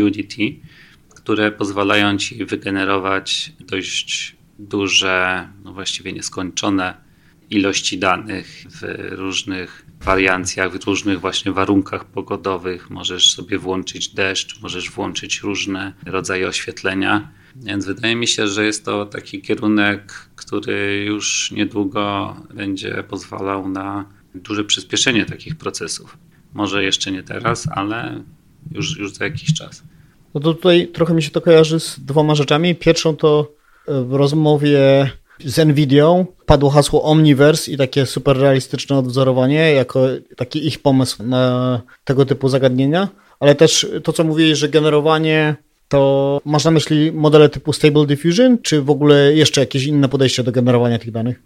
Unity, 0.02 0.60
które 1.08 1.52
pozwalają 1.52 2.16
ci 2.16 2.44
wygenerować 2.44 3.52
dość 3.60 4.36
duże, 4.58 5.48
no 5.64 5.72
właściwie 5.72 6.12
nieskończone 6.12 7.07
ilości 7.50 7.98
danych 7.98 8.64
w 8.70 9.10
różnych 9.10 9.86
wariancjach, 10.00 10.72
w 10.72 10.86
różnych 10.86 11.20
właśnie 11.20 11.52
warunkach 11.52 12.04
pogodowych. 12.04 12.90
Możesz 12.90 13.30
sobie 13.32 13.58
włączyć 13.58 14.08
deszcz, 14.08 14.62
możesz 14.62 14.90
włączyć 14.90 15.40
różne 15.40 15.92
rodzaje 16.06 16.48
oświetlenia. 16.48 17.30
Więc 17.56 17.86
wydaje 17.86 18.16
mi 18.16 18.26
się, 18.26 18.48
że 18.48 18.64
jest 18.64 18.84
to 18.84 19.06
taki 19.06 19.42
kierunek, 19.42 20.12
który 20.36 21.04
już 21.06 21.50
niedługo 21.50 22.36
będzie 22.54 23.04
pozwalał 23.08 23.68
na 23.68 24.04
duże 24.34 24.64
przyspieszenie 24.64 25.24
takich 25.24 25.56
procesów. 25.56 26.18
Może 26.54 26.84
jeszcze 26.84 27.10
nie 27.12 27.22
teraz, 27.22 27.68
ale 27.70 28.24
już, 28.70 28.98
już 28.98 29.12
za 29.12 29.24
jakiś 29.24 29.54
czas. 29.54 29.82
No 30.34 30.40
to 30.40 30.54
tutaj 30.54 30.88
trochę 30.88 31.14
mi 31.14 31.22
się 31.22 31.30
to 31.30 31.40
kojarzy 31.40 31.80
z 31.80 32.00
dwoma 32.00 32.34
rzeczami. 32.34 32.74
Pierwszą 32.74 33.16
to 33.16 33.52
w 33.88 34.12
rozmowie 34.14 35.10
z 35.44 35.66
Nvidią 35.68 36.26
padło 36.46 36.70
hasło 36.70 37.04
Omniverse 37.04 37.70
i 37.72 37.76
takie 37.76 38.06
super 38.06 38.36
realistyczne 38.36 38.98
odwzorowanie 38.98 39.72
jako 39.72 40.06
taki 40.36 40.66
ich 40.66 40.78
pomysł 40.78 41.22
na 41.22 41.82
tego 42.04 42.24
typu 42.24 42.48
zagadnienia, 42.48 43.08
ale 43.40 43.54
też 43.54 43.86
to, 44.04 44.12
co 44.12 44.24
mówiłeś, 44.24 44.58
że 44.58 44.68
generowanie 44.68 45.56
to 45.88 46.40
masz 46.44 46.64
na 46.64 46.70
myśli 46.70 47.12
modele 47.12 47.48
typu 47.48 47.72
Stable 47.72 48.06
Diffusion, 48.06 48.58
czy 48.62 48.82
w 48.82 48.90
ogóle 48.90 49.34
jeszcze 49.34 49.60
jakieś 49.60 49.84
inne 49.84 50.08
podejście 50.08 50.42
do 50.42 50.52
generowania 50.52 50.98
tych 50.98 51.10
danych? 51.10 51.42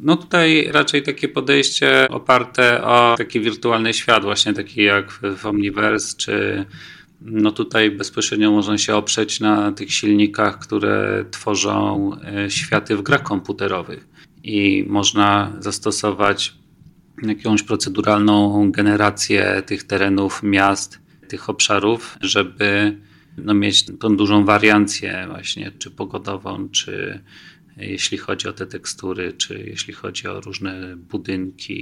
No 0.00 0.16
tutaj 0.16 0.68
raczej 0.72 1.02
takie 1.02 1.28
podejście 1.28 2.08
oparte 2.08 2.84
o 2.84 3.14
taki 3.18 3.40
wirtualny 3.40 3.94
świat, 3.94 4.22
właśnie 4.22 4.54
taki 4.54 4.82
jak 4.82 5.10
w 5.36 5.46
Omniverse, 5.46 6.16
czy 6.16 6.64
no 7.20 7.52
tutaj 7.52 7.90
bezpośrednio 7.90 8.50
można 8.50 8.78
się 8.78 8.94
oprzeć 8.94 9.40
na 9.40 9.72
tych 9.72 9.92
silnikach, 9.92 10.58
które 10.58 11.24
tworzą 11.30 12.10
e, 12.22 12.50
światy 12.50 12.96
w 12.96 13.02
grach 13.02 13.22
komputerowych 13.22 14.08
i 14.42 14.84
można 14.88 15.56
zastosować 15.58 16.54
jakąś 17.22 17.62
proceduralną 17.62 18.70
generację 18.70 19.62
tych 19.66 19.84
terenów, 19.84 20.42
miast, 20.42 21.00
tych 21.28 21.50
obszarów, 21.50 22.18
żeby 22.20 22.96
no, 23.38 23.54
mieć 23.54 23.84
tą 23.98 24.16
dużą 24.16 24.44
wariancję 24.44 25.26
właśnie, 25.28 25.72
czy 25.78 25.90
pogodową, 25.90 26.68
czy 26.68 27.20
jeśli 27.76 28.18
chodzi 28.18 28.48
o 28.48 28.52
te 28.52 28.66
tekstury, 28.66 29.32
czy 29.32 29.64
jeśli 29.66 29.94
chodzi 29.94 30.28
o 30.28 30.40
różne 30.40 30.96
budynki 30.96 31.74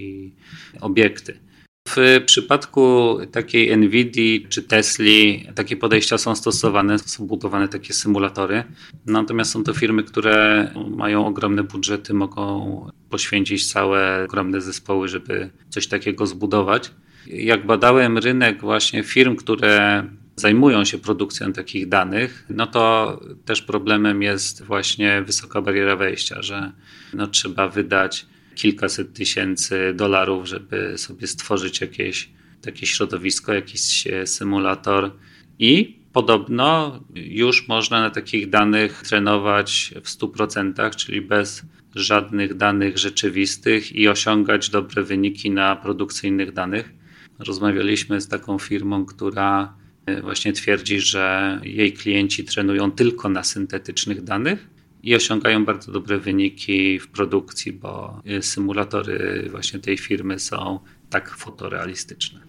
i 0.00 0.32
obiekty. 0.80 1.38
W 1.86 2.22
przypadku 2.26 3.16
takiej 3.32 3.76
Nvidia 3.76 4.48
czy 4.48 4.62
Tesli 4.62 5.46
takie 5.54 5.76
podejścia 5.76 6.18
są 6.18 6.36
stosowane, 6.36 6.98
są 6.98 7.26
budowane 7.26 7.68
takie 7.68 7.92
symulatory. 7.92 8.64
Natomiast 9.06 9.50
są 9.50 9.64
to 9.64 9.74
firmy, 9.74 10.02
które 10.02 10.70
mają 10.90 11.26
ogromne 11.26 11.62
budżety, 11.62 12.14
mogą 12.14 12.86
poświęcić 13.10 13.72
całe 13.72 14.24
ogromne 14.24 14.60
zespoły, 14.60 15.08
żeby 15.08 15.50
coś 15.68 15.86
takiego 15.86 16.26
zbudować. 16.26 16.90
Jak 17.26 17.66
badałem 17.66 18.18
rynek 18.18 18.60
właśnie 18.60 19.02
firm, 19.02 19.36
które 19.36 20.04
zajmują 20.36 20.84
się 20.84 20.98
produkcją 20.98 21.52
takich 21.52 21.88
danych, 21.88 22.46
no 22.50 22.66
to 22.66 23.20
też 23.44 23.62
problemem 23.62 24.22
jest 24.22 24.64
właśnie 24.64 25.22
wysoka 25.22 25.62
bariera 25.62 25.96
wejścia, 25.96 26.42
że 26.42 26.72
no 27.14 27.26
trzeba 27.26 27.68
wydać 27.68 28.26
kilkaset 28.56 29.12
tysięcy 29.12 29.94
dolarów, 29.94 30.46
żeby 30.46 30.98
sobie 30.98 31.26
stworzyć 31.26 31.80
jakieś 31.80 32.30
takie 32.62 32.86
środowisko, 32.86 33.54
jakiś 33.54 34.04
symulator 34.24 35.10
i 35.58 35.98
podobno 36.12 37.00
już 37.14 37.68
można 37.68 38.00
na 38.00 38.10
takich 38.10 38.50
danych 38.50 39.02
trenować 39.02 39.94
w 40.04 40.08
100%, 40.08 40.96
czyli 40.96 41.20
bez 41.20 41.62
żadnych 41.94 42.54
danych 42.54 42.98
rzeczywistych 42.98 43.92
i 43.92 44.08
osiągać 44.08 44.70
dobre 44.70 45.02
wyniki 45.02 45.50
na 45.50 45.76
produkcyjnych 45.76 46.52
danych. 46.52 46.92
Rozmawialiśmy 47.38 48.20
z 48.20 48.28
taką 48.28 48.58
firmą, 48.58 49.06
która 49.06 49.74
e, 50.06 50.22
właśnie 50.22 50.52
twierdzi, 50.52 51.00
że 51.00 51.60
jej 51.64 51.92
klienci 51.92 52.44
trenują 52.44 52.92
tylko 52.92 53.28
na 53.28 53.44
syntetycznych 53.44 54.24
danych 54.24 54.75
i 55.06 55.14
osiągają 55.14 55.64
bardzo 55.64 55.92
dobre 55.92 56.18
wyniki 56.18 56.98
w 56.98 57.08
produkcji, 57.08 57.72
bo 57.72 58.20
e, 58.26 58.42
symulatory 58.42 59.48
właśnie 59.50 59.80
tej 59.80 59.98
firmy 59.98 60.38
są 60.38 60.78
tak 61.10 61.30
fotorealistyczne. 61.30 62.40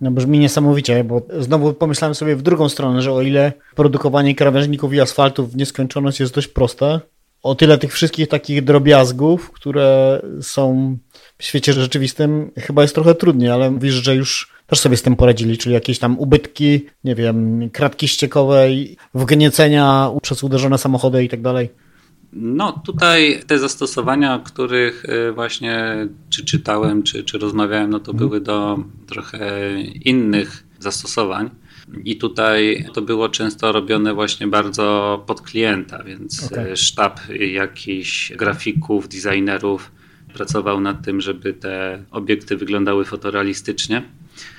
No 0.00 0.10
brzmi 0.10 0.38
niesamowicie, 0.38 1.04
bo 1.04 1.22
znowu 1.38 1.74
pomyślałem 1.74 2.14
sobie 2.14 2.36
w 2.36 2.42
drugą 2.42 2.68
stronę, 2.68 3.02
że 3.02 3.12
o 3.12 3.22
ile 3.22 3.52
produkowanie 3.76 4.34
krawężników 4.34 4.94
i 4.94 5.00
asfaltów 5.00 5.52
w 5.52 5.56
nieskończoność 5.56 6.20
jest 6.20 6.34
dość 6.34 6.48
proste, 6.48 7.00
o 7.42 7.54
tyle 7.54 7.78
tych 7.78 7.92
wszystkich 7.92 8.28
takich 8.28 8.64
drobiazgów, 8.64 9.50
które 9.50 10.20
są 10.42 10.96
w 11.38 11.44
świecie 11.44 11.72
rzeczywistym, 11.72 12.50
chyba 12.56 12.82
jest 12.82 12.94
trochę 12.94 13.14
trudniej, 13.14 13.50
ale 13.50 13.70
mówisz, 13.70 13.94
że 13.94 14.16
już 14.16 14.52
też 14.66 14.78
sobie 14.78 14.96
z 14.96 15.02
tym 15.02 15.16
poradzili, 15.16 15.58
czyli 15.58 15.74
jakieś 15.74 15.98
tam 15.98 16.18
ubytki, 16.18 16.86
nie 17.04 17.14
wiem, 17.14 17.70
kratki 17.70 18.08
ściekowe, 18.08 18.66
wgniecenia 19.14 20.10
przez 20.22 20.44
uderzone 20.44 20.78
samochody 20.78 21.24
i 21.24 21.28
tak 21.28 21.42
dalej. 21.42 21.68
No, 22.32 22.82
tutaj 22.86 23.40
te 23.46 23.58
zastosowania, 23.58 24.34
o 24.34 24.40
których 24.40 25.04
y, 25.04 25.32
właśnie 25.32 26.06
czy 26.30 26.44
czytałem, 26.44 27.02
czy, 27.02 27.24
czy 27.24 27.38
rozmawiałem, 27.38 27.90
no 27.90 28.00
to 28.00 28.12
mhm. 28.12 28.28
były 28.28 28.40
do 28.40 28.78
trochę 29.06 29.80
innych 30.04 30.64
zastosowań. 30.78 31.50
I 32.04 32.16
tutaj 32.16 32.86
to 32.94 33.02
było 33.02 33.28
często 33.28 33.72
robione 33.72 34.14
właśnie 34.14 34.46
bardzo 34.46 35.24
pod 35.26 35.40
klienta, 35.42 36.02
więc 36.02 36.52
okay. 36.52 36.76
sztab 36.76 37.20
jakichś 37.50 38.32
grafików, 38.32 39.08
designerów 39.08 39.92
pracował 40.34 40.80
nad 40.80 41.04
tym, 41.04 41.20
żeby 41.20 41.54
te 41.54 42.04
obiekty 42.10 42.56
wyglądały 42.56 43.04
fotorealistycznie. 43.04 44.02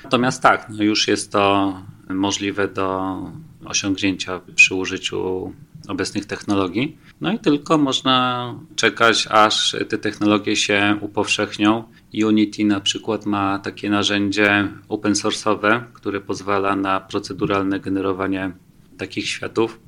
Natomiast 0.04 0.42
tak, 0.42 0.66
no 0.70 0.82
już 0.82 1.08
jest 1.08 1.32
to 1.32 1.74
możliwe 2.08 2.68
do 2.68 3.18
osiągnięcia 3.64 4.40
przy 4.54 4.74
użyciu 4.74 5.52
obecnych 5.88 6.26
technologii. 6.26 6.96
No 7.20 7.32
i 7.32 7.38
tylko 7.38 7.78
można 7.78 8.54
czekać, 8.76 9.28
aż 9.30 9.76
te 9.88 9.98
technologie 9.98 10.56
się 10.56 10.96
upowszechnią. 11.00 11.84
Unity 12.24 12.64
na 12.64 12.80
przykład 12.80 13.26
ma 13.26 13.58
takie 13.58 13.90
narzędzie 13.90 14.68
open 14.88 15.12
source'owe, 15.12 15.82
które 15.92 16.20
pozwala 16.20 16.76
na 16.76 17.00
proceduralne 17.00 17.80
generowanie 17.80 18.52
takich 18.98 19.28
światów. 19.28 19.80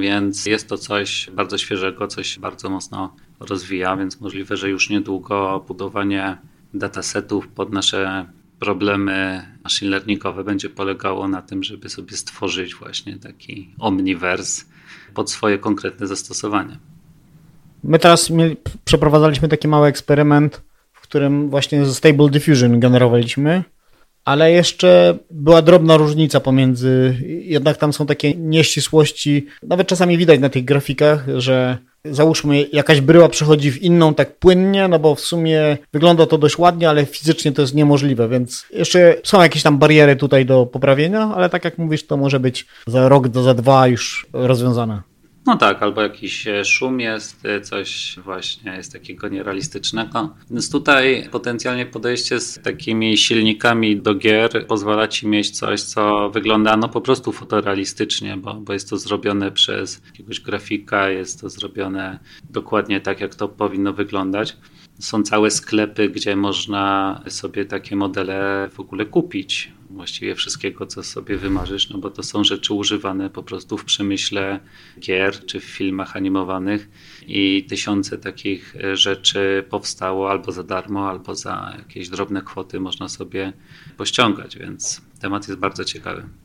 Więc 0.00 0.46
jest 0.46 0.68
to 0.68 0.78
coś 0.78 1.30
bardzo 1.34 1.58
świeżego, 1.58 2.06
coś 2.06 2.38
bardzo 2.38 2.70
mocno 2.70 3.16
rozwija, 3.40 3.96
więc 3.96 4.20
możliwe, 4.20 4.56
że 4.56 4.70
już 4.70 4.90
niedługo 4.90 5.64
budowanie 5.68 6.38
datasetów 6.74 7.48
pod 7.48 7.72
nasze 7.72 8.26
problemy 8.58 9.46
machine 9.64 9.90
learningowe 9.90 10.44
będzie 10.44 10.70
polegało 10.70 11.28
na 11.28 11.42
tym, 11.42 11.64
żeby 11.64 11.88
sobie 11.88 12.16
stworzyć 12.16 12.74
właśnie 12.74 13.18
taki 13.18 13.74
omniverse 13.78 14.64
pod 15.14 15.30
swoje 15.30 15.58
konkretne 15.58 16.06
zastosowanie. 16.06 16.78
My 17.84 17.98
teraz 17.98 18.30
mieli, 18.30 18.56
przeprowadzaliśmy 18.84 19.48
taki 19.48 19.68
mały 19.68 19.88
eksperyment, 19.88 20.62
w 20.92 21.00
którym 21.00 21.50
właśnie 21.50 21.86
Stable 21.86 22.28
Diffusion 22.28 22.80
generowaliśmy, 22.80 23.64
ale 24.24 24.52
jeszcze 24.52 25.18
była 25.30 25.62
drobna 25.62 25.96
różnica 25.96 26.40
pomiędzy, 26.40 27.16
jednak 27.26 27.76
tam 27.76 27.92
są 27.92 28.06
takie 28.06 28.34
nieścisłości, 28.34 29.46
nawet 29.62 29.88
czasami 29.88 30.18
widać 30.18 30.40
na 30.40 30.48
tych 30.48 30.64
grafikach, 30.64 31.24
że 31.36 31.78
załóżmy 32.04 32.66
jakaś 32.72 33.00
bryła 33.00 33.28
przechodzi 33.28 33.72
w 33.72 33.82
inną 33.82 34.14
tak 34.14 34.38
płynnie, 34.38 34.88
no 34.88 34.98
bo 34.98 35.14
w 35.14 35.20
sumie 35.20 35.78
wygląda 35.92 36.26
to 36.26 36.38
dość 36.38 36.58
ładnie, 36.58 36.88
ale 36.88 37.06
fizycznie 37.06 37.52
to 37.52 37.62
jest 37.62 37.74
niemożliwe, 37.74 38.28
więc 38.28 38.66
jeszcze 38.70 39.16
są 39.24 39.42
jakieś 39.42 39.62
tam 39.62 39.78
bariery 39.78 40.16
tutaj 40.16 40.46
do 40.46 40.66
poprawienia, 40.66 41.32
ale 41.34 41.50
tak 41.50 41.64
jak 41.64 41.78
mówisz, 41.78 42.06
to 42.06 42.16
może 42.16 42.40
być 42.40 42.66
za 42.86 43.08
rok, 43.08 43.28
do 43.28 43.42
za 43.42 43.54
dwa 43.54 43.86
już 43.86 44.26
rozwiązane. 44.32 45.11
No 45.46 45.56
tak, 45.56 45.82
albo 45.82 46.02
jakiś 46.02 46.46
e, 46.46 46.64
szum 46.64 47.00
jest, 47.00 47.44
e, 47.46 47.60
coś 47.60 48.16
właśnie 48.24 48.72
jest 48.72 48.92
takiego 48.92 49.28
nierealistycznego. 49.28 50.34
Więc 50.50 50.70
tutaj 50.70 51.28
potencjalnie 51.30 51.86
podejście 51.86 52.40
z 52.40 52.62
takimi 52.62 53.16
silnikami 53.16 53.96
do 53.96 54.14
gier 54.14 54.66
pozwala 54.66 55.08
ci 55.08 55.28
mieć 55.28 55.50
coś, 55.50 55.82
co 55.82 56.30
wygląda 56.30 56.76
no 56.76 56.88
po 56.88 57.00
prostu 57.00 57.32
fotorealistycznie, 57.32 58.36
bo, 58.36 58.54
bo 58.54 58.72
jest 58.72 58.90
to 58.90 58.96
zrobione 58.96 59.52
przez 59.52 60.02
jakiegoś 60.06 60.40
grafika, 60.40 61.08
jest 61.08 61.40
to 61.40 61.50
zrobione 61.50 62.18
dokładnie 62.50 63.00
tak, 63.00 63.20
jak 63.20 63.34
to 63.34 63.48
powinno 63.48 63.92
wyglądać. 63.92 64.56
Są 64.98 65.22
całe 65.22 65.50
sklepy, 65.50 66.08
gdzie 66.08 66.36
można 66.36 67.20
sobie 67.28 67.64
takie 67.64 67.96
modele 67.96 68.68
w 68.72 68.80
ogóle 68.80 69.04
kupić 69.04 69.72
właściwie 69.90 70.34
wszystkiego, 70.34 70.86
co 70.86 71.02
sobie 71.02 71.36
wymarzysz, 71.36 71.90
no 71.90 71.98
bo 71.98 72.10
to 72.10 72.22
są 72.22 72.44
rzeczy 72.44 72.74
używane 72.74 73.30
po 73.30 73.42
prostu 73.42 73.78
w 73.78 73.84
przemyśle 73.84 74.60
gier 75.00 75.46
czy 75.46 75.60
w 75.60 75.64
filmach 75.64 76.16
animowanych 76.16 76.88
i 77.26 77.66
tysiące 77.68 78.18
takich 78.18 78.76
e, 78.76 78.96
rzeczy 78.96 79.64
powstało 79.70 80.30
albo 80.30 80.52
za 80.52 80.62
darmo, 80.62 81.08
albo 81.08 81.34
za 81.34 81.74
jakieś 81.78 82.08
drobne 82.08 82.42
kwoty 82.42 82.80
można 82.80 83.08
sobie 83.08 83.52
pościągać, 83.96 84.58
więc 84.58 85.00
temat 85.20 85.48
jest 85.48 85.60
bardzo 85.60 85.84
ciekawy. 85.84 86.41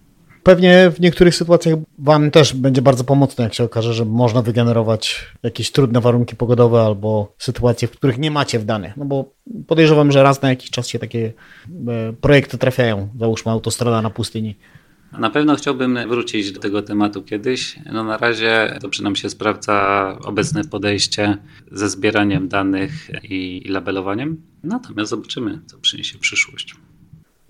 Pewnie 0.48 0.92
w 0.92 1.00
niektórych 1.00 1.36
sytuacjach 1.36 1.80
Wam 1.98 2.32
też 2.32 2.54
będzie 2.54 2.82
bardzo 2.82 3.04
pomocne, 3.04 3.44
jak 3.44 3.54
się 3.54 3.64
okaże, 3.64 3.94
że 3.94 4.06
można 4.06 4.42
wygenerować 4.42 5.26
jakieś 5.44 5.72
trudne 5.72 6.02
warunki 6.02 6.36
pogodowe 6.36 6.82
albo 6.82 7.36
sytuacje, 7.38 7.88
w 7.88 7.92
których 7.92 8.18
nie 8.18 8.32
macie 8.32 8.60
w 8.60 8.66
danych. 8.66 8.98
No 8.98 9.06
bo 9.06 9.32
podejrzewam, 9.68 10.12
że 10.12 10.24
raz 10.24 10.42
na 10.42 10.50
jakiś 10.50 10.70
czas 10.70 10.88
się 10.88 11.00
takie 11.00 11.34
e, 11.88 12.14
projekty 12.22 12.58
trafiają. 12.58 13.10
Załóżmy 13.20 13.52
autostrada 13.52 14.02
na 14.02 14.10
pustyni. 14.10 14.56
Na 15.20 15.30
pewno 15.30 15.56
chciałbym 15.56 16.10
wrócić 16.10 16.52
do 16.52 16.60
tego 16.60 16.82
tematu 16.82 17.24
kiedyś. 17.24 17.80
No 17.92 18.04
na 18.04 18.18
razie 18.18 18.78
dobrze 18.82 19.04
nam 19.04 19.16
się 19.16 19.30
sprawdza 19.30 20.18
obecne 20.24 20.64
podejście 20.64 21.38
ze 21.72 21.90
zbieraniem 21.90 22.48
danych 22.48 23.10
i 23.24 23.64
labelowaniem. 23.70 24.42
Natomiast 24.64 25.10
zobaczymy, 25.10 25.60
co 25.66 25.78
przyniesie 25.78 26.18
przyszłość. 26.18 26.76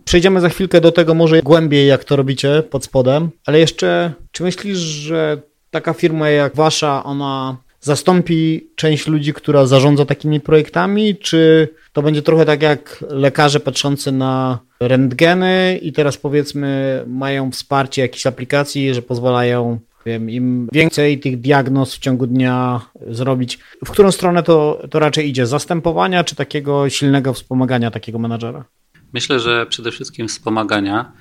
Przejdziemy 0.07 0.41
za 0.41 0.49
chwilkę 0.49 0.81
do 0.81 0.91
tego 0.91 1.13
może 1.13 1.41
głębiej, 1.41 1.87
jak 1.87 2.03
to 2.03 2.15
robicie 2.15 2.63
pod 2.69 2.85
spodem, 2.85 3.29
ale 3.45 3.59
jeszcze, 3.59 4.13
czy 4.31 4.43
myślisz, 4.43 4.77
że 4.77 5.41
taka 5.71 5.93
firma 5.93 6.29
jak 6.29 6.55
wasza, 6.55 7.03
ona 7.03 7.57
zastąpi 7.81 8.67
część 8.75 9.07
ludzi, 9.07 9.33
która 9.33 9.65
zarządza 9.65 10.05
takimi 10.05 10.39
projektami, 10.39 11.15
czy 11.15 11.69
to 11.93 12.01
będzie 12.01 12.21
trochę 12.21 12.45
tak 12.45 12.61
jak 12.61 13.03
lekarze 13.09 13.59
patrzący 13.59 14.11
na 14.11 14.59
rentgeny 14.79 15.79
i 15.81 15.93
teraz 15.93 16.17
powiedzmy 16.17 17.03
mają 17.07 17.51
wsparcie 17.51 18.01
jakichś 18.01 18.27
aplikacji, 18.27 18.93
że 18.93 19.01
pozwalają 19.01 19.79
wiem, 20.05 20.29
im 20.29 20.67
więcej 20.71 21.19
tych 21.19 21.39
diagnoz 21.41 21.95
w 21.95 21.99
ciągu 21.99 22.27
dnia 22.27 22.81
zrobić. 23.07 23.59
W 23.85 23.91
którą 23.91 24.11
stronę 24.11 24.43
to, 24.43 24.81
to 24.89 24.99
raczej 24.99 25.29
idzie? 25.29 25.45
Zastępowania 25.45 26.23
czy 26.23 26.35
takiego 26.35 26.89
silnego 26.89 27.33
wspomagania 27.33 27.91
takiego 27.91 28.19
menadżera? 28.19 28.65
Myślę, 29.13 29.39
że 29.39 29.65
przede 29.65 29.91
wszystkim 29.91 30.27
wspomagania. 30.27 31.11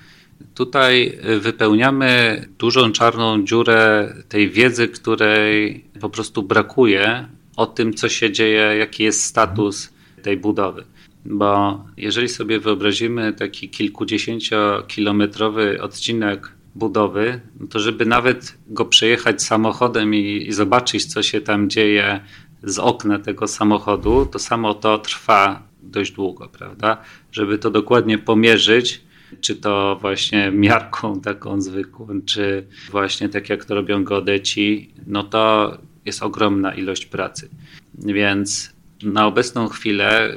Tutaj 0.54 1.18
wypełniamy 1.40 2.44
dużą 2.58 2.92
czarną 2.92 3.44
dziurę 3.44 4.14
tej 4.28 4.50
wiedzy, 4.50 4.88
której 4.88 5.84
po 6.00 6.10
prostu 6.10 6.42
brakuje 6.42 7.28
o 7.56 7.66
tym, 7.66 7.94
co 7.94 8.08
się 8.08 8.32
dzieje, 8.32 8.76
jaki 8.78 9.02
jest 9.02 9.24
status 9.24 9.92
tej 10.22 10.36
budowy. 10.36 10.84
Bo 11.24 11.84
jeżeli 11.96 12.28
sobie 12.28 12.60
wyobrazimy 12.60 13.32
taki 13.32 13.68
kilkudziesięciokilometrowy 13.68 15.82
odcinek 15.82 16.52
budowy, 16.74 17.40
to 17.70 17.80
żeby 17.80 18.06
nawet 18.06 18.58
go 18.66 18.84
przejechać 18.84 19.42
samochodem 19.42 20.14
i, 20.14 20.44
i 20.48 20.52
zobaczyć, 20.52 21.04
co 21.04 21.22
się 21.22 21.40
tam 21.40 21.70
dzieje 21.70 22.20
z 22.62 22.78
okna 22.78 23.18
tego 23.18 23.48
samochodu, 23.48 24.26
to 24.26 24.38
samo 24.38 24.74
to 24.74 24.98
trwa 24.98 25.62
dość 25.90 26.12
długo, 26.12 26.48
prawda? 26.48 27.02
Żeby 27.32 27.58
to 27.58 27.70
dokładnie 27.70 28.18
pomierzyć, 28.18 29.00
czy 29.40 29.56
to 29.56 29.98
właśnie 30.00 30.50
miarką 30.50 31.20
taką 31.30 31.60
zwykłą, 31.60 32.20
czy 32.26 32.66
właśnie 32.90 33.28
tak 33.28 33.48
jak 33.48 33.64
to 33.64 33.74
robią 33.74 34.04
geodeci, 34.04 34.90
no 35.06 35.22
to 35.22 35.78
jest 36.04 36.22
ogromna 36.22 36.74
ilość 36.74 37.06
pracy. 37.06 37.48
Więc 37.94 38.76
Na 39.02 39.26
obecną 39.26 39.68
chwilę 39.68 40.36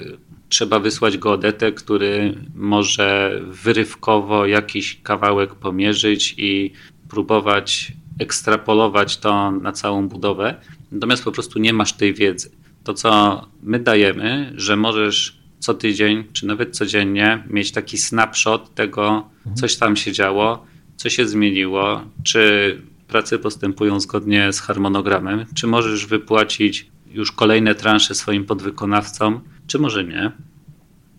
trzeba 0.49 0.79
wysłać 0.79 1.17
geodetę, 1.17 1.71
który 1.71 2.35
może 2.55 3.39
wyrywkowo 3.47 4.45
jakiś 4.45 4.99
kawałek 5.03 5.55
pomierzyć 5.55 6.35
i 6.37 6.73
próbować 7.09 7.91
ekstrapolować 8.19 9.17
to 9.17 9.51
na 9.51 9.71
całą 9.71 10.07
budowę. 10.07 10.55
Natomiast 10.91 11.23
po 11.23 11.31
prostu 11.31 11.59
nie 11.59 11.73
masz 11.73 11.93
tej 11.93 12.13
wiedzy. 12.13 12.51
To, 12.83 12.93
co 12.93 13.41
my 13.63 13.79
dajemy, 13.79 14.53
że 14.55 14.75
możesz 14.75 15.38
co 15.59 15.73
tydzień, 15.73 16.23
czy 16.33 16.45
nawet 16.45 16.75
codziennie 16.75 17.43
mieć 17.49 17.71
taki 17.71 17.97
snapshot 17.97 18.75
tego, 18.75 19.29
coś 19.55 19.75
tam 19.75 19.95
się 19.95 20.11
działo, 20.11 20.65
co 20.95 21.09
się 21.09 21.27
zmieniło, 21.27 22.01
czy 22.23 22.81
prace 23.07 23.39
postępują 23.39 23.99
zgodnie 23.99 24.53
z 24.53 24.59
harmonogramem, 24.59 25.45
czy 25.55 25.67
możesz 25.67 26.05
wypłacić 26.05 26.87
już 27.11 27.31
kolejne 27.31 27.75
transze 27.75 28.15
swoim 28.15 28.45
podwykonawcom, 28.45 29.41
czy 29.67 29.79
może 29.79 30.03
nie. 30.03 30.31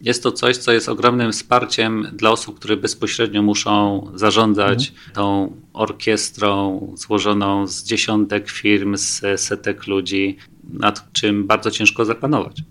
Jest 0.00 0.22
to 0.22 0.32
coś, 0.32 0.56
co 0.56 0.72
jest 0.72 0.88
ogromnym 0.88 1.32
wsparciem 1.32 2.06
dla 2.12 2.30
osób, 2.30 2.58
które 2.58 2.76
bezpośrednio 2.76 3.42
muszą 3.42 4.06
zarządzać 4.14 4.88
mhm. 4.88 5.14
tą 5.14 5.56
orkiestrą 5.72 6.80
złożoną 6.96 7.66
z 7.66 7.84
dziesiątek 7.84 8.50
firm, 8.50 8.96
z 8.96 9.40
setek 9.40 9.86
ludzi, 9.86 10.36
nad 10.72 11.12
czym 11.12 11.46
bardzo 11.46 11.70
ciężko 11.70 12.04
zapanować. 12.04 12.62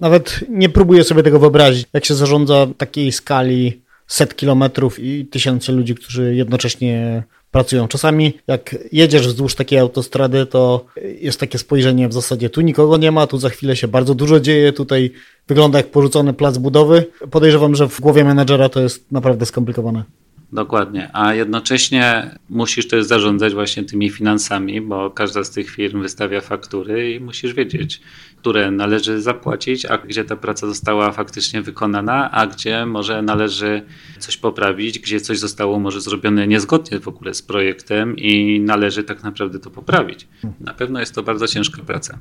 Nawet 0.00 0.40
nie 0.48 0.68
próbuję 0.68 1.04
sobie 1.04 1.22
tego 1.22 1.38
wyobrazić, 1.38 1.86
jak 1.92 2.04
się 2.04 2.14
zarządza 2.14 2.66
takiej 2.76 3.12
skali 3.12 3.80
set 4.06 4.36
kilometrów 4.36 4.98
i 4.98 5.26
tysiące 5.26 5.72
ludzi, 5.72 5.94
którzy 5.94 6.34
jednocześnie 6.34 7.22
pracują. 7.50 7.88
Czasami 7.88 8.32
jak 8.46 8.76
jedziesz 8.92 9.26
wzdłuż 9.26 9.54
takiej 9.54 9.78
autostrady, 9.78 10.46
to 10.46 10.84
jest 11.20 11.40
takie 11.40 11.58
spojrzenie 11.58 12.08
w 12.08 12.12
zasadzie 12.12 12.50
tu 12.50 12.60
nikogo 12.60 12.96
nie 12.96 13.12
ma, 13.12 13.26
tu 13.26 13.38
za 13.38 13.48
chwilę 13.48 13.76
się 13.76 13.88
bardzo 13.88 14.14
dużo 14.14 14.40
dzieje, 14.40 14.72
tutaj 14.72 15.10
wygląda 15.48 15.78
jak 15.78 15.90
porzucony 15.90 16.32
plac 16.32 16.58
budowy. 16.58 17.06
Podejrzewam, 17.30 17.74
że 17.74 17.88
w 17.88 18.00
głowie 18.00 18.24
menedżera 18.24 18.68
to 18.68 18.80
jest 18.80 19.12
naprawdę 19.12 19.46
skomplikowane. 19.46 20.04
Dokładnie, 20.52 21.10
a 21.12 21.34
jednocześnie 21.34 22.30
musisz 22.50 22.88
też 22.88 23.04
zarządzać 23.04 23.54
właśnie 23.54 23.84
tymi 23.84 24.10
finansami, 24.10 24.80
bo 24.80 25.10
każda 25.10 25.44
z 25.44 25.50
tych 25.50 25.70
firm 25.70 26.02
wystawia 26.02 26.40
faktury 26.40 27.14
i 27.14 27.20
musisz 27.20 27.54
wiedzieć, 27.54 28.00
które 28.36 28.70
należy 28.70 29.22
zapłacić, 29.22 29.84
a 29.84 29.98
gdzie 29.98 30.24
ta 30.24 30.36
praca 30.36 30.66
została 30.66 31.12
faktycznie 31.12 31.62
wykonana, 31.62 32.30
a 32.30 32.46
gdzie 32.46 32.86
może 32.86 33.22
należy 33.22 33.82
coś 34.18 34.36
poprawić, 34.36 34.98
gdzie 34.98 35.20
coś 35.20 35.38
zostało 35.38 35.78
może 35.78 36.00
zrobione 36.00 36.46
niezgodnie 36.46 37.00
w 37.00 37.08
ogóle 37.08 37.34
z 37.34 37.42
projektem 37.42 38.16
i 38.16 38.60
należy 38.60 39.04
tak 39.04 39.22
naprawdę 39.22 39.58
to 39.58 39.70
poprawić. 39.70 40.28
Na 40.60 40.74
pewno 40.74 41.00
jest 41.00 41.14
to 41.14 41.22
bardzo 41.22 41.46
ciężka 41.48 41.82
praca. 41.82 42.18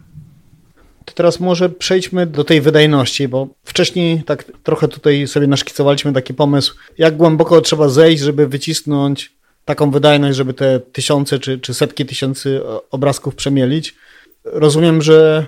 To 1.08 1.14
teraz 1.14 1.40
może 1.40 1.70
przejdźmy 1.70 2.26
do 2.26 2.44
tej 2.44 2.62
wydajności, 2.62 3.28
bo 3.28 3.48
wcześniej 3.64 4.24
tak 4.24 4.44
trochę 4.64 4.88
tutaj 4.88 5.28
sobie 5.28 5.48
naszkicowaliśmy 5.48 6.14
taki 6.14 6.34
pomysł, 6.34 6.76
jak 6.98 7.18
głęboko 7.18 7.62
trzeba 7.62 7.90
zejść, 7.90 8.24
żeby 8.24 8.48
wycisnąć 8.48 9.36
taką 9.66 9.92
wydajność, 9.92 10.38
żeby 10.38 10.54
te 10.54 10.80
tysiące 10.80 11.40
czy, 11.40 11.60
czy 11.60 11.74
setki 11.74 12.06
tysięcy 12.06 12.62
obrazków 12.92 13.36
przemielić. 13.36 13.96
Rozumiem, 14.44 15.02
że 15.02 15.48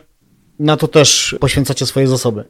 na 0.59 0.77
to 0.77 0.87
też 0.87 1.35
poświęcacie 1.39 1.85
swoje 1.85 2.07
zasoby. 2.07 2.43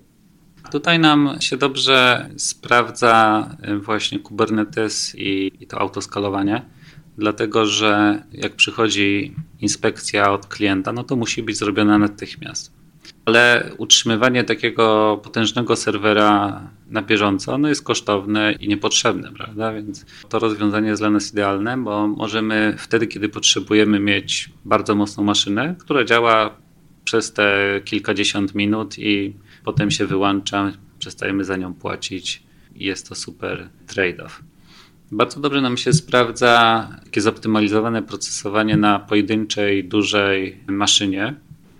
Tutaj 0.71 0.99
nam 0.99 1.37
się 1.39 1.57
dobrze 1.57 2.29
sprawdza 2.37 3.49
właśnie 3.81 4.19
Kubernetes 4.19 5.15
i, 5.15 5.51
i 5.59 5.67
to 5.67 5.79
autoskalowanie, 5.79 6.65
dlatego 7.17 7.65
że 7.65 8.23
jak 8.31 8.55
przychodzi 8.55 9.35
inspekcja 9.59 10.31
od 10.31 10.45
klienta, 10.45 10.93
no 10.93 11.03
to 11.03 11.15
musi 11.15 11.43
być 11.43 11.57
zrobiona 11.57 11.97
natychmiast 11.97 12.78
ale 13.25 13.71
utrzymywanie 13.77 14.43
takiego 14.43 15.19
potężnego 15.23 15.75
serwera 15.75 16.61
na 16.89 17.01
bieżąco 17.01 17.57
no 17.57 17.69
jest 17.69 17.83
kosztowne 17.83 18.51
i 18.51 18.67
niepotrzebne, 18.67 19.31
prawda? 19.31 19.73
Więc 19.73 20.05
to 20.29 20.39
rozwiązanie 20.39 20.89
jest 20.89 21.01
dla 21.01 21.09
nas 21.09 21.31
idealne, 21.31 21.77
bo 21.77 22.07
możemy 22.07 22.75
wtedy, 22.77 23.07
kiedy 23.07 23.29
potrzebujemy 23.29 23.99
mieć 23.99 24.49
bardzo 24.65 24.95
mocną 24.95 25.23
maszynę, 25.23 25.75
która 25.79 26.03
działa 26.03 26.57
przez 27.03 27.33
te 27.33 27.81
kilkadziesiąt 27.85 28.55
minut 28.55 28.99
i 28.99 29.33
potem 29.63 29.91
się 29.91 30.05
wyłącza, 30.05 30.71
przestajemy 30.99 31.43
za 31.43 31.57
nią 31.57 31.73
płacić 31.73 32.43
i 32.75 32.85
jest 32.85 33.09
to 33.09 33.15
super 33.15 33.69
trade-off. 33.87 34.29
Bardzo 35.11 35.39
dobrze 35.39 35.61
nam 35.61 35.77
się 35.77 35.93
sprawdza 35.93 36.87
takie 37.03 37.21
zoptymalizowane 37.21 38.03
procesowanie 38.03 38.77
na 38.77 38.99
pojedynczej, 38.99 39.83
dużej 39.83 40.57
maszynie, 40.67 41.35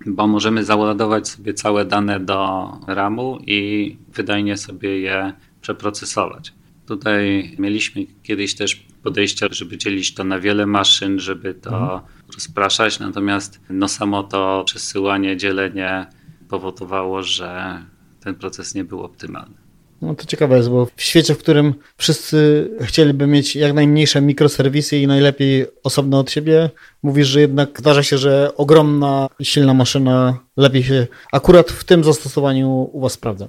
bo 0.06 0.26
możemy 0.26 0.64
załadować 0.64 1.28
sobie 1.28 1.54
całe 1.54 1.84
dane 1.84 2.20
do 2.20 2.70
RAMu 2.86 3.38
i 3.46 3.96
wydajnie 4.14 4.56
sobie 4.56 5.00
je 5.00 5.32
przeprocesować. 5.60 6.52
Tutaj 6.86 7.52
mieliśmy 7.58 8.06
kiedyś 8.22 8.54
też 8.54 8.86
podejście, 9.02 9.46
żeby 9.50 9.78
dzielić 9.78 10.14
to 10.14 10.24
na 10.24 10.38
wiele 10.38 10.66
maszyn, 10.66 11.18
żeby 11.18 11.54
to 11.54 11.78
mhm. 11.82 12.00
rozpraszać, 12.34 12.98
natomiast 12.98 13.60
no 13.70 13.88
samo 13.88 14.22
to 14.22 14.62
przesyłanie, 14.66 15.36
dzielenie 15.36 16.06
powodowało, 16.48 17.22
że 17.22 17.82
ten 18.20 18.34
proces 18.34 18.74
nie 18.74 18.84
był 18.84 19.02
optymalny. 19.02 19.59
No 20.02 20.14
to 20.14 20.26
ciekawe 20.26 20.56
jest, 20.56 20.70
bo 20.70 20.86
w 20.96 21.02
świecie, 21.02 21.34
w 21.34 21.38
którym 21.38 21.74
wszyscy 21.96 22.70
chcieliby 22.80 23.26
mieć 23.26 23.56
jak 23.56 23.72
najmniejsze 23.72 24.20
mikroserwisy 24.20 24.98
i 24.98 25.06
najlepiej 25.06 25.66
osobne 25.82 26.18
od 26.18 26.30
siebie, 26.30 26.70
mówisz, 27.02 27.28
że 27.28 27.40
jednak 27.40 27.78
zdarza 27.80 28.02
się, 28.02 28.18
że 28.18 28.52
ogromna, 28.56 29.28
silna 29.42 29.74
maszyna 29.74 30.38
lepiej 30.56 30.82
się 30.82 31.06
akurat 31.32 31.70
w 31.70 31.84
tym 31.84 32.04
zastosowaniu 32.04 32.90
u 32.92 33.00
Was 33.00 33.12
sprawdza. 33.12 33.48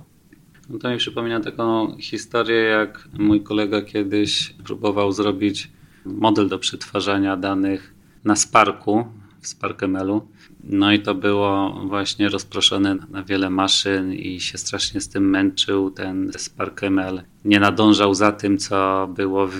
No 0.70 0.80
to 0.80 0.90
mi 0.90 0.98
przypomina 0.98 1.40
taką 1.40 1.98
historię, 1.98 2.60
jak 2.60 3.08
mój 3.14 3.44
kolega 3.44 3.82
kiedyś 3.82 4.54
próbował 4.64 5.12
zrobić 5.12 5.72
model 6.06 6.48
do 6.48 6.60
przetwarzania 6.60 7.38
danych 7.38 7.94
na 8.24 8.36
Sparku, 8.36 9.06
w 9.42 9.48
SparkML-u 9.48 10.28
no 10.64 10.92
i 10.92 11.00
to 11.00 11.16
było 11.16 11.80
właśnie 11.88 12.30
rozproszone 12.30 12.96
na 13.10 13.24
wiele 13.24 13.50
maszyn 13.50 14.14
i 14.14 14.40
się 14.40 14.58
strasznie 14.58 15.02
z 15.02 15.10
tym 15.10 15.30
męczył. 15.30 15.92
Ten 15.92 16.32
SparkML 16.38 17.22
nie 17.46 17.60
nadążał 17.60 18.14
za 18.14 18.32
tym, 18.32 18.58
co 18.58 19.10
było 19.16 19.48
w 19.48 19.60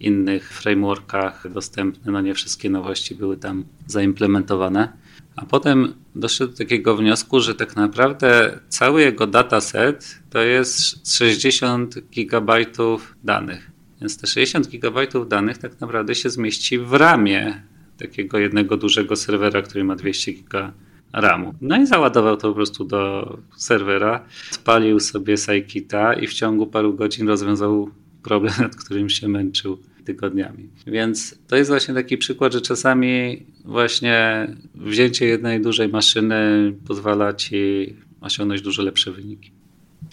innych 0.00 0.52
frameworkach 0.52 1.52
dostępne. 1.52 2.12
No 2.12 2.20
nie 2.20 2.34
wszystkie 2.34 2.70
nowości 2.70 3.14
były 3.14 3.36
tam 3.36 3.64
zaimplementowane. 3.86 4.92
A 5.36 5.44
potem 5.44 5.94
doszedł 6.14 6.52
do 6.52 6.58
takiego 6.58 6.96
wniosku, 6.96 7.40
że 7.40 7.54
tak 7.54 7.76
naprawdę 7.76 8.58
cały 8.68 9.02
jego 9.02 9.26
dataset 9.26 10.18
to 10.30 10.38
jest 10.42 11.16
60 11.16 11.94
gigabajtów 12.10 13.16
danych. 13.24 13.70
Więc 14.00 14.18
te 14.18 14.26
60 14.26 14.68
gigabajtów 14.68 15.28
danych 15.28 15.58
tak 15.58 15.80
naprawdę 15.80 16.14
się 16.14 16.30
zmieści 16.30 16.78
w 16.78 16.92
ramie 16.92 17.62
takiego 17.98 18.38
jednego 18.38 18.76
dużego 18.76 19.16
serwera, 19.16 19.62
który 19.62 19.84
ma 19.84 19.96
200 19.96 20.32
giga 20.32 20.72
RAMu. 21.12 21.54
No 21.60 21.82
i 21.82 21.86
załadował 21.86 22.36
to 22.36 22.48
po 22.48 22.54
prostu 22.54 22.84
do 22.84 23.38
serwera, 23.56 24.24
spalił 24.50 25.00
sobie 25.00 25.36
Scikita 25.36 26.14
i 26.14 26.26
w 26.26 26.34
ciągu 26.34 26.66
paru 26.66 26.94
godzin 26.94 27.28
rozwiązał 27.28 27.90
problem, 28.22 28.54
nad 28.58 28.76
którym 28.76 29.10
się 29.10 29.28
męczył 29.28 29.78
tygodniami. 30.04 30.68
Więc 30.86 31.38
to 31.48 31.56
jest 31.56 31.70
właśnie 31.70 31.94
taki 31.94 32.18
przykład, 32.18 32.52
że 32.52 32.60
czasami 32.60 33.42
właśnie 33.64 34.46
wzięcie 34.74 35.26
jednej 35.26 35.60
dużej 35.60 35.88
maszyny 35.88 36.72
pozwala 36.88 37.32
ci 37.32 37.94
osiągnąć 38.20 38.62
dużo 38.62 38.82
lepsze 38.82 39.12
wyniki. 39.12 39.50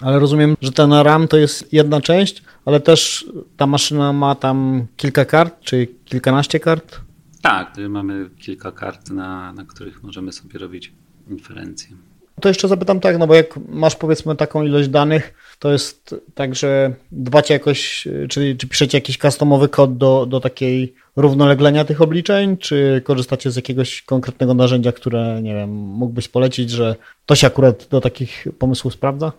Ale 0.01 0.19
rozumiem, 0.19 0.55
że 0.61 0.71
ten 0.71 0.93
RAM 0.93 1.27
to 1.27 1.37
jest 1.37 1.73
jedna 1.73 2.01
część, 2.01 2.43
ale 2.65 2.79
też 2.79 3.25
ta 3.57 3.67
maszyna 3.67 4.13
ma 4.13 4.35
tam 4.35 4.85
kilka 4.97 5.25
kart, 5.25 5.61
czy 5.61 5.87
kilkanaście 6.05 6.59
kart? 6.59 6.99
Tak, 7.41 7.75
mamy 7.89 8.29
kilka 8.37 8.71
kart, 8.71 9.09
na, 9.09 9.53
na 9.53 9.65
których 9.65 10.03
możemy 10.03 10.31
sobie 10.31 10.59
robić 10.59 10.93
inferencje. 11.29 11.97
To 12.41 12.49
jeszcze 12.49 12.67
zapytam 12.67 12.99
tak, 12.99 13.17
no 13.17 13.27
bo 13.27 13.35
jak 13.35 13.59
masz 13.69 13.95
powiedzmy 13.95 14.35
taką 14.35 14.63
ilość 14.63 14.89
danych, 14.89 15.33
to 15.59 15.71
jest 15.71 16.15
tak, 16.35 16.55
że 16.55 16.93
dbacie 17.11 17.53
jakoś, 17.53 18.07
czy, 18.29 18.55
czy 18.57 18.67
piszecie 18.67 18.97
jakiś 18.97 19.17
customowy 19.17 19.69
kod 19.69 19.97
do, 19.97 20.25
do 20.25 20.39
takiej 20.39 20.93
równoleglenia 21.15 21.85
tych 21.85 22.01
obliczeń, 22.01 22.57
czy 22.57 23.01
korzystacie 23.05 23.51
z 23.51 23.55
jakiegoś 23.55 24.01
konkretnego 24.01 24.53
narzędzia, 24.53 24.91
które, 24.91 25.41
nie 25.41 25.53
wiem, 25.55 25.69
mógłbyś 25.69 26.27
polecić, 26.27 26.69
że 26.69 26.95
to 27.25 27.35
się 27.35 27.47
akurat 27.47 27.87
do 27.91 28.01
takich 28.01 28.47
pomysłów 28.59 28.93
sprawdza? 28.93 29.31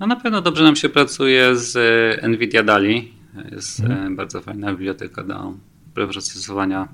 No 0.00 0.06
na 0.06 0.16
pewno 0.16 0.42
dobrze 0.42 0.64
nam 0.64 0.76
się 0.76 0.88
pracuje 0.88 1.56
z 1.56 1.76
NVIDIA 2.22 2.62
DALI. 2.62 3.12
Jest 3.52 3.82
hmm. 3.82 4.16
bardzo 4.16 4.40
fajna 4.40 4.70
biblioteka 4.70 5.24
do 5.24 5.52
preprocesowania 5.94 6.88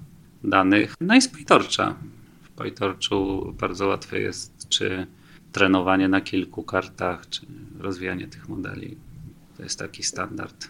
danych. 0.44 0.94
No 1.00 1.16
i 1.16 1.22
z 1.22 1.28
PyTorcha. 1.28 1.94
W 2.42 2.50
PyTorchu 2.50 3.52
bardzo 3.60 3.86
łatwe 3.86 4.20
jest 4.20 4.68
czy 4.68 5.06
trenowanie 5.52 6.08
na 6.08 6.20
kilku 6.20 6.62
kartach, 6.62 7.28
czy 7.28 7.40
rozwijanie 7.80 8.26
tych 8.26 8.48
modeli. 8.48 8.96
To 9.56 9.62
jest 9.62 9.78
taki 9.78 10.02
standard. 10.02 10.68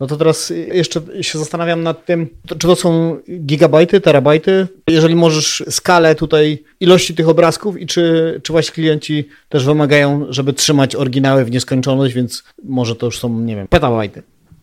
No 0.00 0.06
to 0.06 0.16
teraz 0.16 0.52
jeszcze 0.72 1.00
się 1.20 1.38
zastanawiam 1.38 1.82
nad 1.82 2.06
tym, 2.06 2.28
czy 2.46 2.58
to 2.58 2.76
są 2.76 3.18
gigabajty, 3.40 4.00
terabajty? 4.00 4.68
Jeżeli 4.88 5.14
możesz 5.14 5.64
skalę 5.70 6.14
tutaj 6.14 6.64
ilości 6.80 7.14
tych 7.14 7.28
obrazków 7.28 7.80
i 7.80 7.86
czy, 7.86 8.40
czy 8.42 8.52
właśnie 8.52 8.74
klienci 8.74 9.28
też 9.48 9.64
wymagają, 9.64 10.26
żeby 10.30 10.52
trzymać 10.52 10.96
oryginały 10.96 11.44
w 11.44 11.50
nieskończoność, 11.50 12.14
więc 12.14 12.44
może 12.64 12.96
to 12.96 13.06
już 13.06 13.18
są, 13.18 13.40
nie 13.40 13.56
wiem, 13.56 13.68
petabajty. 13.68 14.22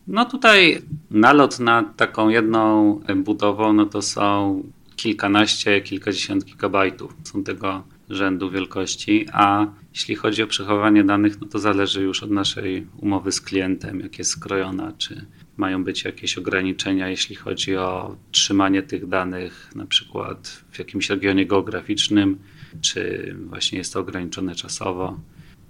No 0.09 0.25
tutaj 0.25 0.81
nalot 1.11 1.59
na 1.59 1.83
taką 1.83 2.29
jedną 2.29 2.99
budową, 3.15 3.73
no 3.73 3.85
to 3.85 4.01
są 4.01 4.63
kilkanaście, 4.95 5.81
kilkadziesiąt 5.81 6.45
gigabajtów. 6.45 7.15
Są 7.23 7.43
tego 7.43 7.83
rzędu 8.09 8.49
wielkości, 8.51 9.25
a 9.33 9.67
jeśli 9.93 10.15
chodzi 10.15 10.43
o 10.43 10.47
przechowywanie 10.47 11.03
danych, 11.03 11.41
no 11.41 11.47
to 11.47 11.59
zależy 11.59 12.01
już 12.03 12.23
od 12.23 12.31
naszej 12.31 12.87
umowy 12.97 13.31
z 13.31 13.41
klientem, 13.41 13.99
jak 13.99 14.17
jest 14.19 14.31
skrojona, 14.31 14.93
czy 14.97 15.25
mają 15.57 15.83
być 15.83 16.03
jakieś 16.03 16.37
ograniczenia, 16.37 17.09
jeśli 17.09 17.35
chodzi 17.35 17.75
o 17.77 18.15
trzymanie 18.31 18.83
tych 18.83 19.07
danych, 19.07 19.71
na 19.75 19.85
przykład 19.85 20.63
w 20.71 20.79
jakimś 20.79 21.09
regionie 21.09 21.45
geograficznym, 21.45 22.37
czy 22.81 23.35
właśnie 23.45 23.77
jest 23.77 23.93
to 23.93 23.99
ograniczone 23.99 24.55
czasowo. 24.55 25.19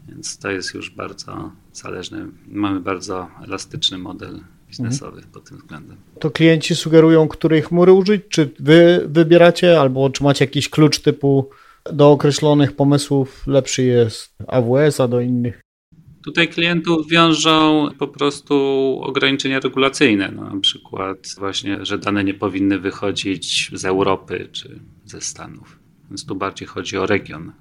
Więc 0.09 0.37
to 0.37 0.51
jest 0.51 0.73
już 0.73 0.89
bardzo 0.89 1.51
zależne. 1.73 2.27
Mamy 2.47 2.79
bardzo 2.79 3.27
elastyczny 3.43 3.97
model 3.97 4.39
biznesowy 4.67 5.17
mhm. 5.17 5.33
pod 5.33 5.49
tym 5.49 5.57
względem. 5.57 5.97
To 6.19 6.31
klienci 6.31 6.75
sugerują, 6.75 7.27
której 7.27 7.61
chmury 7.61 7.93
użyć? 7.93 8.21
Czy 8.29 8.49
wy 8.59 9.07
wybieracie, 9.09 9.79
albo 9.81 10.09
czy 10.09 10.23
macie 10.23 10.45
jakiś 10.45 10.69
klucz 10.69 10.99
typu 10.99 11.49
do 11.93 12.11
określonych 12.11 12.75
pomysłów 12.75 13.47
lepszy 13.47 13.83
jest 13.83 14.35
AWS, 14.47 14.99
a 14.99 15.07
do 15.07 15.21
innych? 15.21 15.61
Tutaj 16.23 16.47
klientów 16.47 17.07
wiążą 17.07 17.89
po 17.99 18.07
prostu 18.07 18.55
ograniczenia 19.03 19.59
regulacyjne, 19.59 20.31
no, 20.35 20.53
na 20.53 20.59
przykład 20.59 21.17
właśnie, 21.37 21.85
że 21.85 21.97
dane 21.97 22.23
nie 22.23 22.33
powinny 22.33 22.79
wychodzić 22.79 23.71
z 23.73 23.85
Europy 23.85 24.49
czy 24.51 24.79
ze 25.05 25.21
Stanów. 25.21 25.79
Więc 26.09 26.25
tu 26.25 26.35
bardziej 26.35 26.67
chodzi 26.67 26.97
o 26.97 27.05
region. 27.05 27.51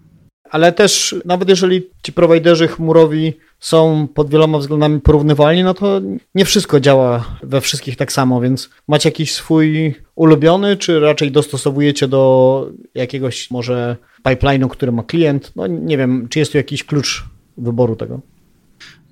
Ale 0.51 0.73
też 0.73 1.15
nawet 1.25 1.49
jeżeli 1.49 1.83
ci 2.03 2.13
prowajderzy 2.13 2.69
chmurowi 2.69 3.33
są 3.61 4.09
pod 4.15 4.31
wieloma 4.31 4.59
względami 4.59 5.01
porównywalni, 5.01 5.65
no 5.65 5.75
to 5.75 6.01
nie 6.35 6.45
wszystko 6.45 6.81
działa 6.81 7.25
we 7.43 7.61
wszystkich 7.61 7.97
tak 7.97 8.13
samo, 8.13 8.41
więc 8.41 8.71
macie 8.89 9.09
jakiś 9.09 9.35
swój 9.35 9.95
ulubiony, 10.15 10.77
czy 10.77 11.01
raczej 11.01 11.33
dostosowujecie 11.33 12.09
do 12.09 12.67
jakiegoś 12.95 13.51
może 13.51 13.97
pipeline'u, 14.25 14.69
który 14.69 14.93
ma 14.93 15.03
klient? 15.03 15.53
No 15.57 15.67
nie 15.67 15.99
wiem, 15.99 16.29
czy 16.31 16.39
jest 16.39 16.53
tu 16.53 16.59
jakiś 16.59 16.85
klucz 16.85 17.25
wyboru 17.57 17.97
tego? 17.97 18.21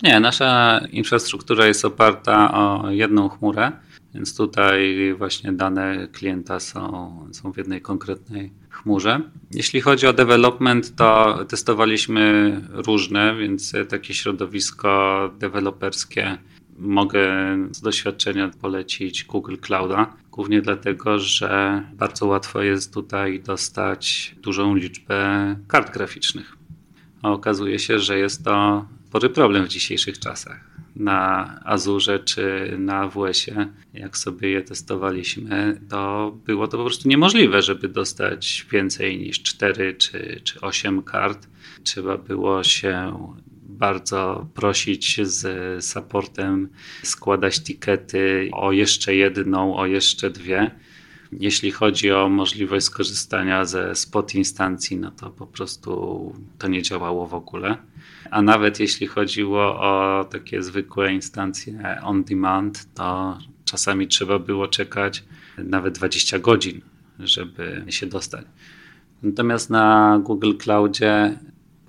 Nie, 0.03 0.20
nasza 0.20 0.80
infrastruktura 0.93 1.66
jest 1.66 1.84
oparta 1.84 2.55
o 2.55 2.91
jedną 2.91 3.28
chmurę, 3.28 3.72
więc 4.16 4.36
tutaj 4.36 5.14
właśnie 5.18 5.52
dane 5.52 6.08
klienta 6.12 6.60
są, 6.60 7.28
są 7.32 7.52
w 7.52 7.56
jednej 7.56 7.80
konkretnej 7.80 8.52
chmurze. 8.70 9.20
Jeśli 9.50 9.80
chodzi 9.80 10.06
o 10.06 10.12
development, 10.12 10.96
to 10.96 11.38
testowaliśmy 11.48 12.60
różne, 12.70 13.36
więc 13.36 13.72
takie 13.88 14.14
środowisko 14.14 15.30
deweloperskie 15.38 16.38
mogę 16.78 17.28
z 17.70 17.80
doświadczenia 17.80 18.50
polecić 18.60 19.24
Google 19.24 19.56
Clouda, 19.60 20.16
głównie 20.30 20.62
dlatego, 20.62 21.18
że 21.18 21.82
bardzo 21.92 22.26
łatwo 22.26 22.62
jest 22.62 22.94
tutaj 22.94 23.40
dostać 23.40 24.34
dużą 24.42 24.74
liczbę 24.74 25.56
kart 25.68 25.94
graficznych. 25.94 26.56
A 27.22 27.32
okazuje 27.32 27.78
się, 27.78 27.98
że 27.98 28.18
jest 28.18 28.44
to 28.44 28.86
spory 29.16 29.30
problem 29.30 29.64
w 29.64 29.68
dzisiejszych 29.68 30.18
czasach 30.18 30.76
na 30.97 31.61
Azurze 31.64 32.18
czy 32.18 32.74
na 32.78 32.99
AWS-ie, 32.99 33.66
jak 33.94 34.16
sobie 34.16 34.51
je 34.51 34.62
testowaliśmy, 34.62 35.80
to 35.88 36.32
było 36.47 36.68
to 36.68 36.76
po 36.76 36.84
prostu 36.84 37.09
niemożliwe, 37.09 37.62
żeby 37.62 37.88
dostać 37.88 38.66
więcej 38.72 39.18
niż 39.18 39.42
4 39.42 39.94
czy, 39.94 40.40
czy 40.44 40.61
8 40.61 41.03
kart. 41.03 41.49
Trzeba 41.82 42.18
było 42.18 42.62
się 42.62 43.18
bardzo 43.68 44.49
prosić 44.55 45.20
z 45.22 45.84
supportem, 45.84 46.68
składać 47.03 47.62
tikety 47.62 48.49
o 48.53 48.72
jeszcze 48.72 49.14
jedną, 49.14 49.76
o 49.76 49.86
jeszcze 49.86 50.30
dwie. 50.30 50.70
Jeśli 51.33 51.70
chodzi 51.70 52.12
o 52.12 52.29
możliwość 52.29 52.87
skorzystania 52.87 53.64
ze 53.64 53.95
spot 53.95 54.35
instancji, 54.35 54.97
no 54.97 55.11
to 55.11 55.31
po 55.31 55.47
prostu 55.47 56.33
to 56.59 56.68
nie 56.68 56.83
działało 56.83 57.27
w 57.27 57.35
ogóle. 57.35 57.77
A 58.31 58.43
nawet 58.43 58.81
jeśli 58.81 59.07
chodziło 59.07 59.81
o 59.81 60.24
takie 60.31 60.62
zwykłe 60.62 61.12
instancje 61.12 62.01
on 62.03 62.24
demand, 62.24 62.95
to 62.95 63.39
czasami 63.64 64.09
trzeba 64.09 64.39
było 64.39 64.68
czekać 64.68 65.24
nawet 65.59 65.95
20 65.95 66.39
godzin, 66.39 66.81
żeby 67.18 67.85
się 67.89 68.07
dostać. 68.07 68.47
Natomiast 69.22 69.70
na 69.70 70.18
Google 70.24 70.53
Cloudzie 70.57 71.39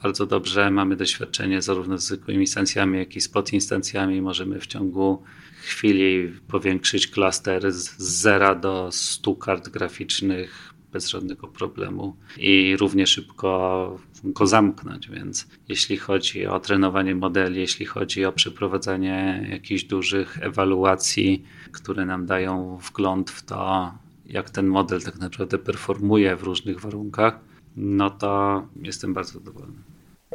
bardzo 0.04 0.26
dobrze 0.26 0.72
mamy 0.72 0.96
doświadczenie 0.96 1.62
zarówno 1.62 1.98
z 1.98 2.04
zwykłymi 2.04 2.42
instancjami, 2.42 2.98
jak 2.98 3.16
i 3.16 3.22
spot 3.22 3.54
instancjami. 3.54 4.22
Możemy 4.22 4.60
w 4.60 4.68
ciągu 4.68 5.24
chwili 5.68 6.34
powiększyć 6.48 7.08
klaster 7.08 7.72
z 7.72 7.98
0 7.98 8.56
do 8.56 8.90
100 8.92 9.36
kart 9.36 9.70
graficznych 9.70 10.74
bez 10.92 11.10
żadnego 11.10 11.48
problemu 11.48 12.16
i 12.38 12.78
równie 12.78 13.08
szybko 13.08 14.00
go 14.24 14.48
zamknąć. 14.48 15.10
Więc 15.10 15.48
jeśli 15.70 15.98
chodzi 15.98 16.48
o 16.48 16.60
trenowanie 16.60 17.16
modeli, 17.16 17.60
jeśli 17.60 17.86
chodzi 17.86 18.26
o 18.26 18.32
przeprowadzanie 18.32 19.48
jakichś 19.52 19.84
dużych 19.84 20.38
ewaluacji, 20.42 21.44
które 21.72 22.06
nam 22.06 22.26
dają 22.26 22.78
wgląd 22.78 23.32
w 23.32 23.46
to, 23.46 23.92
jak 24.26 24.50
ten 24.50 24.68
model 24.68 25.02
tak 25.02 25.20
naprawdę 25.20 25.58
performuje 25.58 26.36
w 26.36 26.44
różnych 26.44 26.80
warunkach, 26.80 27.40
no 27.76 28.10
to 28.10 28.64
jestem 28.82 29.14
bardzo 29.14 29.34
zadowolony. 29.34 29.78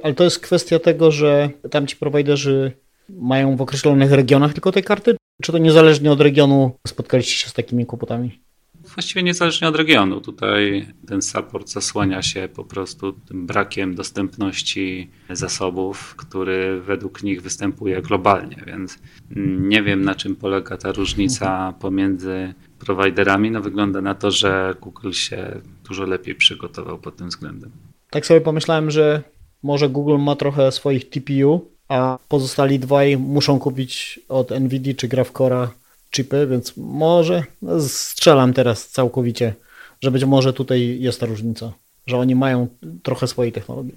Ale 0.03 0.15
to 0.15 0.25
jest 0.25 0.41
kwestia 0.41 0.79
tego, 0.79 1.11
że 1.11 1.51
tam 1.71 1.87
ci 1.87 1.97
prowajderzy 1.97 2.73
mają 3.09 3.57
w 3.57 3.63
określonych 3.63 4.13
regionach 4.13 4.53
tylko 4.53 4.73
te 4.73 4.83
karty, 4.83 5.17
czy 5.43 5.53
to 5.53 5.59
niezależnie 5.59 6.13
od 6.13 6.21
regionu 6.21 6.77
spotkaliście 6.87 7.37
się 7.37 7.49
z 7.49 7.53
takimi 7.53 7.87
kłopotami? 7.87 8.43
właściwie 8.85 9.23
niezależnie 9.23 9.69
od 9.69 9.77
regionu. 9.77 10.21
Tutaj 10.21 10.87
ten 11.07 11.23
support 11.23 11.69
zasłania 11.69 12.23
się 12.23 12.49
po 12.55 12.65
prostu 12.65 13.13
tym 13.13 13.47
brakiem 13.47 13.95
dostępności 13.95 15.11
zasobów, 15.31 16.15
który 16.17 16.81
według 16.81 17.23
nich 17.23 17.43
występuje 17.43 18.03
globalnie, 18.03 18.57
więc 18.67 18.99
nie 19.61 19.83
wiem 19.83 20.05
na 20.05 20.15
czym 20.15 20.37
polega 20.37 20.77
ta 20.77 20.93
różnica 20.93 21.75
pomiędzy 21.81 22.55
prowajderami. 22.79 23.51
No 23.51 23.61
wygląda 23.61 24.01
na 24.01 24.15
to, 24.15 24.31
że 24.31 24.75
Google 24.81 25.13
się 25.13 25.61
dużo 25.89 26.05
lepiej 26.05 26.35
przygotował 26.35 26.99
pod 26.99 27.17
tym 27.17 27.29
względem. 27.29 27.71
Tak 28.11 28.27
sobie 28.27 28.41
pomyślałem, 28.41 28.91
że 28.91 29.23
może 29.63 29.89
Google 29.89 30.19
ma 30.19 30.37
trochę 30.37 30.73
swoich 30.73 31.11
TPU, 31.11 31.72
a 31.93 32.19
pozostali 32.29 32.79
dwaj 32.79 33.19
muszą 33.19 33.59
kupić 33.59 34.21
od 34.29 34.51
NVIDIA 34.51 34.95
czy 34.95 35.09
GraphCore'a 35.09 35.69
chipy, 36.11 36.47
więc 36.47 36.73
może 36.77 37.45
no, 37.63 37.81
strzelam 37.81 38.53
teraz 38.53 38.89
całkowicie, 38.89 39.55
że 40.03 40.11
być 40.11 40.25
może 40.25 40.53
tutaj 40.53 41.01
jest 41.01 41.21
ta 41.21 41.27
różnica, 41.27 41.73
że 42.07 42.19
oni 42.19 42.35
mają 42.35 42.69
trochę 43.03 43.27
swojej 43.27 43.53
technologii. 43.53 43.95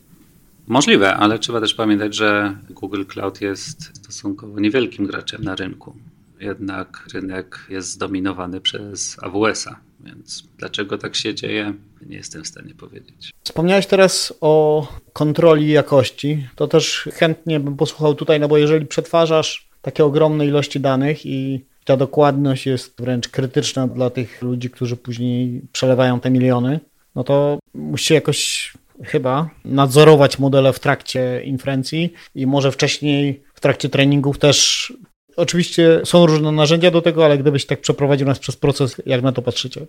Możliwe, 0.68 1.16
ale 1.16 1.40
trzeba 1.40 1.62
też 1.62 1.74
pamiętać, 1.74 2.16
że 2.16 2.56
Google 2.70 3.04
Cloud 3.06 3.42
jest 3.42 3.98
stosunkowo 3.98 4.60
niewielkim 4.60 5.06
graczem 5.06 5.44
na 5.44 5.56
rynku. 5.56 5.96
Jednak 6.40 7.08
rynek 7.14 7.60
jest 7.70 7.92
zdominowany 7.92 8.62
przez 8.62 9.18
AWS-a, 9.24 9.80
więc 10.00 10.44
dlaczego 10.58 10.98
tak 10.98 11.16
się 11.16 11.36
dzieje, 11.36 11.74
nie 12.06 12.18
jestem 12.18 12.44
w 12.44 12.48
stanie 12.48 12.74
powiedzieć. 12.74 13.32
Wspomniałeś 13.44 13.88
teraz 13.88 14.34
o 14.42 14.88
kontroli 15.14 15.70
jakości. 15.70 16.48
To 16.56 16.68
też 16.68 17.10
chętnie 17.14 17.60
bym 17.60 17.78
posłuchał 17.78 18.16
tutaj, 18.16 18.40
no 18.40 18.48
bo 18.48 18.58
jeżeli 18.58 18.86
przetwarzasz 18.86 19.70
takie 19.82 20.06
ogromne 20.06 20.46
ilości 20.46 20.80
danych 20.80 21.26
i 21.26 21.66
ta 21.86 21.98
dokładność 21.98 22.66
jest 22.66 23.02
wręcz 23.02 23.30
krytyczna 23.30 23.88
dla 23.88 24.10
tych 24.10 24.42
ludzi, 24.42 24.70
którzy 24.70 24.98
później 24.98 25.62
przelewają 25.72 26.20
te 26.20 26.30
miliony, 26.30 26.80
no 27.16 27.24
to 27.24 27.60
musicie 27.74 28.16
jakoś 28.16 28.74
chyba 29.04 29.50
nadzorować 29.66 30.40
modele 30.40 30.74
w 30.74 30.80
trakcie 30.80 31.42
inferencji 31.44 32.14
i 32.36 32.48
może 32.48 32.72
wcześniej 32.72 33.44
w 33.54 33.60
trakcie 33.60 33.90
treningów 33.90 34.40
też. 34.40 34.94
Oczywiście 35.36 36.02
są 36.06 36.26
różne 36.26 36.52
narzędzia 36.52 36.92
do 36.92 37.02
tego, 37.02 37.26
ale 37.26 37.38
gdybyś 37.38 37.66
tak 37.66 37.82
przeprowadził 37.82 38.28
nas 38.28 38.40
przez 38.40 38.56
proces, 38.56 39.02
jak 39.06 39.22
na 39.22 39.32
to 39.32 39.42
patrzycie? 39.42 39.86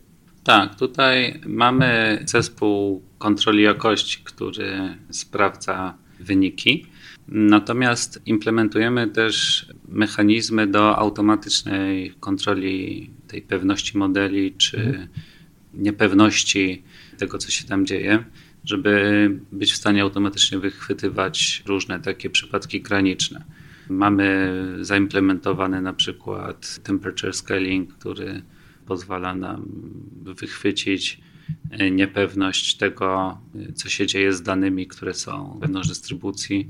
Tak, 0.47 0.75
tutaj 0.75 1.41
mamy 1.47 2.19
zespół 2.27 3.03
kontroli 3.19 3.63
jakości, 3.63 4.21
który 4.25 4.97
sprawdza 5.11 5.95
wyniki. 6.21 6.87
Natomiast 7.29 8.23
implementujemy 8.27 9.09
też 9.09 9.67
mechanizmy 9.89 10.67
do 10.67 10.97
automatycznej 10.97 12.15
kontroli 12.21 13.11
tej 13.29 13.43
pewności 13.43 13.99
modeli 13.99 14.53
czy 14.53 14.77
mhm. 14.77 15.09
niepewności 15.75 16.83
tego, 17.19 17.39
co 17.39 17.51
się 17.51 17.65
tam 17.65 17.87
dzieje, 17.87 18.25
żeby 18.65 19.31
być 19.53 19.73
w 19.73 19.77
stanie 19.77 20.03
automatycznie 20.03 20.59
wychwytywać 20.59 21.63
różne 21.67 22.01
takie 22.01 22.31
przypadki 22.31 22.81
graniczne. 22.81 23.45
Mamy 23.89 24.53
zaimplementowany 24.81 25.81
na 25.81 25.93
przykład 25.93 26.79
temperature 26.83 27.35
scaling, 27.35 27.95
który 27.95 28.43
pozwala 28.87 29.35
nam 29.35 29.69
wychwycić 30.23 31.21
niepewność 31.91 32.77
tego, 32.77 33.39
co 33.75 33.89
się 33.89 34.07
dzieje 34.07 34.33
z 34.33 34.43
danymi, 34.43 34.87
które 34.87 35.15
są 35.15 35.59
wewnątrz 35.61 35.89
dystrybucji. 35.89 36.69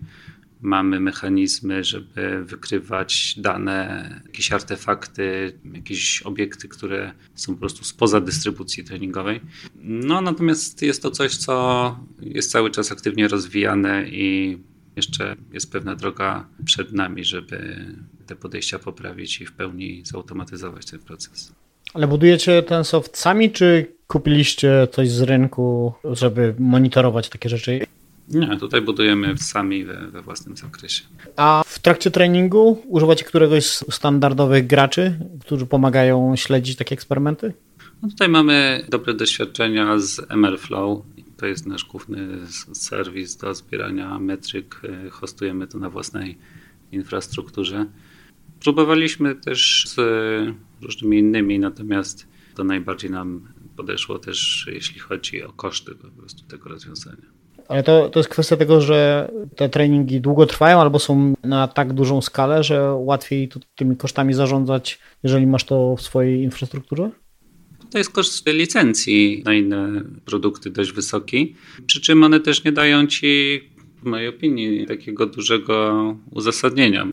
Mamy 0.61 1.01
mechanizmy, 1.01 1.85
żeby 1.85 2.45
wykrywać 2.45 3.35
dane, 3.39 4.21
jakieś 4.27 4.53
artefakty, 4.53 5.59
jakieś 5.75 6.23
obiekty, 6.23 6.69
które 6.69 7.13
są 7.35 7.55
po 7.55 7.61
prostu 7.61 7.85
spoza 7.85 8.21
dystrybucji 8.21 8.85
treningowej. 8.85 9.41
No 9.75 10.21
natomiast 10.21 10.83
jest 10.83 11.03
to 11.03 11.11
coś, 11.11 11.37
co 11.37 11.99
jest 12.21 12.51
cały 12.51 12.71
czas 12.71 12.93
aktywnie 12.93 13.29
rozwijane 13.29 14.09
i 14.09 14.59
jeszcze 14.97 15.37
jest 15.53 15.73
pewna 15.73 15.97
droga 15.97 16.49
przed 16.65 16.93
nami, 16.93 17.25
żeby 17.25 17.87
te 18.27 18.37
podejścia 18.37 18.79
poprawić 18.79 19.41
i 19.41 19.47
w 19.47 19.53
pełni 19.53 20.03
zautomatyzować 20.05 20.87
ten 20.87 21.01
proces. 21.01 21.55
Ale 21.97 22.07
budujecie 22.07 22.63
ten 22.63 22.85
soft 22.85 23.17
sami, 23.17 23.51
czy 23.51 23.93
kupiliście 24.07 24.89
coś 24.93 25.11
z 25.11 25.23
rynku, 25.23 25.93
żeby 26.05 26.55
monitorować 26.59 27.29
takie 27.29 27.49
rzeczy? 27.49 27.81
Nie, 28.29 28.57
tutaj 28.57 28.81
budujemy 28.81 29.39
sami 29.39 29.85
we, 29.85 30.11
we, 30.11 30.23
własnym 30.23 30.57
zakresie. 30.57 31.05
A 31.37 31.63
w 31.67 31.79
trakcie 31.79 32.11
treningu 32.11 32.83
używacie 32.89 33.25
któregoś 33.25 33.67
z 33.67 33.85
standardowych 33.95 34.67
graczy, 34.67 35.19
którzy 35.41 35.67
pomagają 35.67 36.37
śledzić 36.37 36.77
takie 36.77 36.93
eksperymenty? 36.93 37.53
No 38.03 38.09
tutaj 38.09 38.29
mamy 38.29 38.85
dobre 38.89 39.15
doświadczenia 39.15 39.99
z 39.99 40.21
MLflow. 40.31 41.03
To 41.37 41.47
jest 41.47 41.67
nasz 41.67 41.85
główny 41.85 42.29
serwis 42.73 43.37
do 43.37 43.55
zbierania 43.55 44.19
metryk. 44.19 44.81
Hostujemy 45.11 45.67
to 45.67 45.79
na 45.79 45.91
własnej 45.91 46.39
infrastrukturze. 46.93 47.87
Próbowaliśmy 48.61 49.35
też 49.35 49.85
z 49.87 49.97
różnymi 50.87 51.19
innymi, 51.19 51.59
natomiast 51.59 52.29
to 52.55 52.65
najbardziej 52.65 53.11
nam 53.11 53.49
podeszło 53.77 54.19
też, 54.19 54.69
jeśli 54.73 55.01
chodzi 55.01 55.43
o 55.43 55.53
koszty 55.53 55.95
po 55.95 56.09
prostu 56.09 56.47
tego 56.47 56.69
rozwiązania. 56.69 57.27
Ale 57.69 57.83
to, 57.83 58.09
to 58.09 58.19
jest 58.19 58.29
kwestia 58.29 58.57
tego, 58.57 58.81
że 58.81 59.31
te 59.57 59.69
treningi 59.69 60.21
długo 60.21 60.47
trwają 60.47 60.81
albo 60.81 60.99
są 60.99 61.35
na 61.45 61.69
tak 61.69 61.93
dużą 61.93 62.21
skalę, 62.21 62.65
że 62.65 62.93
łatwiej 62.93 63.49
tymi 63.77 63.97
kosztami 63.97 64.35
zarządzać, 64.35 64.99
jeżeli 65.23 65.47
masz 65.47 65.65
to 65.65 65.97
w 65.97 66.03
swojej 66.03 66.43
infrastrukturze? 66.43 67.11
To 67.91 67.99
jest 67.99 68.11
koszt 68.11 68.47
licencji 68.47 69.43
na 69.45 69.55
inne 69.55 70.03
produkty 70.25 70.71
dość 70.71 70.93
wysoki, 70.93 71.55
przy 71.87 72.01
czym 72.01 72.25
one 72.25 72.41
też 72.41 72.65
nie 72.65 72.73
dają 72.73 73.07
ci, 73.07 73.61
w 74.03 74.05
mojej 74.05 74.29
opinii, 74.29 74.87
takiego 74.87 75.27
dużego 75.27 76.17
uzasadnienia. 76.31 77.07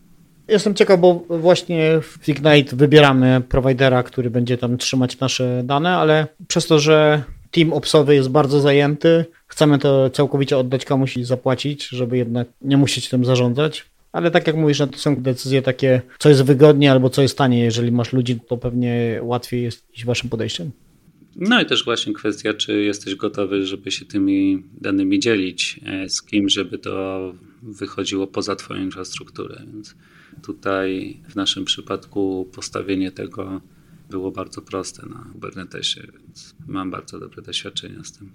Jestem 0.47 0.75
ciekaw, 0.75 0.99
bo 0.99 1.25
właśnie 1.29 1.99
w 2.01 2.29
Ignite 2.29 2.75
wybieramy 2.75 3.41
prowajdera, 3.49 4.03
który 4.03 4.29
będzie 4.29 4.57
tam 4.57 4.77
trzymać 4.77 5.19
nasze 5.19 5.61
dane, 5.65 5.97
ale 5.97 6.27
przez 6.47 6.67
to, 6.67 6.79
że 6.79 7.23
team 7.51 7.73
obsowy 7.73 8.15
jest 8.15 8.29
bardzo 8.29 8.59
zajęty, 8.59 9.25
chcemy 9.47 9.79
to 9.79 10.09
całkowicie 10.09 10.57
oddać 10.57 10.85
komuś 10.85 11.17
i 11.17 11.23
zapłacić, 11.23 11.87
żeby 11.87 12.17
jednak 12.17 12.47
nie 12.61 12.77
musieć 12.77 13.09
tym 13.09 13.25
zarządzać. 13.25 13.85
Ale 14.11 14.31
tak 14.31 14.47
jak 14.47 14.55
mówisz, 14.55 14.79
no 14.79 14.87
to 14.87 14.97
są 14.97 15.15
decyzje 15.15 15.61
takie, 15.61 16.01
co 16.19 16.29
jest 16.29 16.43
wygodnie 16.43 16.91
albo 16.91 17.09
co 17.09 17.21
jest 17.21 17.37
tanie. 17.37 17.63
Jeżeli 17.63 17.91
masz 17.91 18.13
ludzi, 18.13 18.39
to 18.47 18.57
pewnie 18.57 19.19
łatwiej 19.21 19.63
jest 19.63 19.85
iść 19.93 20.05
waszym 20.05 20.29
podejściem. 20.29 20.71
No 21.35 21.61
i 21.61 21.65
też 21.65 21.85
właśnie 21.85 22.13
kwestia, 22.13 22.53
czy 22.53 22.81
jesteś 22.81 23.15
gotowy, 23.15 23.65
żeby 23.65 23.91
się 23.91 24.05
tymi 24.05 24.63
danymi 24.81 25.19
dzielić 25.19 25.79
e, 25.85 26.09
z 26.09 26.21
kim, 26.21 26.49
żeby 26.49 26.77
to 26.77 27.33
wychodziło 27.61 28.27
poza 28.27 28.55
Twoją 28.55 28.81
infrastrukturę. 28.81 29.61
Więc 29.73 29.95
tutaj 30.45 31.17
w 31.29 31.35
naszym 31.35 31.65
przypadku 31.65 32.49
postawienie 32.55 33.11
tego 33.11 33.61
było 34.09 34.31
bardzo 34.31 34.61
proste 34.61 35.05
na 35.05 35.25
Kubernetesie, 35.33 36.01
więc 36.01 36.55
mam 36.67 36.91
bardzo 36.91 37.19
dobre 37.19 37.41
doświadczenia 37.41 38.03
z 38.03 38.11
tym. 38.11 38.31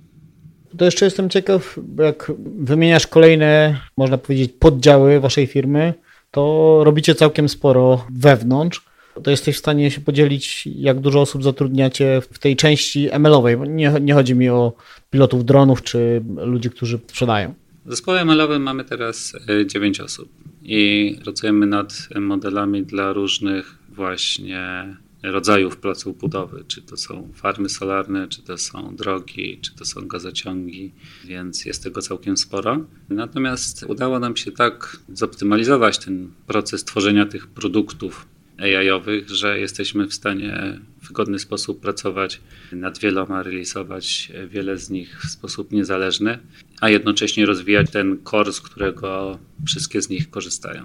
To 0.78 0.84
jeszcze 0.84 1.04
jestem 1.04 1.30
ciekaw, 1.30 1.78
jak 1.98 2.32
wymieniasz 2.58 3.06
kolejne, 3.06 3.80
można 3.96 4.18
powiedzieć, 4.18 4.52
poddziały 4.58 5.20
waszej 5.20 5.46
firmy, 5.46 5.94
to 6.30 6.80
robicie 6.84 7.14
całkiem 7.14 7.48
sporo 7.48 8.06
wewnątrz. 8.10 8.84
To 9.22 9.30
jesteś 9.30 9.56
w 9.56 9.58
stanie 9.58 9.90
się 9.90 10.00
podzielić, 10.00 10.66
jak 10.66 11.00
dużo 11.00 11.20
osób 11.20 11.44
zatrudniacie 11.44 12.20
w 12.32 12.38
tej 12.38 12.56
części 12.56 13.08
ML-owej. 13.12 13.56
Nie, 13.68 13.92
nie 14.00 14.14
chodzi 14.14 14.34
mi 14.34 14.48
o 14.48 14.72
pilotów 15.10 15.44
dronów 15.44 15.82
czy 15.82 16.22
ludzi, 16.36 16.70
którzy 16.70 16.98
sprzedają. 16.98 17.54
W 17.84 17.90
zespole 17.90 18.20
ML-owym 18.20 18.62
mamy 18.62 18.84
teraz 18.84 19.32
9 19.66 20.00
e, 20.00 20.04
osób 20.04 20.28
i 20.62 21.16
pracujemy 21.24 21.66
nad 21.66 22.08
modelami 22.20 22.82
dla 22.82 23.12
różnych 23.12 23.78
właśnie 23.88 24.96
rodzajów 25.22 25.76
placów 25.76 26.18
budowy, 26.18 26.64
czy 26.68 26.82
to 26.82 26.96
są 26.96 27.32
farmy 27.34 27.68
solarne, 27.68 28.28
czy 28.28 28.42
to 28.42 28.58
są 28.58 28.96
drogi, 28.96 29.58
czy 29.62 29.74
to 29.74 29.84
są 29.84 30.08
gazociągi, 30.08 30.92
więc 31.24 31.64
jest 31.64 31.82
tego 31.82 32.02
całkiem 32.02 32.36
sporo. 32.36 32.86
Natomiast 33.08 33.84
udało 33.88 34.18
nam 34.18 34.36
się 34.36 34.52
tak 34.52 34.96
zoptymalizować 35.12 35.98
ten 35.98 36.30
proces 36.46 36.84
tworzenia 36.84 37.26
tych 37.26 37.46
produktów 37.46 38.26
AI-owych, 38.58 39.28
że 39.30 39.58
jesteśmy 39.58 40.06
w 40.06 40.14
stanie 40.14 40.80
wygodny 41.08 41.38
sposób 41.38 41.80
pracować 41.80 42.40
nad 42.72 42.98
wieloma, 42.98 43.42
realizować 43.42 44.32
wiele 44.48 44.76
z 44.78 44.90
nich 44.90 45.20
w 45.20 45.30
sposób 45.30 45.72
niezależny, 45.72 46.38
a 46.80 46.88
jednocześnie 46.88 47.46
rozwijać 47.46 47.90
ten 47.90 48.18
core, 48.24 48.52
z 48.52 48.60
którego 48.60 49.38
wszystkie 49.66 50.02
z 50.02 50.08
nich 50.08 50.30
korzystają. 50.30 50.84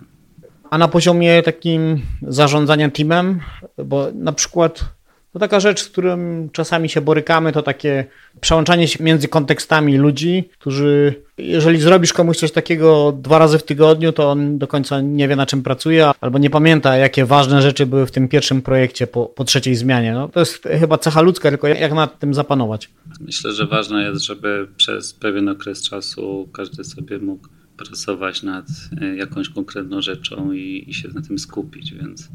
A 0.69 0.77
na 0.77 0.87
poziomie 0.87 1.43
takim 1.43 2.01
zarządzania 2.21 2.89
teamem, 2.89 3.39
bo 3.85 4.11
na 4.15 4.33
przykład 4.33 4.85
to 5.33 5.39
taka 5.39 5.59
rzecz, 5.59 5.81
z 5.81 5.89
którym 5.89 6.49
czasami 6.51 6.89
się 6.89 7.01
borykamy, 7.01 7.51
to 7.51 7.61
takie 7.61 8.05
przełączanie 8.41 8.87
się 8.87 9.03
między 9.03 9.27
kontekstami 9.27 9.97
ludzi, 9.97 10.49
którzy, 10.59 11.15
jeżeli 11.37 11.81
zrobisz 11.81 12.13
komuś 12.13 12.37
coś 12.37 12.51
takiego 12.51 13.11
dwa 13.11 13.39
razy 13.39 13.59
w 13.59 13.63
tygodniu, 13.63 14.11
to 14.11 14.31
on 14.31 14.57
do 14.57 14.67
końca 14.67 15.01
nie 15.01 15.27
wie 15.27 15.35
na 15.35 15.45
czym 15.45 15.63
pracuje, 15.63 16.11
albo 16.21 16.39
nie 16.39 16.49
pamięta, 16.49 16.97
jakie 16.97 17.25
ważne 17.25 17.61
rzeczy 17.61 17.85
były 17.85 18.05
w 18.05 18.11
tym 18.11 18.27
pierwszym 18.27 18.61
projekcie 18.61 19.07
po, 19.07 19.25
po 19.25 19.43
trzeciej 19.43 19.75
zmianie. 19.75 20.13
No, 20.13 20.29
to 20.29 20.39
jest 20.39 20.63
chyba 20.79 20.97
cecha 20.97 21.21
ludzka, 21.21 21.49
tylko 21.49 21.67
jak 21.67 21.93
nad 21.93 22.19
tym 22.19 22.33
zapanować. 22.33 22.89
Myślę, 23.19 23.51
że 23.51 23.67
ważne 23.67 24.03
jest, 24.03 24.21
żeby 24.21 24.67
przez 24.77 25.13
pewien 25.13 25.49
okres 25.49 25.89
czasu 25.89 26.49
każdy 26.53 26.83
sobie 26.83 27.19
mógł 27.19 27.47
pracować 27.77 28.43
nad 28.43 28.65
e, 29.01 29.15
jakąś 29.15 29.49
konkretną 29.49 30.01
rzeczą 30.01 30.51
i, 30.51 30.85
i 30.87 30.93
się 30.93 31.07
na 31.07 31.21
tym 31.21 31.39
skupić, 31.39 31.93
więc 31.93 32.29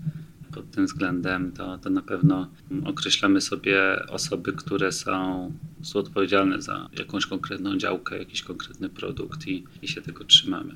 pod 0.58 0.70
tym 0.70 0.86
względem 0.86 1.52
to, 1.52 1.78
to 1.78 1.90
na 1.90 2.02
pewno 2.02 2.48
określamy 2.84 3.40
sobie 3.40 3.80
osoby, 4.08 4.52
które 4.52 4.92
są, 4.92 5.52
są 5.82 5.98
odpowiedzialne 5.98 6.62
za 6.62 6.88
jakąś 6.98 7.26
konkretną 7.26 7.76
działkę, 7.76 8.18
jakiś 8.18 8.42
konkretny 8.42 8.88
produkt 8.88 9.46
i, 9.46 9.64
i 9.82 9.88
się 9.88 10.02
tego 10.02 10.24
trzymamy. 10.24 10.74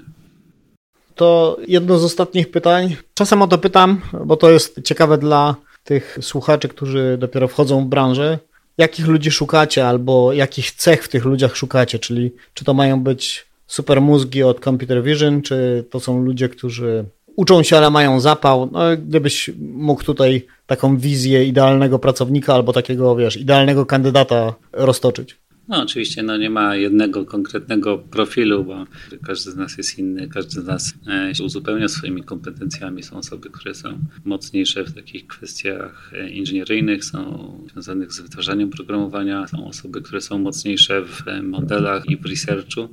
To 1.15 1.57
jedno 1.69 1.99
z 1.99 2.05
ostatnich 2.05 2.51
pytań. 2.51 2.97
Czasem 3.15 3.43
o 3.43 3.49
to 3.49 3.59
pytam, 3.59 4.01
bo 4.27 4.37
to 4.37 4.51
jest 4.51 4.83
ciekawe 4.85 5.19
dla 5.19 5.57
tych 5.85 6.19
słuchaczy, 6.21 6.69
którzy 6.69 7.17
dopiero 7.21 7.49
wchodzą 7.49 7.85
w 7.85 7.89
branżę. 7.89 8.39
Jakich 8.79 9.07
ludzi 9.07 9.31
szukacie 9.31 9.89
albo 9.89 10.33
jakich 10.33 10.71
cech 10.71 11.05
w 11.05 11.09
tych 11.09 11.25
ludziach 11.25 11.57
szukacie? 11.57 11.99
Czyli 11.99 12.33
czy 12.55 12.65
to 12.65 12.75
mają 12.75 13.01
być 13.03 13.47
super 13.67 14.01
mózgi 14.01 14.43
od 14.43 14.65
computer 14.65 15.03
vision, 15.03 15.43
czy 15.43 15.85
to 15.91 16.01
są 16.01 16.23
ludzie, 16.23 16.49
którzy 16.49 17.05
uczą 17.37 17.63
się, 17.63 17.77
ale 17.77 17.91
mają 17.91 18.21
zapał. 18.21 18.71
No, 18.73 18.81
gdybyś 18.97 19.51
mógł 19.59 20.05
tutaj 20.05 20.47
taką 20.67 20.97
wizję 20.97 21.45
idealnego 21.45 21.99
pracownika 21.99 22.55
albo 22.55 22.73
takiego, 22.73 23.17
wiesz, 23.17 23.37
idealnego 23.37 23.87
kandydata 23.87 24.55
roztoczyć. 24.73 25.43
No 25.69 25.83
oczywiście 25.83 26.23
no 26.23 26.37
nie 26.37 26.51
ma 26.51 26.77
jednego 26.77 27.25
konkretnego 27.25 27.99
profilu, 27.99 28.65
bo 28.65 28.85
każdy 29.27 29.51
z 29.51 29.57
nas 29.57 29.79
jest 29.79 29.99
inny, 29.99 30.29
każdy 30.29 30.61
z 30.61 30.67
nas 30.67 30.95
e, 31.09 31.35
się 31.35 31.45
uzupełnia 31.45 31.89
swoimi 31.89 32.23
kompetencjami. 32.23 33.03
Są 33.03 33.17
osoby, 33.17 33.51
które 33.51 33.75
są 33.75 33.99
mocniejsze 34.25 34.85
w 34.85 34.95
takich 34.95 35.27
kwestiach 35.27 36.13
e, 36.15 36.31
inżynieryjnych, 36.31 37.05
są 37.05 37.53
związanych 37.73 38.13
z 38.13 38.21
wytwarzaniem 38.21 38.71
programowania, 38.71 39.47
są 39.47 39.67
osoby, 39.67 40.03
które 40.03 40.21
są 40.21 40.39
mocniejsze 40.39 41.03
w 41.03 41.29
e, 41.29 41.43
modelach 41.43 42.11
i 42.11 42.17
w 42.17 42.27
researchu. 42.27 42.89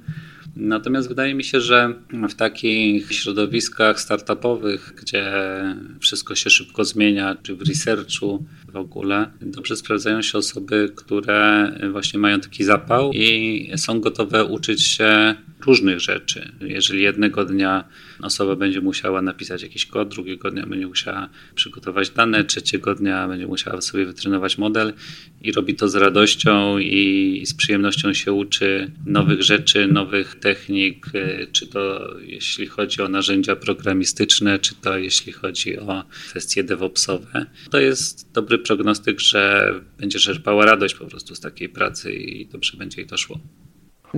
Natomiast 0.56 1.08
wydaje 1.10 1.36
mi 1.36 1.44
się, 1.44 1.62
że 1.62 1.94
w 2.30 2.36
takich 2.36 3.14
środowiskach 3.14 4.00
startupowych, 4.00 4.94
gdzie 5.02 5.34
wszystko 6.00 6.36
się 6.36 6.50
szybko 6.50 6.86
zmienia, 6.86 7.36
czy 7.44 7.56
w 7.56 7.62
researchu 7.62 8.46
w 8.70 8.76
ogóle, 8.76 9.32
dobrze 9.42 9.76
sprawdzają 9.76 10.22
się 10.22 10.38
osoby, 10.38 10.92
które 10.96 11.72
właśnie 11.92 12.20
mają 12.20 12.40
taki 12.40 12.64
zapał 12.64 13.12
i 13.14 13.72
są 13.76 14.00
gotowe 14.00 14.46
uczyć 14.46 14.84
się 14.84 15.36
różnych 15.66 16.00
rzeczy. 16.00 16.52
Jeżeli 16.62 17.04
jednego 17.04 17.46
dnia 17.46 17.84
osoba 18.22 18.56
będzie 18.56 18.82
musiała 18.82 19.22
napisać 19.22 19.62
jakiś 19.62 19.86
kod, 19.86 20.10
drugiego 20.10 20.52
dnia 20.52 20.66
będzie 20.66 20.88
musiała 20.88 21.30
przygotować 21.56 22.10
dane, 22.10 22.44
trzeciego 22.44 22.96
dnia 22.96 23.28
będzie 23.28 23.48
musiała 23.48 23.82
sobie 23.82 24.06
wytrenować 24.06 24.58
model 24.58 24.94
i 25.42 25.52
robi 25.52 25.76
to 25.76 25.90
z 25.90 25.96
radością 25.96 26.78
i 26.78 27.44
z 27.46 27.54
przyjemnością 27.54 28.14
się 28.14 28.34
uczy 28.34 28.92
nowych 29.06 29.44
rzeczy, 29.44 29.88
nowych 29.88 30.36
technik, 30.36 31.06
y, 31.16 31.48
czy 31.52 31.68
to 31.68 32.14
jeśli 32.22 32.68
chodzi 32.68 33.02
o 33.02 33.08
narzędzia 33.08 33.56
programistyczne, 33.56 34.60
czy 34.60 34.76
to 34.76 34.98
jeśli 34.98 35.32
chodzi 35.32 35.80
o 35.80 36.04
kwestie 36.30 36.64
DevOpsowe. 36.64 37.46
To 37.72 37.80
jest 37.80 38.32
dobry 38.32 38.59
prognostyk, 38.60 39.20
że 39.20 39.74
będzie 39.98 40.20
czerpała 40.20 40.66
radość 40.66 40.96
po 40.96 41.06
prostu 41.06 41.36
z 41.36 41.40
takiej 41.40 41.70
pracy 41.70 42.14
i 42.14 42.46
dobrze 42.46 42.78
będzie 42.78 43.02
jej 43.02 43.10
to 43.10 43.18
szło. 43.18 43.40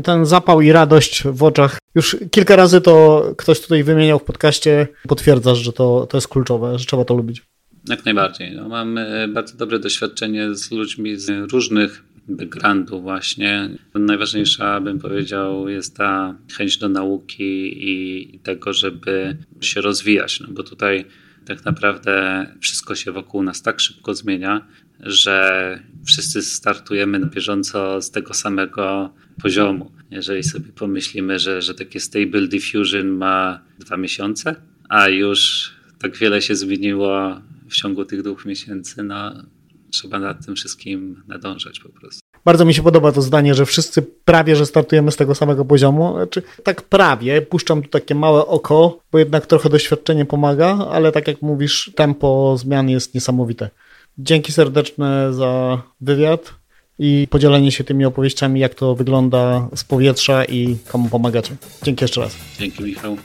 Ten 0.04 0.26
zapał 0.26 0.62
i 0.62 0.72
radość 0.72 1.24
w 1.26 1.44
oczach. 1.44 1.78
Już 1.96 2.18
kilka 2.32 2.56
razy 2.56 2.82
to 2.82 3.24
ktoś 3.38 3.62
tutaj 3.62 3.84
wymieniał 3.84 4.20
w 4.20 4.24
podcaście. 4.24 4.88
Potwierdzasz, 5.08 5.58
że 5.58 5.74
to, 5.74 6.08
to 6.10 6.18
jest 6.18 6.28
kluczowe, 6.28 6.80
że 6.80 6.86
trzeba 6.86 7.06
to 7.06 7.14
lubić. 7.14 7.44
Jak 7.90 8.06
najbardziej. 8.06 8.56
No, 8.56 8.70
mam 8.70 8.98
e, 8.98 9.28
bardzo 9.28 9.58
dobre 9.58 9.80
doświadczenie 9.80 10.56
z 10.56 10.72
ludźmi 10.72 11.18
z 11.18 11.52
różnych 11.52 12.04
backgroundów 12.28 13.02
właśnie. 13.02 13.70
Najważniejsza, 13.94 14.82
bym 14.82 15.00
powiedział, 15.00 15.70
jest 15.70 15.98
ta 15.98 16.36
chęć 16.58 16.78
do 16.78 16.90
nauki 16.90 17.74
i 17.90 18.40
tego, 18.40 18.74
żeby 18.74 19.38
się 19.62 19.82
rozwijać, 19.82 20.40
no 20.40 20.48
bo 20.52 20.64
tutaj 20.64 21.06
tak 21.46 21.66
naprawdę 21.66 22.46
wszystko 22.60 22.96
się 22.96 23.12
wokół 23.12 23.44
nas 23.44 23.62
tak 23.62 23.80
szybko 23.80 24.14
zmienia, 24.14 24.68
że 25.00 25.80
wszyscy 26.06 26.42
startujemy 26.42 27.20
na 27.20 27.28
bieżąco 27.28 28.02
z 28.02 28.12
tego 28.12 28.34
samego 28.34 29.14
poziomu. 29.42 29.92
Jeżeli 30.12 30.44
sobie 30.44 30.72
pomyślimy, 30.72 31.40
że, 31.40 31.62
że 31.62 31.74
takie 31.74 32.00
Stable 32.00 32.48
Diffusion 32.48 33.08
ma 33.08 33.62
dwa 33.80 33.98
miesiące, 33.98 34.56
a 34.90 35.10
już 35.10 35.72
tak 36.00 36.18
wiele 36.18 36.42
się 36.42 36.56
zmieniło 36.56 37.42
w 37.70 37.76
ciągu 37.76 38.06
tych 38.06 38.22
dwóch 38.22 38.46
miesięcy, 38.46 39.04
no 39.04 39.44
trzeba 39.92 40.20
nad 40.20 40.46
tym 40.46 40.56
wszystkim 40.56 41.24
nadążać 41.28 41.80
po 41.80 41.90
prostu. 41.90 42.21
Bardzo 42.46 42.66
mi 42.66 42.74
się 42.74 42.84
podoba 42.84 43.12
to 43.12 43.22
zdanie, 43.22 43.56
że 43.56 43.66
wszyscy 43.66 44.02
prawie, 44.02 44.56
że 44.56 44.66
startujemy 44.66 45.12
z 45.12 45.16
tego 45.16 45.36
samego 45.36 45.66
poziomu. 45.66 46.14
Znaczy, 46.14 46.44
tak 46.64 46.82
prawie, 46.82 47.42
puszczam 47.42 47.82
tu 47.82 47.90
takie 47.90 48.16
małe 48.16 48.46
oko, 48.46 48.98
bo 49.12 49.20
jednak 49.20 49.46
trochę 49.46 49.70
doświadczenie 49.70 50.26
pomaga, 50.26 50.88
ale 50.92 51.12
tak 51.12 51.28
jak 51.28 51.42
mówisz, 51.42 51.92
tempo 51.96 52.58
zmian 52.58 52.90
jest 52.90 53.14
niesamowite. 53.14 53.70
Dzięki 54.18 54.52
serdeczne 54.52 55.34
za 55.34 55.82
wywiad 56.02 56.54
i 57.00 57.28
podzielenie 57.30 57.72
się 57.72 57.84
tymi 57.84 58.06
opowieściami, 58.06 58.60
jak 58.60 58.76
to 58.76 58.96
wygląda 58.96 59.70
z 59.76 59.84
powietrza 59.84 60.46
i 60.46 60.78
komu 60.88 61.10
pomagacie. 61.10 61.56
Dzięki 61.84 62.04
jeszcze 62.04 62.22
raz. 62.22 62.36
Dzięki 62.60 62.84
Michał. 62.84 63.18